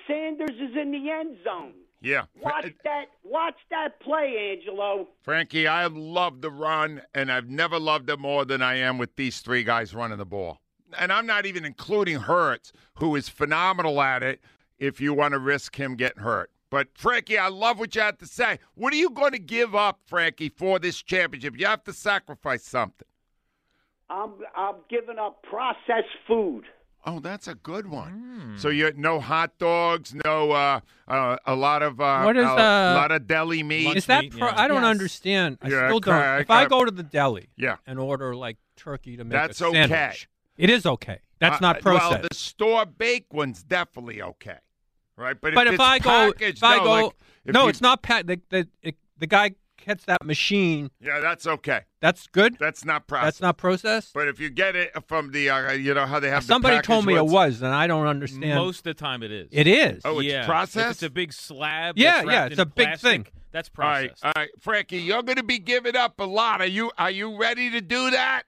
Sanders 0.07 0.51
is 0.51 0.77
in 0.77 0.91
the 0.91 1.11
end 1.11 1.37
zone. 1.45 1.73
Yeah. 2.01 2.25
Watch 2.41 2.73
that. 2.85 3.07
Watch 3.25 3.57
that 3.71 4.01
play, 4.01 4.57
Angelo. 4.57 5.09
Frankie, 5.23 5.69
I 5.69 5.87
love 5.87 6.41
the 6.41 6.51
run, 6.51 7.03
and 7.15 7.31
I've 7.31 7.49
never 7.49 7.79
loved 7.79 8.11
it 8.11 8.19
more 8.19 8.45
than 8.45 8.63
I 8.63 8.77
am 8.77 8.99
with 8.99 9.15
these 9.17 9.41
three 9.41 9.63
guys 9.63 9.95
running 9.95 10.19
the 10.19 10.25
ball. 10.25 10.61
And 10.99 11.13
I'm 11.13 11.27
not 11.27 11.47
even 11.47 11.65
including 11.65 12.19
Hurts, 12.19 12.73
who 12.97 13.15
is 13.17 13.29
phenomenal 13.29 14.03
at 14.03 14.23
it 14.23 14.41
if 14.79 15.01
you 15.01 15.15
want 15.15 15.33
to 15.33 15.39
risk 15.39 15.77
him 15.77 15.95
getting 15.95 16.23
hurt. 16.23 16.51
But, 16.73 16.89
Frankie, 16.95 17.37
I 17.37 17.49
love 17.49 17.79
what 17.79 17.95
you 17.95 18.01
had 18.01 18.19
to 18.21 18.27
say. 18.27 18.59
What 18.77 18.95
are 18.95 18.97
you 18.97 19.11
going 19.11 19.33
to 19.33 19.39
give 19.39 19.75
up, 19.75 20.01
Frankie, 20.07 20.49
for 20.49 20.79
this 20.79 21.03
championship? 21.03 21.53
You 21.61 21.67
have 21.67 21.85
to 21.85 21.93
sacrifice 21.93 22.65
something. 22.65 23.07
I'm 24.09 24.33
I'm 24.57 24.77
giving 24.89 25.19
up 25.19 25.43
processed 25.43 26.09
food. 26.27 26.65
Oh, 27.05 27.21
that's 27.21 27.47
a 27.47 27.55
good 27.55 27.89
one. 27.89 28.55
So 28.57 28.71
you 28.71 28.91
no 28.97 29.21
hot 29.21 29.59
dogs, 29.59 30.15
no 30.25 30.53
uh, 30.53 30.81
uh, 31.07 31.37
a 31.45 31.55
lot 31.55 31.83
of 31.83 32.01
uh, 32.01 32.23
What 32.23 32.37
is, 32.39 32.45
a, 32.47 32.49
uh, 32.49 32.95
lot 32.95 33.11
of 33.13 33.27
deli 33.27 33.63
meat. 33.63 33.95
Is 33.95 34.07
that? 34.07 34.31
Pro- 34.31 34.49
I 34.49 34.67
don't 34.67 34.85
understand. 34.85 35.59
I 35.61 35.69
Yeah, 35.69 35.89
still 35.89 36.01
don't. 36.01 36.15
okay, 36.15 36.41
If 36.43 36.51
I 36.51 36.63
I- 36.63 36.67
go 36.69 36.87
to 36.87 36.91
the 36.91 37.03
deli, 37.03 37.49
Yeah. 37.57 37.77
and 37.87 37.99
order 37.99 38.35
like 38.35 38.57
turkey 38.77 39.19
to 39.19 39.25
make 39.25 39.33
That's 39.33 39.61
a 39.61 39.67
okay. 39.67 39.89
sandwich, 39.89 40.29
it 40.57 40.71
is 40.71 40.87
okay. 40.87 41.21
That's 41.39 41.57
Uh, 41.57 41.59
not 41.61 41.81
processed. 41.83 42.11
Well, 42.13 42.23
the 42.31 42.35
store 42.35 42.87
baked 42.87 43.33
one's 43.35 43.63
definitely 43.63 44.23
okay, 44.23 44.59
right? 45.17 45.37
But, 45.41 45.55
but 45.55 45.67
if, 45.67 45.75
if, 45.75 45.81
it's 45.81 45.89
I 45.89 45.99
go, 45.99 46.33
packaged, 46.33 46.59
if 46.59 46.65
I 46.65 46.77
no, 46.79 46.85
go, 46.85 46.91
like, 46.91 47.13
if 47.45 47.55
no, 47.55 47.63
you- 47.65 47.69
it's 47.69 47.81
not 47.81 48.03
packed. 48.03 48.27
The, 48.27 48.41
the, 48.51 48.69
it, 48.83 48.97
the 49.19 49.27
guy 49.27 49.53
gets 49.85 50.05
that 50.05 50.25
machine. 50.25 50.91
Yeah, 51.01 51.21
that's 51.21 51.47
okay. 51.47 51.81
That's 52.01 52.27
good. 52.27 52.57
That's 52.59 52.85
not 52.85 53.07
processed. 53.07 53.27
That's 53.27 53.41
not 53.41 53.57
processed. 53.57 54.15
But 54.15 54.29
if 54.29 54.41
you 54.41 54.51
get 54.51 54.77
it 54.77 54.93
from 55.07 55.33
the, 55.33 55.51
uh, 55.51 55.73
you 55.73 55.95
know 55.95 56.07
how 56.07 56.21
they 56.21 56.31
have. 56.31 56.43
the 56.43 56.49
Somebody 56.49 56.81
told 56.83 57.07
me 57.07 57.17
it 57.17 57.27
was, 57.27 57.63
and 57.63 57.75
I 57.75 57.87
don't 57.87 58.07
understand. 58.07 58.55
Most 58.55 58.79
of 58.79 58.85
the 58.85 58.95
time, 58.95 59.23
it 59.23 59.33
is. 59.33 59.49
It 59.53 59.67
is. 59.67 60.03
Oh, 60.05 60.19
it's 60.19 60.29
yeah. 60.29 60.41
If 60.41 60.47
processed? 60.47 60.91
it's 60.91 61.03
a 61.03 61.11
big 61.11 61.33
slab. 61.33 61.99
Yeah, 61.99 62.23
that's 62.23 62.27
yeah, 62.27 62.47
it's 62.47 62.55
in 62.55 62.61
a 62.61 62.67
big 62.67 62.87
plastic, 62.87 63.11
thing. 63.11 63.27
That's 63.53 63.69
processed. 63.69 64.25
all 64.25 64.33
right, 64.35 64.51
Frankie, 64.61 64.99
you're 64.99 65.23
going 65.23 65.37
to 65.37 65.43
be 65.43 65.59
giving 65.59 65.97
up 65.97 66.19
a 66.21 66.25
lot. 66.25 66.61
Are 66.61 66.67
you? 66.67 66.91
Are 66.99 67.11
you 67.11 67.39
ready 67.39 67.71
to 67.71 67.81
do 67.81 68.11
that? 68.11 68.45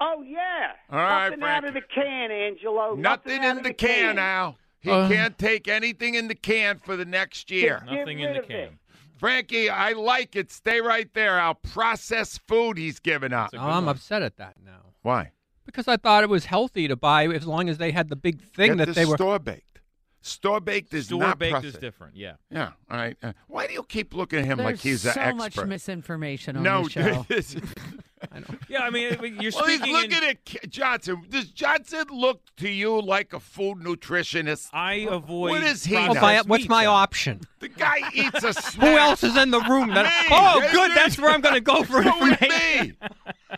Oh 0.00 0.22
yeah. 0.22 0.72
All 0.90 0.98
right, 0.98 1.30
Nothing 1.30 1.44
out 1.44 1.64
of 1.64 1.74
the 1.74 1.80
can, 1.80 2.30
Angelo. 2.30 2.94
Nothing, 2.94 3.38
out 3.38 3.52
in 3.52 3.58
of 3.58 3.64
the 3.64 3.72
can, 3.72 4.16
now. 4.16 4.56
He 4.84 4.90
Uh. 4.90 5.08
can't 5.08 5.36
take 5.38 5.66
anything 5.66 6.14
in 6.14 6.28
the 6.28 6.34
can 6.34 6.78
for 6.78 6.96
the 6.96 7.04
next 7.04 7.50
year. 7.50 7.82
Nothing 7.90 8.20
in 8.20 8.34
the 8.34 8.38
of 8.40 8.44
it. 8.44 8.48
can. 8.48 8.78
Frankie, 9.18 9.70
I 9.70 9.92
like 9.92 10.36
it. 10.36 10.50
Stay 10.52 10.80
right 10.80 11.08
there. 11.14 11.40
Our 11.40 11.54
processed 11.54 12.40
food 12.46 12.76
he's 12.78 12.98
giving 13.00 13.32
up. 13.32 13.50
Oh, 13.54 13.58
I'm 13.58 13.88
upset 13.88 14.22
at 14.22 14.36
that 14.36 14.56
now 14.64 14.92
Why? 15.02 15.30
because 15.64 15.88
I 15.88 15.96
thought 15.96 16.22
it 16.24 16.28
was 16.28 16.44
healthy 16.44 16.86
to 16.88 16.96
buy 16.96 17.26
as 17.28 17.46
long 17.46 17.68
as 17.70 17.78
they 17.78 17.90
had 17.90 18.10
the 18.10 18.16
big 18.16 18.42
thing 18.42 18.72
Get 18.72 18.78
that 18.78 18.86
the 18.88 18.92
they 18.92 19.06
were. 19.06 19.16
store 19.16 19.38
baked. 19.38 19.80
Store 20.20 20.60
baked 20.60 20.92
is 20.94 21.06
Store 21.06 21.20
not 21.20 21.38
baked 21.38 21.64
is 21.64 21.74
different. 21.74 22.16
Yeah. 22.16 22.34
Yeah. 22.50 22.72
All 22.90 22.96
right. 22.96 23.16
Uh, 23.22 23.32
why 23.46 23.66
do 23.66 23.72
you 23.74 23.82
keep 23.82 24.14
looking 24.14 24.38
at 24.40 24.44
him 24.46 24.58
There's 24.58 24.66
like 24.72 24.80
he's 24.80 25.02
so 25.02 25.18
an 25.20 25.36
much 25.36 25.56
misinformation 25.56 26.56
on 26.56 26.62
no, 26.62 26.84
the 26.84 26.90
show. 26.90 27.26
this- 28.32 28.44
Yeah, 28.68 28.80
I 28.82 28.90
mean, 28.90 29.02
you're 29.12 29.18
well, 29.20 29.32
he's 29.40 29.54
speaking. 29.54 29.92
looking 29.92 30.12
in, 30.12 30.24
at 30.24 30.44
K- 30.44 30.58
Johnson. 30.68 31.24
Does 31.28 31.46
Johnson 31.50 32.04
look 32.10 32.40
to 32.58 32.68
you 32.68 33.00
like 33.00 33.32
a 33.32 33.40
food 33.40 33.78
nutritionist? 33.78 34.68
I 34.72 35.06
avoid. 35.10 35.50
What 35.50 35.62
is 35.62 35.84
he? 35.84 35.96
Oh, 35.96 36.12
know? 36.12 36.20
my- 36.20 36.42
what's 36.46 36.68
my 36.68 36.86
option? 36.86 37.40
The 37.60 37.68
guy 37.68 38.00
eats 38.12 38.42
a 38.42 38.52
Who 38.80 38.86
else 38.86 39.22
is 39.24 39.36
in 39.36 39.50
the 39.50 39.60
room? 39.60 39.88
That, 39.94 40.04
Me. 40.04 40.28
oh, 40.30 40.60
It's 40.62 40.72
good. 40.72 40.88
me. 40.90 40.94
That's 40.94 41.18
where 41.18 41.30
I'm 41.30 41.40
going 41.40 41.54
to 41.54 41.60
go 41.60 41.82
for 41.84 42.02
Go 42.02 42.12
with 42.20 42.42
information. 42.42 42.96
me. 43.00 43.08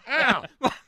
Ow. 0.09 0.45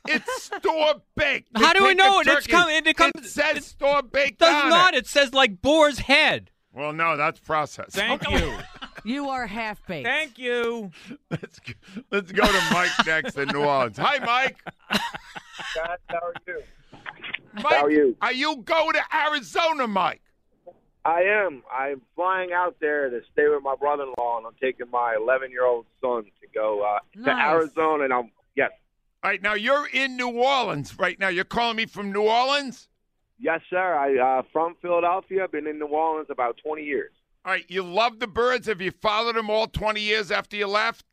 It's 0.07 0.43
store 0.43 0.95
baked. 1.15 1.49
How 1.57 1.73
do 1.73 1.83
we 1.85 1.93
know 1.93 2.19
it? 2.21 2.27
It's 2.27 2.47
coming- 2.47 2.81
it 2.85 2.95
comes- 2.97 3.13
It 3.15 3.25
says 3.25 3.65
store 3.65 4.01
baked. 4.01 4.39
Does 4.39 4.63
on 4.63 4.69
not. 4.69 4.93
It. 4.93 4.99
It 4.99 5.07
says 5.07 5.33
like 5.33 5.61
boar's 5.61 5.99
head. 5.99 6.51
Well, 6.73 6.93
no, 6.93 7.17
that's 7.17 7.39
processed. 7.39 7.95
Thank 7.95 8.29
you. 8.29 8.57
You 9.03 9.29
are 9.29 9.47
half 9.47 9.85
baked. 9.87 10.07
Thank 10.07 10.37
you. 10.37 10.91
Let's 11.29 11.59
go, 11.59 11.73
let's 12.11 12.31
go 12.31 12.45
to 12.45 12.61
Mike 12.71 12.91
next 13.05 13.37
in 13.37 13.49
New 13.49 13.63
Orleans. 13.63 13.97
Hi, 13.97 14.19
Mike. 14.25 14.57
Guys, 15.75 15.97
how 16.07 16.17
are 16.17 16.33
you? 16.47 16.61
Mike, 17.53 17.65
How 17.65 17.85
are 17.85 17.91
you? 17.91 18.15
Are 18.21 18.33
you 18.33 18.57
going 18.57 18.93
to 18.93 19.01
Arizona, 19.15 19.87
Mike? 19.87 20.21
I 21.05 21.21
am. 21.21 21.63
I'm 21.71 22.01
flying 22.15 22.51
out 22.51 22.75
there 22.79 23.09
to 23.09 23.21
stay 23.31 23.47
with 23.47 23.63
my 23.63 23.75
brother-in-law, 23.75 24.37
and 24.37 24.45
I'm 24.45 24.55
taking 24.61 24.89
my 24.91 25.15
11-year-old 25.19 25.85
son 26.01 26.23
to 26.23 26.47
go 26.53 26.81
uh, 26.83 26.99
to 27.25 27.29
Arizona. 27.31 28.03
And 28.03 28.13
I'm 28.13 28.31
yes, 28.55 28.71
All 29.23 29.31
right, 29.31 29.41
now 29.41 29.53
you're 29.53 29.87
in 29.87 30.17
New 30.17 30.29
Orleans 30.29 30.97
right 30.99 31.17
now. 31.19 31.29
You're 31.29 31.45
calling 31.45 31.77
me 31.77 31.85
from 31.85 32.11
New 32.11 32.23
Orleans? 32.23 32.87
yes, 33.39 33.61
sir. 33.69 33.77
I 33.95 34.39
uh, 34.39 34.43
from 34.51 34.75
Philadelphia. 34.81 35.43
I've 35.45 35.51
been 35.51 35.67
in 35.67 35.79
New 35.79 35.87
Orleans 35.87 36.27
about 36.29 36.57
20 36.63 36.83
years. 36.83 37.11
All 37.49 37.55
right, 37.55 37.65
you 37.67 37.81
love 37.81 38.19
the 38.19 38.27
birds. 38.27 38.67
Have 38.67 38.79
you 38.79 38.91
followed 38.91 39.35
them 39.35 39.49
all 39.49 39.65
20 39.65 39.99
years 39.99 40.29
after 40.29 40.55
you 40.55 40.67
left? 40.67 41.03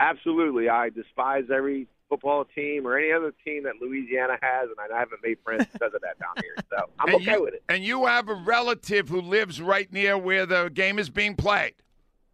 Absolutely. 0.00 0.70
I 0.70 0.88
despise 0.88 1.44
every 1.54 1.88
football 2.08 2.46
team 2.54 2.86
or 2.86 2.96
any 2.96 3.12
other 3.12 3.34
team 3.44 3.64
that 3.64 3.74
Louisiana 3.78 4.38
has, 4.40 4.70
and 4.70 4.78
I 4.80 4.98
haven't 4.98 5.20
made 5.22 5.36
friends 5.44 5.66
because 5.70 5.92
of 5.92 6.00
that 6.00 6.18
down 6.18 6.42
here. 6.42 6.54
So 6.70 6.88
I'm 6.98 7.08
and 7.08 7.16
okay 7.16 7.32
you, 7.34 7.42
with 7.42 7.52
it. 7.52 7.62
And 7.68 7.84
you 7.84 8.06
have 8.06 8.30
a 8.30 8.34
relative 8.34 9.10
who 9.10 9.20
lives 9.20 9.60
right 9.60 9.92
near 9.92 10.16
where 10.16 10.46
the 10.46 10.70
game 10.72 10.98
is 10.98 11.10
being 11.10 11.34
played. 11.36 11.74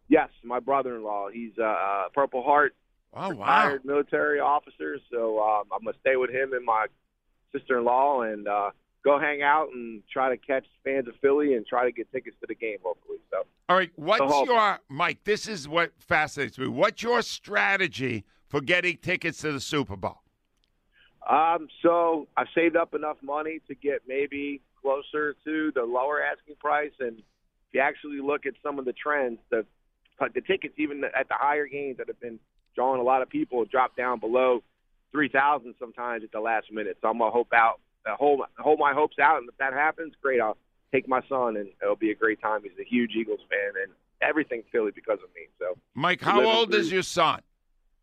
Yes, 0.06 0.28
my 0.44 0.60
brother-in-law. 0.60 1.30
He's 1.30 1.58
a 1.58 1.64
uh, 1.64 2.02
Purple 2.14 2.44
Heart 2.44 2.76
Oh, 3.14 3.30
wow. 3.30 3.64
retired 3.64 3.84
military 3.84 4.38
officer. 4.38 5.00
So 5.10 5.40
um, 5.42 5.64
I'm 5.72 5.82
gonna 5.84 5.96
stay 6.02 6.14
with 6.14 6.30
him 6.30 6.52
and 6.52 6.64
my 6.64 6.86
sister-in-law 7.50 8.22
and 8.22 8.46
uh, 8.46 8.70
go 9.04 9.18
hang 9.18 9.42
out 9.42 9.68
and 9.72 10.02
try 10.10 10.30
to 10.30 10.36
catch 10.36 10.64
fans 10.82 11.06
of 11.06 11.14
Philly 11.20 11.54
and 11.54 11.66
try 11.66 11.84
to 11.84 11.92
get 11.92 12.10
tickets 12.10 12.36
to 12.40 12.46
the 12.46 12.54
game 12.54 12.78
hopefully. 12.82 13.18
So 13.30 13.44
All 13.68 13.76
right, 13.76 13.90
what's 13.96 14.48
your 14.48 14.78
Mike? 14.88 15.24
This 15.24 15.46
is 15.46 15.68
what 15.68 15.92
fascinates 15.98 16.58
me. 16.58 16.68
What's 16.68 17.02
your 17.02 17.22
strategy 17.22 18.24
for 18.48 18.60
getting 18.60 18.96
tickets 18.96 19.38
to 19.42 19.52
the 19.52 19.60
Super 19.60 19.96
Bowl? 19.96 20.20
Um, 21.28 21.68
so 21.82 22.28
I've 22.36 22.48
saved 22.54 22.76
up 22.76 22.94
enough 22.94 23.16
money 23.22 23.60
to 23.68 23.74
get 23.74 24.02
maybe 24.06 24.60
closer 24.82 25.34
to 25.44 25.72
the 25.74 25.82
lower 25.82 26.22
asking 26.22 26.56
price, 26.56 26.92
and 27.00 27.18
if 27.18 27.24
you 27.72 27.80
actually 27.80 28.20
look 28.20 28.44
at 28.46 28.54
some 28.62 28.78
of 28.78 28.84
the 28.84 28.92
trends, 28.92 29.38
the 29.50 29.64
the 30.20 30.40
tickets 30.42 30.74
even 30.78 31.02
at 31.04 31.28
the 31.28 31.34
higher 31.34 31.66
games 31.66 31.96
that 31.98 32.06
have 32.06 32.20
been 32.20 32.38
drawing 32.76 33.00
a 33.00 33.04
lot 33.04 33.20
of 33.22 33.28
people 33.28 33.64
drop 33.64 33.96
down 33.96 34.20
below 34.20 34.62
three 35.10 35.28
thousand 35.28 35.74
sometimes 35.78 36.22
at 36.22 36.30
the 36.30 36.40
last 36.40 36.70
minute. 36.70 36.98
So 37.00 37.08
I'm 37.08 37.18
gonna 37.18 37.30
hope 37.30 37.52
out, 37.52 37.80
hold 38.06 38.40
hold 38.58 38.78
my 38.78 38.92
hopes 38.92 39.18
out, 39.18 39.38
and 39.38 39.48
if 39.48 39.56
that 39.58 39.72
happens, 39.72 40.14
great. 40.22 40.40
I'll 40.40 40.56
take 40.92 41.08
my 41.08 41.20
son, 41.28 41.56
and 41.56 41.68
it'll 41.82 41.96
be 41.96 42.10
a 42.10 42.14
great 42.14 42.40
time. 42.40 42.62
He's 42.62 42.72
a 42.80 42.84
huge 42.88 43.12
Eagles 43.18 43.40
fan, 43.50 43.72
and 43.82 43.92
everything 44.22 44.62
Philly 44.70 44.92
because 44.94 45.18
of 45.22 45.28
me. 45.34 45.48
So 45.58 45.76
Mike, 45.94 46.20
how 46.20 46.44
old 46.44 46.74
is 46.74 46.90
your 46.92 47.02
son? 47.02 47.40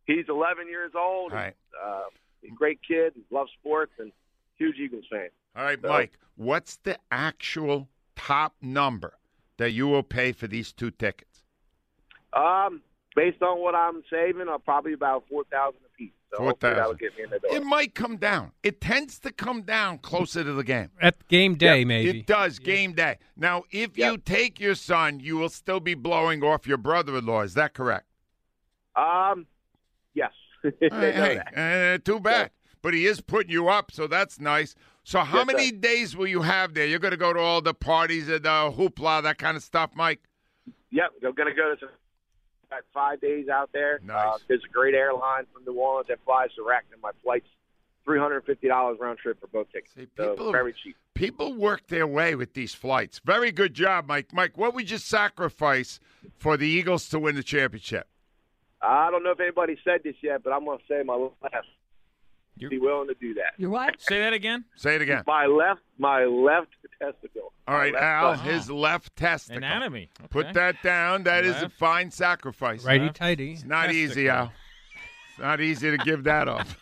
He's 0.06 0.26
11 0.28 0.68
years 0.68 0.92
old. 0.96 1.32
Right. 1.32 1.54
Uh, 1.82 2.02
great 2.56 2.80
kid, 2.86 3.14
loves 3.30 3.52
sports, 3.60 3.94
and 4.00 4.12
huge 4.58 4.78
Eagles 4.78 5.06
fan. 5.10 5.30
All 5.56 5.64
right, 5.64 5.80
So- 5.82 5.88
Mike, 5.88 6.18
what's 6.36 6.78
the 6.78 6.98
actual 7.12 7.88
top 8.16 8.56
number 8.62 9.14
that 9.58 9.72
you 9.72 9.88
will 9.88 10.04
pay 10.04 10.32
for 10.32 10.48
these 10.48 10.74
two 10.74 10.92
tickets? 10.92 11.44
Um, 12.34 12.82
based 13.16 13.42
on 13.42 13.60
what 13.60 13.76
I'm 13.76 14.04
saving, 14.10 14.48
uh, 14.50 14.58
probably 14.58 14.94
about 14.94 15.24
four 15.30 15.44
thousand 15.46 15.82
piece. 16.06 16.12
So 16.34 16.44
hopefully 16.44 16.74
that'll 16.74 16.96
4,000. 16.96 16.98
get 17.00 17.18
me 17.18 17.24
in 17.26 17.30
the 17.30 17.40
door. 17.40 17.56
It 17.58 17.64
might 17.64 17.94
come 17.94 18.18
down. 18.18 18.52
It 18.64 18.80
tends 18.80 19.20
to 19.20 19.32
come 19.32 19.64
down 19.64 19.98
closer 19.98 20.44
to 20.44 20.54
the 20.54 20.64
game. 20.64 20.90
At 21.02 21.28
game 21.28 21.56
day, 21.56 21.80
Yeah, 21.80 21.86
maybe. 21.86 22.20
It 22.20 22.26
does, 22.28 22.58
game 22.60 22.94
day. 22.94 23.18
Now, 23.36 23.64
if 23.72 23.98
you 23.98 24.18
take 24.18 24.60
your 24.60 24.76
son, 24.76 25.20
you 25.20 25.38
will 25.38 25.50
still 25.50 25.80
be 25.82 25.94
blowing 25.94 26.42
off 26.44 26.66
your 26.66 26.78
brother 26.78 27.18
in 27.18 27.26
law. 27.26 27.42
Is 27.42 27.54
that 27.56 27.74
correct? 27.74 28.06
Um, 28.96 29.46
yes. 30.14 30.32
Hey, 30.64 31.40
hey, 31.56 31.94
uh, 31.96 31.98
too 32.04 32.20
bad. 32.20 32.52
But 32.84 32.94
he 32.94 33.06
is 33.06 33.20
putting 33.22 33.52
you 33.52 33.68
up, 33.70 33.92
so 33.92 34.08
that's 34.08 34.40
nice. 34.40 34.74
So, 35.04 35.20
how 35.20 35.40
Yes, 35.40 35.48
sir. 35.50 35.54
many 35.58 35.72
days 35.72 36.16
will 36.16 36.28
you 36.28 36.42
have 36.44 36.74
there? 36.76 36.86
You're 36.86 37.00
going 37.00 37.12
to 37.12 37.18
go 37.18 37.34
to 37.34 37.40
all 37.40 37.62
the 37.62 37.74
parties 37.74 38.30
and 38.30 38.44
the 38.44 38.72
hoopla, 38.76 39.24
that 39.24 39.38
kind 39.38 39.58
of 39.58 39.64
stuff, 39.64 39.92
Mike? 39.96 40.22
Yep, 40.92 41.12
I'm 41.26 41.34
gonna 41.34 41.54
go 41.54 41.74
to 41.74 41.80
some, 41.80 41.90
got 42.72 42.84
five 42.94 43.22
days 43.22 43.48
out 43.50 43.70
there. 43.74 44.00
Uh, 44.12 44.38
there's 44.48 44.64
a 44.68 44.72
great 44.74 44.96
airline 44.96 45.46
from 45.54 45.64
New 45.66 45.80
Orleans 45.80 46.08
that 46.08 46.20
flies 46.26 46.50
direct, 46.56 46.92
and 46.92 47.02
my 47.02 47.12
flight's 47.24 47.48
three 48.04 48.18
hundred 48.18 48.38
and 48.38 48.46
fifty 48.46 48.68
dollars 48.68 48.98
round 49.00 49.20
trip 49.20 49.40
for 49.40 49.48
both 49.48 49.72
tickets. 49.72 49.94
so 50.18 50.30
people- 50.32 50.52
very 50.52 50.74
cheap. 50.74 50.96
People 51.14 51.54
work 51.54 51.86
their 51.88 52.08
way 52.08 52.34
with 52.34 52.54
these 52.54 52.74
flights. 52.74 53.20
Very 53.24 53.52
good 53.52 53.74
job, 53.76 54.08
Mike. 54.08 54.34
Mike, 54.34 54.58
what 54.58 54.74
would 54.74 54.90
you 54.90 54.98
sacrifice 54.98 56.00
for 56.38 56.58
the 56.58 56.66
Eagles 56.68 57.10
to 57.10 57.20
win 57.20 57.36
the 57.36 57.44
championship? 57.44 58.08
I 58.82 59.12
don't 59.12 59.22
know 59.22 59.32
if 59.32 59.40
anybody 59.40 59.78
said 59.84 60.02
this 60.04 60.16
yet, 60.24 60.42
but 60.44 60.52
I'm 60.52 60.66
gonna 60.66 60.80
say 60.88 61.04
my 61.04 61.28
left. 62.60 62.70
Be 62.70 62.78
willing 62.80 63.08
to 63.08 63.14
do 63.16 63.34
that. 63.36 63.54
You're 63.58 63.70
what? 63.70 64.02
Say 64.02 64.20
that 64.20 64.34
again. 64.34 64.66
Say 64.76 64.96
it 64.96 65.02
again. 65.02 65.24
My 65.28 65.46
left, 65.46 65.82
my 65.98 66.26
left 66.26 66.70
testicle. 67.00 67.54
All 67.68 67.76
right, 67.76 67.94
left 67.94 68.04
Al, 68.04 68.36
thumb. 68.36 68.46
his 68.46 68.70
left 68.70 69.16
testicle. 69.16 69.58
Anatomy. 69.58 70.10
Put 70.30 70.48
Okay. 70.48 70.54
that 70.54 70.84
down. 70.84 71.24
That 71.24 71.46
is 71.46 71.62
a 71.62 71.70
fine 71.70 72.12
sacrifice. 72.12 72.84
Righty 72.84 73.10
tighty. 73.12 73.54
It's 73.54 73.64
not 73.64 73.92
easy, 73.92 74.30
Al. 74.30 74.52
It's 75.30 75.40
not 75.40 75.62
easy 75.62 75.92
to 75.92 75.98
give 75.98 76.24
that 76.26 76.48
up. 76.48 76.68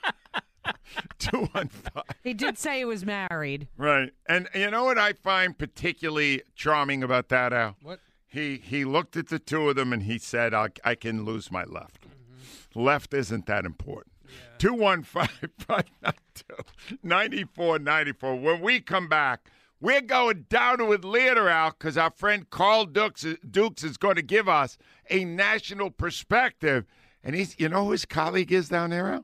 Two 1.19 1.45
one 1.53 1.67
five. 1.69 2.03
He 2.23 2.33
did 2.33 2.57
say 2.57 2.79
he 2.79 2.85
was 2.85 3.05
married. 3.05 3.67
Right. 3.77 4.11
And 4.27 4.47
you 4.53 4.69
know 4.69 4.83
what 4.83 4.97
I 4.97 5.13
find 5.13 5.57
particularly 5.57 6.43
charming 6.55 7.01
about 7.03 7.29
that, 7.29 7.53
Al? 7.53 7.75
What? 7.81 7.99
He 8.27 8.57
he 8.63 8.85
looked 8.85 9.15
at 9.17 9.27
the 9.29 9.39
two 9.39 9.69
of 9.69 9.75
them 9.75 9.91
and 9.93 10.03
he 10.03 10.17
said, 10.19 10.53
I, 10.53 10.69
I 10.83 10.95
can 10.95 11.25
lose 11.25 11.51
my 11.51 11.63
left. 11.63 12.01
Mm-hmm. 12.07 12.79
Left 12.81 13.13
isn't 13.13 13.45
that 13.47 13.65
important. 13.65 14.13
215 14.57 15.49
94 17.03 17.79
94. 17.79 18.35
When 18.35 18.61
we 18.61 18.79
come 18.79 19.07
back, 19.07 19.49
we're 19.81 20.01
going 20.01 20.45
down 20.49 20.79
to 20.79 20.91
Atlanta, 20.91 21.49
Al, 21.49 21.71
because 21.71 21.97
our 21.97 22.11
friend 22.11 22.49
Carl 22.49 22.85
Dukes, 22.85 23.25
Dukes 23.49 23.83
is 23.83 23.97
going 23.97 24.15
to 24.15 24.21
give 24.21 24.49
us 24.49 24.77
a 25.09 25.23
national 25.23 25.91
perspective. 25.91 26.85
And 27.23 27.35
he's, 27.35 27.55
you 27.59 27.69
know 27.69 27.85
who 27.85 27.91
his 27.91 28.05
colleague 28.05 28.51
is 28.51 28.69
down 28.69 28.89
there? 28.89 29.23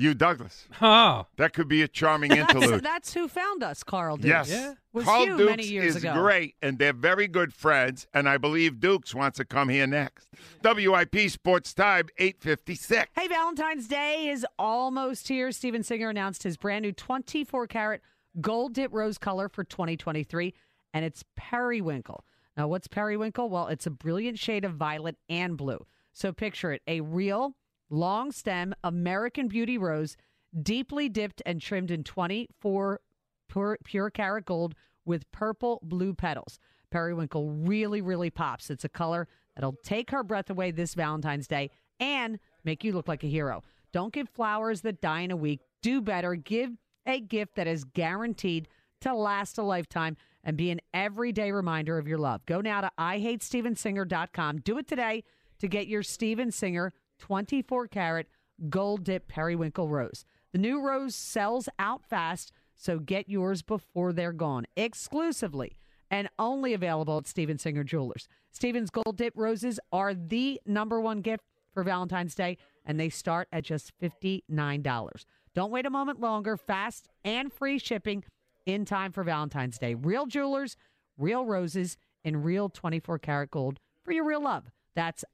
Hugh 0.00 0.14
Douglas. 0.14 0.66
Oh. 0.80 1.26
That 1.36 1.52
could 1.52 1.68
be 1.68 1.82
a 1.82 1.88
charming 1.88 2.30
That's, 2.34 2.54
interlude. 2.54 2.82
that's 2.82 3.12
who 3.12 3.28
found 3.28 3.62
us, 3.62 3.82
Carl 3.84 4.16
Dukes. 4.16 4.48
Yes. 4.48 4.76
Was 4.94 5.04
Carl 5.04 5.26
you 5.26 5.36
Dukes 5.36 5.50
many 5.50 5.66
years 5.66 5.96
is 5.96 6.02
ago. 6.02 6.14
great, 6.14 6.54
and 6.62 6.78
they're 6.78 6.94
very 6.94 7.28
good 7.28 7.52
friends. 7.52 8.06
And 8.14 8.28
I 8.28 8.38
believe 8.38 8.80
Dukes 8.80 9.14
wants 9.14 9.36
to 9.36 9.44
come 9.44 9.68
here 9.68 9.86
next. 9.86 10.28
WIP 10.64 11.28
Sports 11.30 11.74
Time, 11.74 12.06
856. 12.18 13.10
Hey, 13.14 13.28
Valentine's 13.28 13.86
Day 13.88 14.28
is 14.30 14.46
almost 14.58 15.28
here. 15.28 15.52
Steven 15.52 15.82
Singer 15.82 16.08
announced 16.08 16.42
his 16.44 16.56
brand 16.56 16.82
new 16.82 16.92
24 16.92 17.66
karat 17.66 18.00
gold 18.40 18.72
dip 18.72 18.92
rose 18.94 19.18
color 19.18 19.48
for 19.48 19.64
2023, 19.64 20.54
and 20.94 21.04
it's 21.04 21.22
periwinkle. 21.36 22.24
Now, 22.56 22.68
what's 22.68 22.88
periwinkle? 22.88 23.48
Well, 23.50 23.68
it's 23.68 23.86
a 23.86 23.90
brilliant 23.90 24.38
shade 24.38 24.64
of 24.64 24.72
violet 24.74 25.16
and 25.28 25.56
blue. 25.56 25.84
So 26.12 26.32
picture 26.32 26.72
it 26.72 26.82
a 26.88 27.00
real, 27.00 27.54
long 27.90 28.32
stem 28.32 28.74
American 28.82 29.48
beauty 29.48 29.76
rose, 29.76 30.16
deeply 30.62 31.08
dipped 31.08 31.42
and 31.44 31.60
trimmed 31.60 31.90
in 31.90 32.04
24 32.04 33.00
pure, 33.48 33.78
pure 33.84 34.10
karat 34.10 34.46
gold 34.46 34.74
with 35.04 35.30
purple 35.32 35.80
blue 35.82 36.14
petals. 36.14 36.58
Periwinkle 36.90 37.50
really, 37.50 38.00
really 38.00 38.30
pops. 38.30 38.70
It's 38.70 38.84
a 38.84 38.88
color 38.88 39.28
that'll 39.54 39.76
take 39.84 40.10
her 40.10 40.22
breath 40.22 40.50
away 40.50 40.70
this 40.70 40.94
Valentine's 40.94 41.46
Day 41.46 41.70
and 41.98 42.38
make 42.64 42.82
you 42.82 42.92
look 42.92 43.08
like 43.08 43.22
a 43.22 43.28
hero. 43.28 43.62
Don't 43.92 44.12
give 44.12 44.28
flowers 44.28 44.80
that 44.82 45.00
die 45.00 45.20
in 45.20 45.30
a 45.30 45.36
week. 45.36 45.60
Do 45.82 46.00
better. 46.00 46.34
Give 46.34 46.72
a 47.06 47.20
gift 47.20 47.56
that 47.56 47.66
is 47.66 47.84
guaranteed 47.84 48.68
to 49.00 49.14
last 49.14 49.58
a 49.58 49.62
lifetime 49.62 50.16
and 50.44 50.56
be 50.56 50.70
an 50.70 50.80
everyday 50.94 51.52
reminder 51.52 51.98
of 51.98 52.08
your 52.08 52.18
love. 52.18 52.44
Go 52.46 52.60
now 52.60 52.80
to 52.80 52.90
IHateStevenSinger.com. 52.98 54.58
Do 54.58 54.78
it 54.78 54.86
today 54.86 55.24
to 55.58 55.68
get 55.68 55.86
your 55.86 56.02
Steven 56.02 56.50
Singer 56.50 56.92
24 57.20 57.86
karat 57.88 58.26
gold 58.68 59.04
dip 59.04 59.28
periwinkle 59.28 59.88
rose. 59.88 60.24
The 60.52 60.58
new 60.58 60.80
rose 60.80 61.14
sells 61.14 61.68
out 61.78 62.04
fast, 62.04 62.52
so 62.76 62.98
get 62.98 63.28
yours 63.28 63.62
before 63.62 64.12
they're 64.12 64.32
gone. 64.32 64.66
Exclusively 64.76 65.76
and 66.10 66.28
only 66.38 66.74
available 66.74 67.18
at 67.18 67.28
Steven 67.28 67.58
Singer 67.58 67.84
Jewelers. 67.84 68.26
Steven's 68.50 68.90
gold 68.90 69.16
dip 69.16 69.32
roses 69.36 69.78
are 69.92 70.12
the 70.12 70.60
number 70.66 71.00
one 71.00 71.20
gift 71.20 71.44
for 71.72 71.84
Valentine's 71.84 72.34
Day, 72.34 72.58
and 72.84 72.98
they 72.98 73.08
start 73.08 73.46
at 73.52 73.62
just 73.62 73.92
$59. 74.02 75.24
Don't 75.54 75.70
wait 75.70 75.86
a 75.86 75.90
moment 75.90 76.20
longer. 76.20 76.56
Fast 76.56 77.08
and 77.24 77.52
free 77.52 77.78
shipping 77.78 78.24
in 78.66 78.84
time 78.84 79.12
for 79.12 79.22
Valentine's 79.22 79.78
Day. 79.78 79.94
Real 79.94 80.26
jewelers, 80.26 80.76
real 81.16 81.44
roses, 81.44 81.96
and 82.24 82.44
real 82.44 82.68
24 82.68 83.18
karat 83.20 83.50
gold 83.50 83.78
for 84.04 84.12
your 84.12 84.24
real 84.24 84.42
love. 84.42 84.70
That's 84.96 85.24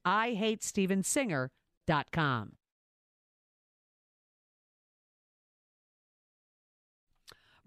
IHateStevenSinger.com. 1.87 2.53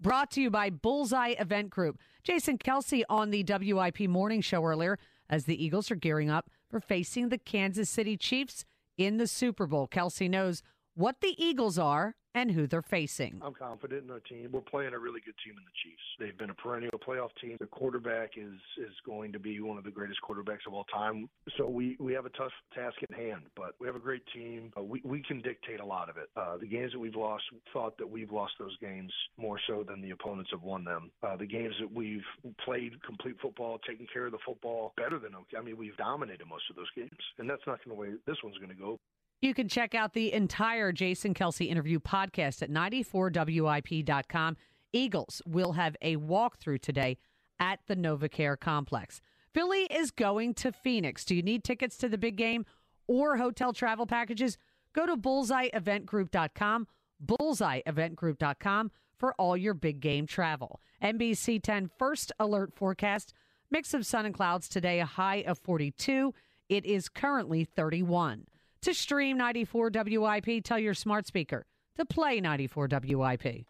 Brought 0.00 0.30
to 0.32 0.40
you 0.40 0.50
by 0.50 0.70
Bullseye 0.70 1.34
Event 1.38 1.68
Group. 1.68 1.98
Jason 2.22 2.56
Kelce 2.56 3.02
on 3.10 3.30
the 3.30 3.44
WIP 3.44 4.08
morning 4.08 4.40
show 4.40 4.64
earlier 4.64 4.98
as 5.28 5.44
the 5.44 5.62
Eagles 5.62 5.90
are 5.90 5.96
gearing 5.96 6.30
up 6.30 6.48
for 6.70 6.80
facing 6.80 7.28
the 7.28 7.36
Kansas 7.36 7.90
City 7.90 8.16
Chiefs 8.16 8.64
in 8.96 9.18
the 9.18 9.26
Super 9.26 9.66
Bowl. 9.66 9.86
Kelce 9.86 10.28
knows 10.28 10.62
what 10.94 11.20
the 11.20 11.34
Eagles 11.42 11.78
are 11.78 12.14
and 12.34 12.50
who 12.50 12.66
they're 12.66 12.82
facing. 12.82 13.40
I'm 13.44 13.54
confident 13.54 14.04
in 14.04 14.10
our 14.10 14.20
team. 14.20 14.50
We're 14.52 14.60
playing 14.60 14.94
a 14.94 14.98
really 14.98 15.20
good 15.20 15.34
team 15.44 15.54
in 15.56 15.64
the 15.64 15.76
Chiefs. 15.82 16.02
They've 16.18 16.38
been 16.38 16.50
a 16.50 16.54
perennial 16.54 16.98
playoff 17.06 17.30
team. 17.40 17.56
The 17.58 17.66
quarterback 17.66 18.32
is 18.36 18.54
is 18.78 18.94
going 19.04 19.32
to 19.32 19.38
be 19.38 19.60
one 19.60 19.78
of 19.78 19.84
the 19.84 19.90
greatest 19.90 20.20
quarterbacks 20.22 20.66
of 20.66 20.74
all 20.74 20.84
time. 20.84 21.28
So 21.56 21.68
we 21.68 21.96
we 21.98 22.12
have 22.12 22.26
a 22.26 22.30
tough 22.30 22.52
task 22.74 22.96
at 23.02 23.16
hand, 23.16 23.42
but 23.56 23.74
we 23.80 23.86
have 23.86 23.96
a 23.96 24.00
great 24.00 24.22
team. 24.34 24.72
Uh, 24.76 24.82
we 24.82 25.00
we 25.04 25.22
can 25.22 25.40
dictate 25.40 25.80
a 25.80 25.84
lot 25.84 26.08
of 26.08 26.16
it. 26.16 26.28
Uh, 26.36 26.56
the 26.58 26.66
games 26.66 26.92
that 26.92 26.98
we've 26.98 27.16
lost, 27.16 27.44
thought 27.72 27.96
that 27.98 28.08
we've 28.08 28.30
lost 28.30 28.52
those 28.58 28.76
games 28.80 29.12
more 29.36 29.58
so 29.66 29.84
than 29.86 30.00
the 30.00 30.10
opponents 30.10 30.50
have 30.52 30.62
won 30.62 30.84
them. 30.84 31.10
Uh, 31.22 31.36
the 31.36 31.46
games 31.46 31.74
that 31.80 31.92
we've 31.92 32.24
played 32.64 32.92
complete 33.02 33.36
football, 33.42 33.78
taken 33.86 34.06
care 34.12 34.26
of 34.26 34.32
the 34.32 34.38
football 34.46 34.92
better 34.96 35.18
than 35.18 35.32
them. 35.32 35.44
I 35.58 35.62
mean, 35.62 35.76
we've 35.76 35.96
dominated 35.96 36.46
most 36.48 36.64
of 36.70 36.76
those 36.76 36.90
games, 36.94 37.10
and 37.38 37.48
that's 37.48 37.62
not 37.66 37.84
going 37.84 37.96
to 37.96 38.00
way 38.00 38.16
this 38.26 38.36
one's 38.42 38.58
going 38.58 38.70
to 38.70 38.74
go. 38.74 38.98
You 39.42 39.54
can 39.54 39.68
check 39.68 39.94
out 39.94 40.12
the 40.12 40.34
entire 40.34 40.92
Jason 40.92 41.32
Kelce 41.32 41.66
interview 41.66 41.98
podcast 41.98 42.60
at 42.62 42.70
94WIP.com. 42.70 44.56
Eagles 44.92 45.40
will 45.46 45.72
have 45.72 45.96
a 46.02 46.16
walkthrough 46.16 46.82
today 46.82 47.16
at 47.58 47.80
the 47.86 47.96
NovaCare 47.96 48.60
complex. 48.60 49.22
Philly 49.54 49.84
is 49.84 50.10
going 50.10 50.52
to 50.54 50.72
Phoenix. 50.72 51.24
Do 51.24 51.34
you 51.34 51.42
need 51.42 51.64
tickets 51.64 51.96
to 51.98 52.08
the 52.08 52.18
big 52.18 52.36
game 52.36 52.66
or 53.06 53.38
hotel 53.38 53.72
travel 53.72 54.06
packages? 54.06 54.58
Go 54.92 55.06
to 55.06 55.16
bullseyeeventgroup.com, 55.16 56.86
bullseyeeventgroup.com 57.24 58.90
for 59.16 59.34
all 59.38 59.56
your 59.56 59.74
big 59.74 60.00
game 60.00 60.26
travel. 60.26 60.80
NBC 61.02 61.62
10 61.62 61.90
first 61.98 62.30
alert 62.38 62.74
forecast 62.74 63.32
mix 63.70 63.94
of 63.94 64.04
sun 64.04 64.26
and 64.26 64.34
clouds 64.34 64.68
today, 64.68 65.00
a 65.00 65.06
high 65.06 65.44
of 65.46 65.58
42. 65.58 66.34
It 66.68 66.84
is 66.84 67.08
currently 67.08 67.64
31. 67.64 68.46
To 68.82 68.94
stream 68.94 69.36
94 69.36 69.90
WIP, 69.92 70.64
tell 70.64 70.78
your 70.78 70.94
smart 70.94 71.26
speaker 71.26 71.66
to 71.98 72.06
play 72.06 72.40
94 72.40 72.88
WIP. 72.90 73.66